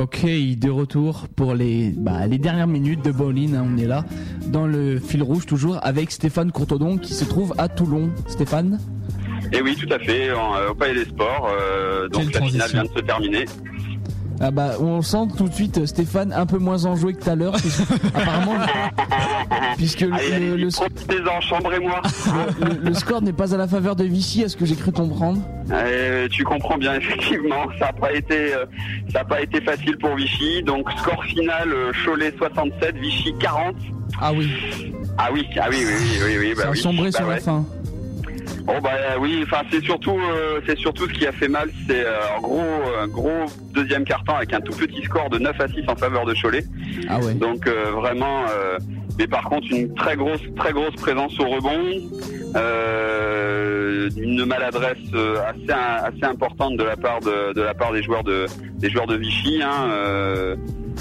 [0.01, 3.55] Ok, de retour pour les, bah, les dernières minutes de Bowling.
[3.55, 4.05] hein, on est là
[4.49, 8.11] dans le fil rouge toujours avec Stéphane Courtodon qui se trouve à Toulon.
[8.27, 8.79] Stéphane?
[9.53, 11.49] Et oui, tout à fait, en- euh, au Palais des Sports.
[11.51, 13.45] euh, donc la finale vient de se terminer.
[14.41, 17.35] Ah bah, On sent tout de suite Stéphane un peu moins enjoué que tout à
[17.35, 17.55] l'heure.
[18.15, 18.55] Apparemment,
[19.77, 22.03] puisque le, Allez, allez, le- le- profitez-en, chambrez-moi.
[22.61, 24.93] le- le score n'est pas à la faveur de Vichy, à ce que j'ai cru
[24.93, 25.41] comprendre.
[25.71, 28.65] Euh, tu comprends bien, effectivement, ça n'a pas été, euh,
[29.13, 30.63] ça a pas été facile pour Vichy.
[30.63, 33.75] Donc score final, euh, Cholet 67, Vichy 40.
[34.21, 34.49] Ah oui,
[35.19, 37.37] Ah oui, ah oui, oui, oui, oui, oui, bah ça a sombré Bah sur la
[37.39, 37.65] fin.
[38.67, 41.71] Bon bah euh, oui, enfin c'est surtout, euh, c'est surtout ce qui a fait mal,
[41.87, 42.63] c'est euh, un gros,
[43.01, 46.27] un gros deuxième carton avec un tout petit score de 9 à 6 en faveur
[46.27, 46.65] de Cholet.
[47.09, 47.35] Ah ouais.
[47.35, 48.79] Donc euh, vraiment, euh,
[49.19, 51.81] mais par contre une très grosse, très grosse présence au rebond,
[52.57, 58.03] euh, une maladresse euh, assez, assez importante de la part de, de la part des
[58.03, 58.47] joueurs de,
[58.79, 59.63] des joueurs de Vichy.
[59.63, 60.57] Hein, euh,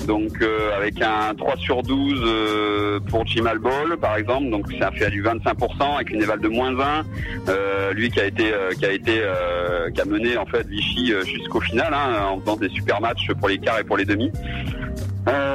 [0.07, 4.83] donc euh, avec un 3 sur 12 euh, pour Jimal Ball par exemple, donc c'est
[4.83, 7.03] un fait à du 25% avec une éval de moins 1.
[7.49, 10.67] Euh, lui qui a été euh, qui a été euh, qui a mené en fait
[10.67, 14.05] Vichy jusqu'au final hein, en faisant des super matchs pour les quarts et pour les
[14.05, 14.31] demi.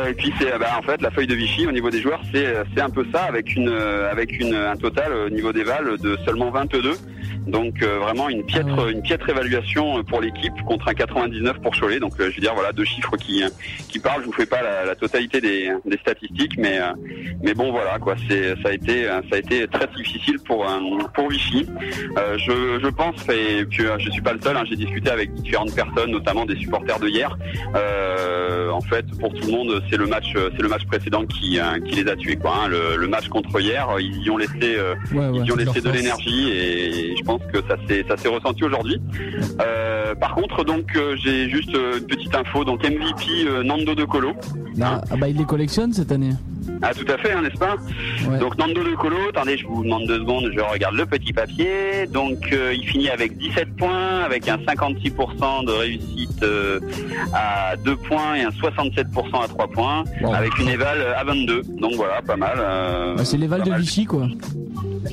[0.08, 2.80] Et puis c'est bah, en fait la feuille de Vichy au niveau des joueurs c'est
[2.80, 6.50] un peu ça avec une avec une un total au niveau des vals de seulement
[6.50, 6.96] 22
[7.51, 12.01] donc euh, vraiment une piètre une piètre évaluation pour l'équipe contre un 99 pour Cholet.
[12.01, 13.43] Donc euh, je veux dire voilà deux chiffres qui
[13.89, 14.22] qui parlent.
[14.22, 16.93] Je vous fais pas la, la totalité des, des statistiques mais euh,
[17.43, 18.14] mais bon voilà quoi.
[18.28, 20.78] C'est ça a été ça a été très difficile pour euh,
[21.14, 21.66] pour Vichy.
[22.18, 25.10] Euh, je je pense et puis euh, je suis pas le seul hein, j'ai discuté
[25.10, 27.36] avec différentes personnes notamment des supporters de hier.
[27.74, 31.24] Euh, en fait pour tout le monde c'est le match euh, c'est le match précédent
[31.27, 32.68] qui euh, qui les a tués quoi hein.
[32.68, 35.31] le, le match contre hier euh, ils y ont laissé euh, Ouais, ouais.
[35.35, 39.00] ils y ont laissé de l'énergie et je pense que ça s'est ça ressenti aujourd'hui.
[39.60, 42.64] Euh, par contre donc euh, j'ai juste euh, une petite info.
[42.64, 44.32] Donc MVP euh, Nando De Colo.
[44.80, 46.32] Ah, ah bah il les collectionne cette année.
[46.82, 47.76] Ah tout à fait, hein, n'est-ce pas
[48.38, 52.06] Donc Nando De Colo, attendez, je vous demande deux secondes, je regarde le petit papier.
[52.12, 56.80] Donc euh, il finit avec 17 points, avec un 56% de réussite euh,
[57.34, 60.34] à 2 points et un 67% à 3 points, Wow.
[60.34, 61.62] avec une éval à 22.
[61.80, 62.55] Donc voilà, pas mal.
[62.59, 63.80] euh, Bah, c'est pas de mal.
[63.80, 64.26] Vichy quoi.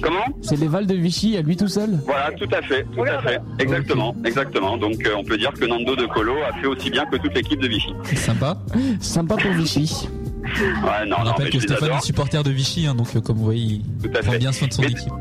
[0.02, 1.90] Comment C'est les Vals de Vichy à lui tout seul.
[2.06, 4.78] Voilà, tout à fait, tout à fait, exactement, exactement.
[4.78, 7.34] Donc euh, on peut dire que Nando De Colo a fait aussi bien que toute
[7.34, 7.94] l'équipe de Vichy.
[8.16, 8.58] Sympa.
[9.00, 10.08] Sympa pour Vichy.
[10.56, 13.46] Ouais, non, On rappelle que Stéphane est supporter de Vichy, hein, donc euh, comme vous
[13.46, 14.38] voyez, il prend fait.
[14.40, 15.14] bien soin de son Mais- équipe.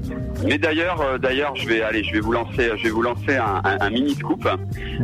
[0.44, 3.36] Mais d'ailleurs, euh, d'ailleurs, je vais aller, je vais vous lancer, je vais vous lancer
[3.36, 4.46] un, un- un mini scoop,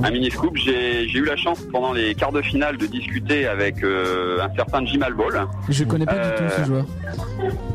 [0.02, 0.56] un mini scoop.
[0.56, 4.84] J'ai, eu la chance pendant les quarts de finale de discuter avec euh, un certain
[4.84, 5.46] Jimal Ball.
[5.68, 6.86] Je connais pas du tout ce joueur.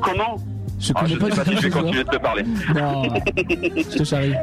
[0.02, 0.38] Comment?
[0.80, 2.18] Je Ah, connais Je pas sais pas du si tout je vais continuer de te
[2.18, 2.44] parler.
[2.76, 3.04] Non,
[3.92, 4.34] je te charrie.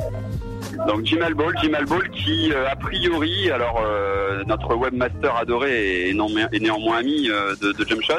[0.86, 6.14] Donc Jimal Ball, Jimal Ball qui euh, a priori, alors euh, notre webmaster adoré et,
[6.14, 8.14] non, et néanmoins ami euh, de, de Jump Shot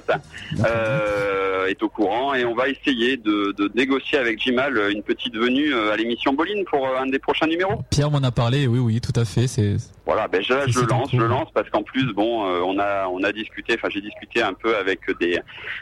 [0.65, 5.35] euh, est au courant et on va essayer de, de négocier avec Jimal une petite
[5.35, 7.81] venue à l'émission Bolin pour un des prochains numéros.
[7.91, 9.47] Pierre m'en a parlé, oui, oui, tout à fait.
[9.47, 9.75] C'est
[10.05, 13.31] Voilà, ben je, je lance, je lance parce qu'en plus, bon, on a on a
[13.31, 15.39] discuté, enfin j'ai discuté un peu avec des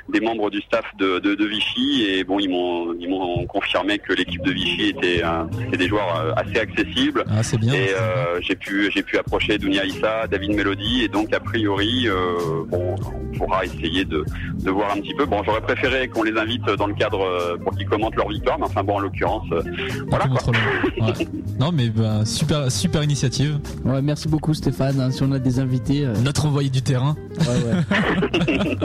[0.09, 3.99] des membres du staff de, de, de Vichy et bon, ils m'ont ils m'ont confirmé
[3.99, 5.21] que l'équipe de Vichy était
[5.65, 7.23] c'était des joueurs assez accessibles.
[7.29, 7.73] Ah, c'est bien.
[7.73, 12.07] Et euh, j'ai pu j'ai pu approcher Dounia Issa, David Melody et donc a priori,
[12.07, 12.95] euh, bon,
[13.33, 14.25] on pourra essayer de
[14.59, 15.25] de voir un petit peu.
[15.25, 18.57] Bon, j'aurais préféré qu'on les invite dans le cadre euh, pour qu'ils commentent leur victoire,
[18.59, 19.61] mais enfin bon, en l'occurrence, euh,
[20.07, 20.51] voilà quoi.
[20.99, 21.13] Ouais.
[21.59, 23.59] Non, mais ben, super, super initiative.
[23.85, 24.99] Ouais, merci beaucoup Stéphane.
[24.99, 26.03] hein, si on a des invités.
[26.05, 27.15] euh, Notre envoyé du terrain.
[27.39, 28.77] Ouais, ouais.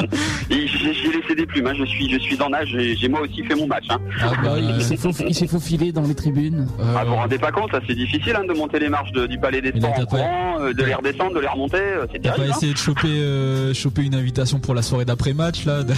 [0.51, 1.73] Et J'ai laissé des plumes, hein.
[1.79, 3.87] je suis je suis en âge, j'ai j'ai moi aussi fait mon match.
[3.91, 3.99] Hein.
[4.21, 4.57] Ah, Bah
[5.27, 6.67] il s'est faufilé dans les tribunes.
[6.79, 9.27] Ah, vous vous rendez pas compte, ça c'est difficile hein, de monter les marches de-
[9.27, 12.21] du Palais des Sports en courant, euh, de les redescendre, de les remonter, euh, c'est
[12.21, 12.53] T'as pas terrible.
[12.53, 12.57] hein.
[12.57, 15.83] essayé de choper, euh, choper une invitation pour la soirée d'après-match, là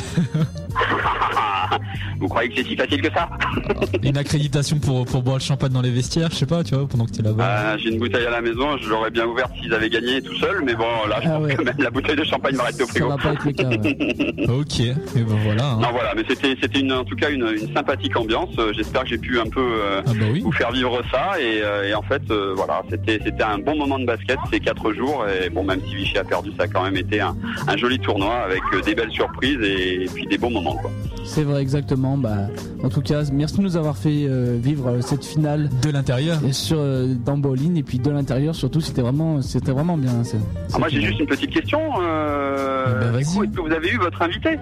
[2.19, 3.31] Vous croyez que c'est si facile que ça
[4.03, 6.87] Une accréditation pour, pour boire le champagne dans les vestiaires, je sais pas, tu vois,
[6.87, 7.77] pendant que t'es là-bas.
[7.79, 10.63] J'ai une bouteille à la maison, je l'aurais bien ouverte s'ils avaient gagné tout seul,
[10.65, 11.55] mais bon là je Ah pense ouais.
[11.55, 13.09] que même la bouteille de champagne va rester au Ça frigo.
[13.09, 13.69] va pas être le cas.
[13.69, 14.35] ouais.
[14.61, 15.65] Ok, et ben voilà.
[15.65, 15.79] hein.
[15.81, 16.57] Non voilà, mais c'était
[16.93, 18.51] en tout cas une, une sympathique ambiance.
[18.75, 19.65] J'espère que j'ai pu un peu
[19.99, 20.41] Ah bah oui.
[20.41, 23.99] vous faire vivre ça et, et en fait euh, voilà c'était c'était un bon moment
[23.99, 26.83] de basket ces quatre jours et bon même si Vichy a perdu ça a quand
[26.83, 27.35] même été un,
[27.69, 30.91] un joli tournoi avec euh, des belles surprises et, puis des bons moments quoi.
[31.25, 32.17] C'est vrai exactement.
[32.17, 32.49] Bah,
[32.83, 36.39] en tout cas, merci de nous avoir fait euh, vivre euh, cette finale De l'intérieur.
[36.47, 38.81] et sur euh, dans Bolin et puis de l'intérieur surtout.
[38.81, 40.25] C'était vraiment, c'était vraiment bien.
[40.25, 40.39] c'est-
[40.73, 41.81] Ah, moi j'ai juste une petite question.
[42.01, 44.59] Euh, Eh ben, coup, Est-ce que vous avez eu votre invité?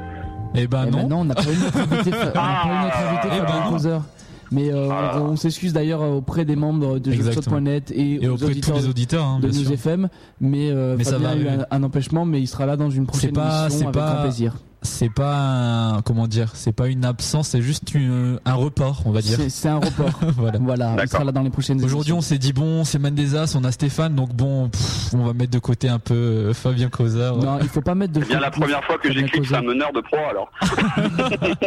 [0.54, 1.08] Eh ben Eh ben non.
[1.08, 3.70] non, on n'a pas eu notre invité, on n'a pas eu notre invité Eh Fabien
[3.70, 4.02] ben.
[4.50, 7.10] Mais euh, on, on s'excuse d'ailleurs auprès des membres de.
[7.12, 9.72] Jeuxshot.net et, Et aux auprès de tous auditeurs les auditeurs, hein, de sûr.
[9.72, 10.08] FM.
[10.40, 13.06] Mais, euh, Mais ça va a eu un, empêchement, mais il sera là dans une
[13.06, 14.56] prochaine pas, émission c'est avec pas, grand plaisir.
[14.82, 19.10] C'est pas un, comment dire, c'est pas une absence, c'est juste une- un report, on
[19.10, 19.38] va dire.
[19.48, 20.20] C'est- un report.
[20.36, 20.58] voilà.
[20.60, 23.34] Voilà, il sera là dans les prochaines Aujourd'hui, on s'est dit bon, c'est Man des
[23.36, 26.54] As, on a Stéphane, donc bon, pff, on va mettre de côté un peu euh,
[26.54, 27.32] Fabien Causa.
[27.32, 28.20] Non, il faut pas mettre de.
[28.20, 30.50] C'est bien la première fois que j'éclipse un meneur de pro alors.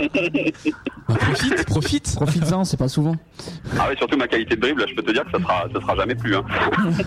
[1.08, 2.16] profite, profite.
[2.16, 3.16] Profites-en, c'est pas souvent.
[3.78, 5.82] Ah ouais, surtout ma qualité de dribble, je peux te dire que ça sera, ça
[5.82, 6.36] sera jamais plus.
[6.36, 6.44] Hein.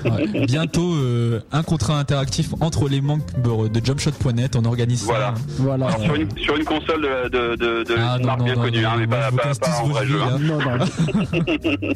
[0.04, 0.46] Ouais.
[0.46, 5.34] Bientôt, euh, un contrat interactif entre les membres de jumpshot.net, on organise ça.
[5.58, 5.86] Voilà.
[5.94, 8.62] Alors, sur, une, sur une console de, de, de, de Ah, marque non, bien non,
[8.62, 10.18] connue, non, hein, mais pas, pas, pas en vrai jeu.
[10.22, 10.38] hein.
[10.40, 11.90] Non, non.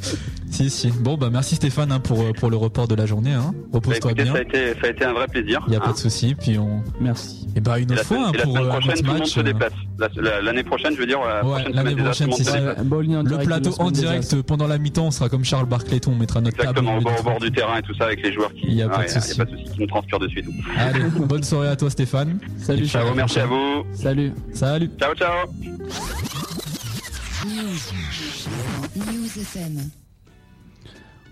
[0.50, 0.90] Si, si.
[0.90, 3.32] Bon, bah merci Stéphane hein, pour, euh, pour le report de la journée.
[3.34, 3.52] Hein.
[3.54, 4.32] Bah, Repose-toi écoutez, bien.
[4.32, 5.60] ça, a été, ça a été un vrai plaisir.
[5.68, 5.92] Il y a pas hein.
[5.92, 6.34] de souci.
[6.34, 6.82] Puis on.
[7.00, 7.46] Merci.
[7.54, 9.28] Et bah une autre la, fois hein, la pour semaine euh, un prochaine, tout match.
[9.28, 9.72] se euh, déplace.
[9.98, 11.42] La- la- L'année prochaine, je veux dire, la
[11.82, 15.44] l'année prochaine, c'est Le plateau la en direct euh, pendant la mi-temps, on sera comme
[15.44, 17.04] Charles Barclayton, on mettra notre Exactement, au table.
[17.04, 18.62] bord, au bord du terrain et tout ça, avec les joueurs qui.
[18.68, 19.30] Il y a pas de souci.
[19.38, 20.44] y a pas de souci, qui nous transpirent dessus.
[20.78, 22.38] Allez, bonne soirée à toi Stéphane.
[22.58, 23.84] Salut, Ciao, la merci à vous.
[23.94, 24.32] Salut.
[24.54, 24.90] Salut.
[24.98, 25.46] Ciao, ciao.
[27.46, 27.80] News.
[28.96, 29.90] News FM.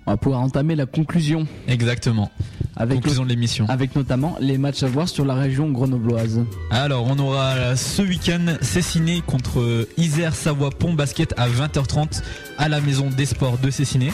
[0.08, 1.46] On va pouvoir entamer la conclusion.
[1.66, 2.30] Exactement.
[2.76, 3.66] Avec, Conclusion de l'émission.
[3.68, 6.44] avec notamment les matchs à voir sur la région grenobloise.
[6.70, 12.22] Alors, on aura ce week-end Cessiné contre Isère Savoie Pont Basket à 20h30
[12.58, 14.12] à la maison des sports de Cessiné.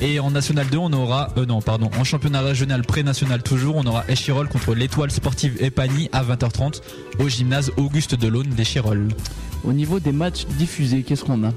[0.00, 3.86] Et en National 2, on aura, euh, non, pardon, en championnat régional pré-national toujours, on
[3.86, 6.82] aura Échirol contre l'étoile sportive Epagny à 20h30
[7.18, 9.08] au gymnase Auguste Delaune d'Échirol.
[9.64, 11.52] Au niveau des matchs diffusés, qu'est-ce qu'on a?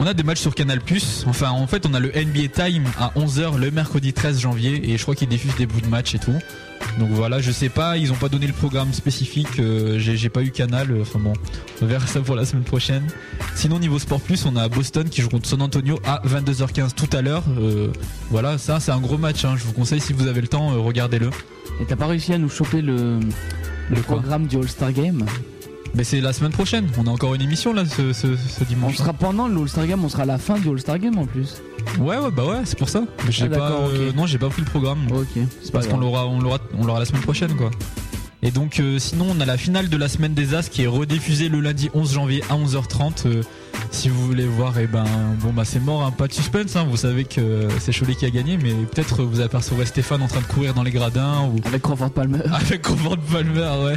[0.00, 0.80] On a des matchs sur Canal+.
[1.26, 4.96] Enfin, en fait, on a le NBA Time à 11h le mercredi 13 janvier et
[4.96, 6.38] je crois qu'ils diffusent des bouts de match et tout.
[6.98, 10.42] Donc voilà, je sais pas, ils ont pas donné le programme spécifique, euh, j'ai pas
[10.42, 11.32] eu Canal, euh, enfin bon,
[11.80, 13.06] on verra ça pour la semaine prochaine.
[13.54, 17.08] Sinon niveau Sport Plus, on a Boston qui joue contre San Antonio à 22h15 tout
[17.16, 17.44] à l'heure.
[17.58, 17.88] Euh,
[18.30, 19.54] voilà, ça c'est un gros match, hein.
[19.56, 21.30] je vous conseille si vous avez le temps, euh, regardez-le.
[21.80, 23.20] Et t'as pas réussi à nous choper le,
[24.04, 25.24] programme du All-Star Game?
[25.94, 28.64] Mais c'est la semaine prochaine, on a encore une émission là ce, ce- ce On
[28.68, 28.96] dimanche.
[28.96, 31.56] sera pendant le All-Star Game, on sera à la fin du All-Star Game en plus.
[31.98, 33.02] Ouais ouais bah ouais c'est pour ça.
[33.24, 35.00] Mais j'ai Ah, pas euh, non j'ai pas pris le programme.
[35.12, 35.28] Ok,
[35.62, 37.70] c'est parce qu'on l'aura on l'aura on l'aura la semaine prochaine quoi.
[38.42, 40.86] Et donc euh, sinon on a la finale de la semaine des As qui est
[40.86, 43.26] rediffusée le lundi 11 janvier à 11h30.
[43.26, 43.42] euh,
[43.90, 45.04] si vous voulez voir et ben
[45.40, 48.14] bon bah c'est mort hein, pas de suspense hein, vous savez que euh, c'est Cholet
[48.14, 51.42] qui a gagné mais peut-être vous apercevrez Stéphane en train de courir dans les gradins
[51.52, 52.38] ou Avec Crawford Palmer.
[52.52, 53.96] avec Crawford Palmer ouais.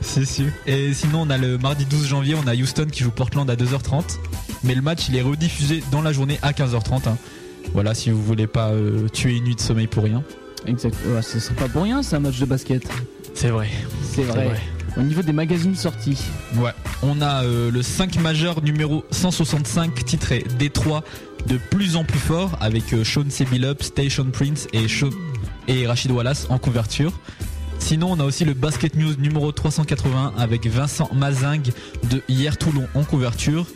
[0.00, 0.46] C'est sûr.
[0.66, 3.56] Et sinon on a le mardi 12 janvier on a Houston qui joue Portland à
[3.56, 4.18] 2h30
[4.62, 7.16] mais le match il est rediffusé dans la journée à 15h30 hein.
[7.74, 8.70] Voilà si vous voulez pas
[9.12, 10.22] tuer une nuit de sommeil pour rien.
[10.66, 10.94] Exact.
[11.06, 12.82] Ouais, ce serait pas pour rien, c'est un match de basket.
[13.34, 13.68] C'est vrai.
[14.02, 14.44] C'est vrai.
[14.46, 14.60] vrai.
[14.96, 16.18] Au niveau des magazines sortis,
[16.56, 16.72] Ouais,
[17.02, 21.02] on a euh, le 5 majeur numéro 165 titré Détroit
[21.46, 25.08] de plus en plus fort avec euh, Sean Sebilup, Station Prince et, Sean-
[25.66, 27.12] et Rachid Wallace en couverture.
[27.78, 31.72] Sinon, on a aussi le Basket News numéro 381 avec Vincent Mazingue
[32.10, 33.66] de Hier Toulon en couverture.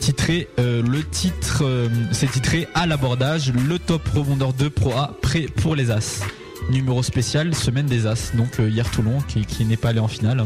[0.00, 5.16] Titré, euh, le titre, euh, c'est titré à l'abordage, le top rebondeur de Pro A
[5.20, 6.20] prêt pour les As.
[6.70, 8.34] Numéro spécial, semaine des As.
[8.34, 10.44] Donc euh, Hier Toulon qui, qui n'est pas allé en finale.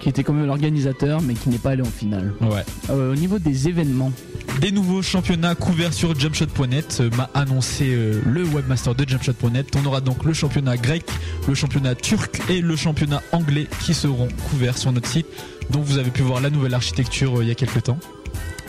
[0.00, 2.32] qui était quand même l'organisateur, mais qui n'est pas allé en finale.
[2.40, 2.64] Ouais.
[2.90, 4.12] Euh, au niveau des événements,
[4.60, 9.66] Des nouveaux championnats couverts sur jumpshot.net euh, m'a annoncé euh, le webmaster de jumpshot.net.
[9.80, 11.04] On aura donc le championnat grec,
[11.46, 15.26] le championnat turc et le championnat anglais qui seront couverts sur notre site.
[15.70, 17.98] Donc vous avez pu voir la nouvelle architecture il y a quelques temps.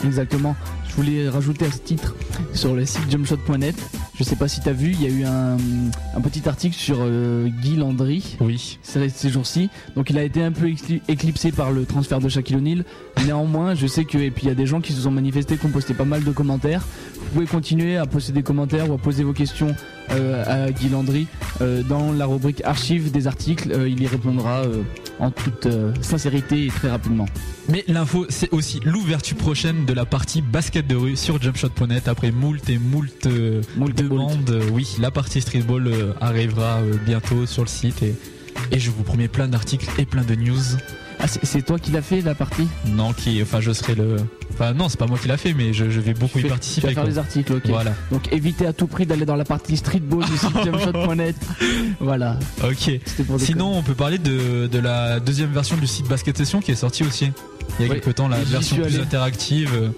[0.04, 0.54] exactement.
[0.88, 2.14] Je voulais rajouter à ce titre
[2.52, 3.76] sur le site jumpshot.net.
[4.20, 5.56] Je sais pas si t'as vu, il y a eu un,
[6.14, 8.36] un petit article sur euh, Guy Landry.
[8.40, 8.78] Oui.
[8.82, 9.70] Ces ces jours-ci.
[9.96, 12.84] Donc il a été un peu écli- éclipsé par le transfert de Shaquille O'Neal.
[13.24, 15.56] Néanmoins, je sais que et puis il y a des gens qui se sont manifestés,
[15.56, 16.84] qui ont posté pas mal de commentaires.
[17.14, 19.74] Vous pouvez continuer à poster des commentaires ou à poser vos questions
[20.10, 21.26] à Guy Landry
[21.60, 23.70] euh, dans la rubrique archives des articles.
[23.72, 24.82] Euh, il y répondra euh,
[25.18, 27.26] en toute euh, sincérité et très rapidement.
[27.68, 32.30] Mais l'info, c'est aussi l'ouverture prochaine de la partie basket de rue sur jumpshot.net après
[32.30, 33.62] moult et moult, euh,
[33.96, 34.50] demandes.
[34.50, 38.14] Euh, Oui, la partie streetball euh, arrivera euh, bientôt sur le site et,
[38.72, 40.56] et je vous promets plein d'articles et plein de news.
[41.22, 44.16] Ah, c'est toi qui l'as fait la partie Non, qui, enfin, je serai le.
[44.54, 46.88] Enfin, non, c'est pas moi qui l'a fait, mais je, je vais beaucoup y participer.
[46.88, 47.10] Tu vas faire quoi.
[47.10, 47.62] les articles, ok.
[47.66, 47.92] Voilà.
[48.10, 51.36] Donc évitez à tout prix d'aller dans la partie streetball du site jumpshot.net.
[52.00, 52.38] Voilà.
[52.64, 52.90] Ok.
[53.38, 56.76] Sinon, on peut parler de, de la deuxième version du site Basket Session qui est
[56.76, 57.30] sortie aussi.
[57.78, 58.98] Il y a Oui, quelques temps, la version plus allé.
[58.98, 59.92] interactive.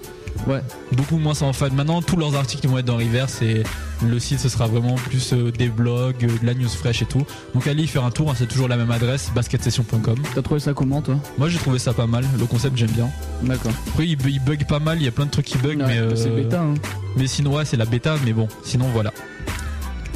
[0.47, 0.61] Euh, Ouais.
[0.91, 1.73] Beaucoup moins sans fan.
[1.73, 3.63] Maintenant, tous leurs articles vont être dans Reverse et
[4.05, 7.05] le site ce sera vraiment plus euh, des blogs, euh, de la news fraîche et
[7.05, 7.25] tout.
[7.53, 10.15] Donc allez y faire un tour, hein, c'est toujours la même adresse, basketsession.com.
[10.35, 11.15] T'as trouvé ça comment toi?
[11.37, 13.09] Moi j'ai trouvé ça pas mal, le concept j'aime bien.
[13.43, 13.71] D'accord.
[13.89, 15.77] Après il, bu- il bug pas mal, il y a plein de trucs qui bug,
[15.79, 16.73] Ouais, mais euh, c'est bêta, hein.
[17.15, 19.13] Mais sinon ouais c'est la bêta, mais bon, sinon voilà.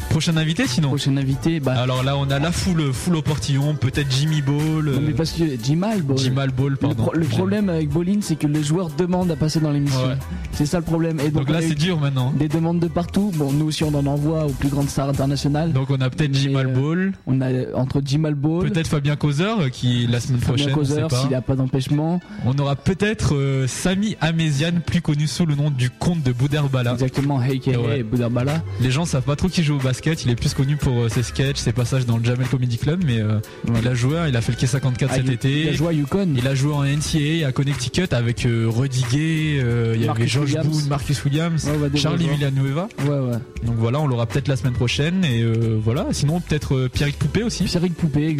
[0.09, 1.73] Prochain invité sinon Prochain invité, bah.
[1.79, 4.55] Alors là on a la foule, full au portillon, peut-être Jimmy Ball.
[4.85, 6.17] Non, mais euh, parce que Jimal Ball.
[6.17, 7.03] Jimal Ball, Le, pardon.
[7.03, 10.07] pro- le problème avec Bolin, c'est que les joueurs demandent à passer dans l'émission.
[10.07, 10.17] Ouais.
[10.53, 11.19] C'est ça le problème.
[11.19, 12.31] Et donc, Donc là c'est dur maintenant.
[12.31, 13.31] Des demandes de partout.
[13.35, 15.71] Bon, nous aussi on en envoie aux plus grandes stars internationales.
[15.71, 17.11] Donc on a peut-être Jimal Ball.
[17.27, 18.69] On a entre Jimal Ball.
[18.69, 22.19] Peut-être Fabien Causeur euh, qui la semaine Fabien prochaine, sait Causeur, s'il a pas d'empêchement.
[22.45, 26.93] On aura peut-être euh, Sami Amézian, plus connu sous le nom du comte de Bouderbala.
[26.93, 27.97] Exactement, Hey Hey Ouais.
[27.97, 28.63] Hey, Bouderbala.
[28.81, 29.97] Les gens savent pas trop qui joue au basket.
[30.06, 33.03] Il est plus connu pour euh, ses sketchs, ses passages dans le Jamel Comedy Club,
[33.06, 33.40] mais euh,
[33.80, 35.61] il a joué, hein, il a fait le K54 Ah, cet il- été.
[35.64, 36.30] il a joué à Yukon.
[36.38, 40.28] Il a joué en NCAA à Connecticut avec euh, Rudy Gay, il y avait Marcus
[40.32, 40.68] George Williams.
[40.68, 42.28] Boone, Marcus Williams, Ouais, Charlie.
[42.28, 42.88] Villanueva.
[43.03, 43.38] Ouais, ouais.
[43.65, 45.44] Donc voilà, on l'aura peut-être la semaine prochaine et
[45.84, 46.07] voilà.
[46.11, 47.64] Sinon peut-être Pierrick Poupé aussi.
[47.65, 48.36] Pierrick Poupé,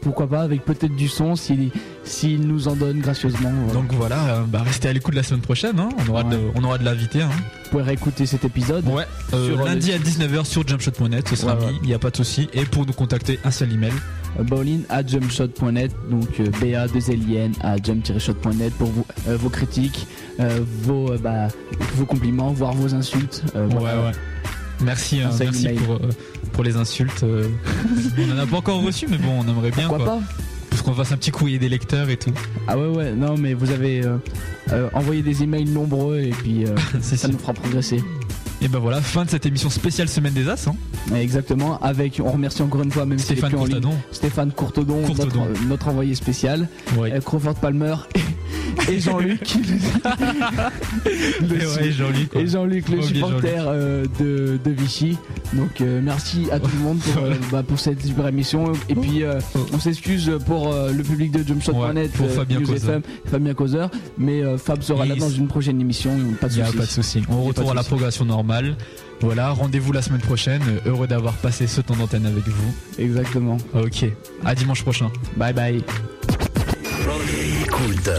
[0.00, 1.70] pourquoi pas, avec peut-être du son s'il
[2.04, 3.50] s'il nous en donne gracieusement.
[3.66, 3.72] voilà.
[3.72, 5.78] Donc voilà, bah, restez à l'écoute la semaine prochaine.
[5.78, 5.88] hein.
[6.06, 6.30] On aura Ouais.
[6.36, 7.22] de, on aura de l'invité.
[7.22, 7.30] Hein.
[7.64, 8.84] Vous pouvez réécouter cet épisode.
[8.88, 9.04] Ouais.
[9.32, 10.64] Euh, lundi à 19h sur
[11.00, 12.48] jumpshot.net, ce sera Ouais, mis, il n'y a pas de souci.
[12.52, 13.92] Et pour nous contacter, un seul email.
[14.38, 20.06] Bowling à jumpshot.net, donc euh, ba 2 lin à jump-shot.net pour vous, euh, vos critiques,
[20.38, 21.48] euh, vos, euh, bah,
[21.96, 23.42] vos compliments, voire vos insultes.
[23.56, 24.02] euh, Ouais, voilà.
[24.06, 24.12] ouais.
[24.82, 25.78] Merci, hein, Un seul merci email.
[25.80, 26.08] pour, euh,
[26.52, 27.22] pour les insultes.
[27.24, 27.48] euh.
[28.18, 29.88] on en a pas encore reçu, mais bon, on aimerait bien.
[29.88, 30.16] Pourquoi quoi.
[30.18, 30.22] pas
[30.70, 32.32] Parce qu'on fasse un petit courrier des lecteurs et tout.
[32.68, 34.16] Ah ouais ouais non mais vous avez euh,
[34.72, 37.30] euh, envoyé des emails nombreux et puis euh, C'est ça sûr.
[37.34, 38.02] nous fera progresser.
[38.62, 40.68] Et ben voilà, fin de cette émission spéciale Semaine des As.
[40.68, 40.74] hein.
[41.16, 43.92] Exactement avec on remercie encore une fois même Stéphane Courtadon.
[44.12, 45.00] Stéphane Courtodon.
[45.08, 46.68] Notre, notre envoyé spécial,
[46.98, 47.94] euh, Crawford Palmer
[48.88, 49.54] et, et Jean-Luc.
[51.40, 51.86] Le Et ouais.
[52.42, 55.16] Et Jean-Luc, le supporter euh, de, de Vichy.
[55.54, 58.72] Donc euh, merci à tout le monde pour, euh, bah, pour cette super émission.
[58.90, 59.40] Et puis euh,
[59.72, 62.76] on s'excuse pour le public de jumpshot.net, Ouais, pour Fabien Causeur.
[62.90, 63.90] FM, Fabien Causeur.
[64.18, 66.10] Mais Fab sera Et là dans une prochaine émission.
[66.40, 67.22] Pas de souci.
[67.30, 68.49] On retourne à la progression normale.
[69.20, 70.62] Voilà, rendez-vous la semaine prochaine.
[70.86, 72.74] Heureux d'avoir passé ce temps d'antenne avec vous.
[72.98, 73.58] Exactement.
[73.74, 74.06] Ok,
[74.44, 75.10] à dimanche prochain.
[75.36, 75.82] Bye bye.
[77.62, 78.10] Écoute.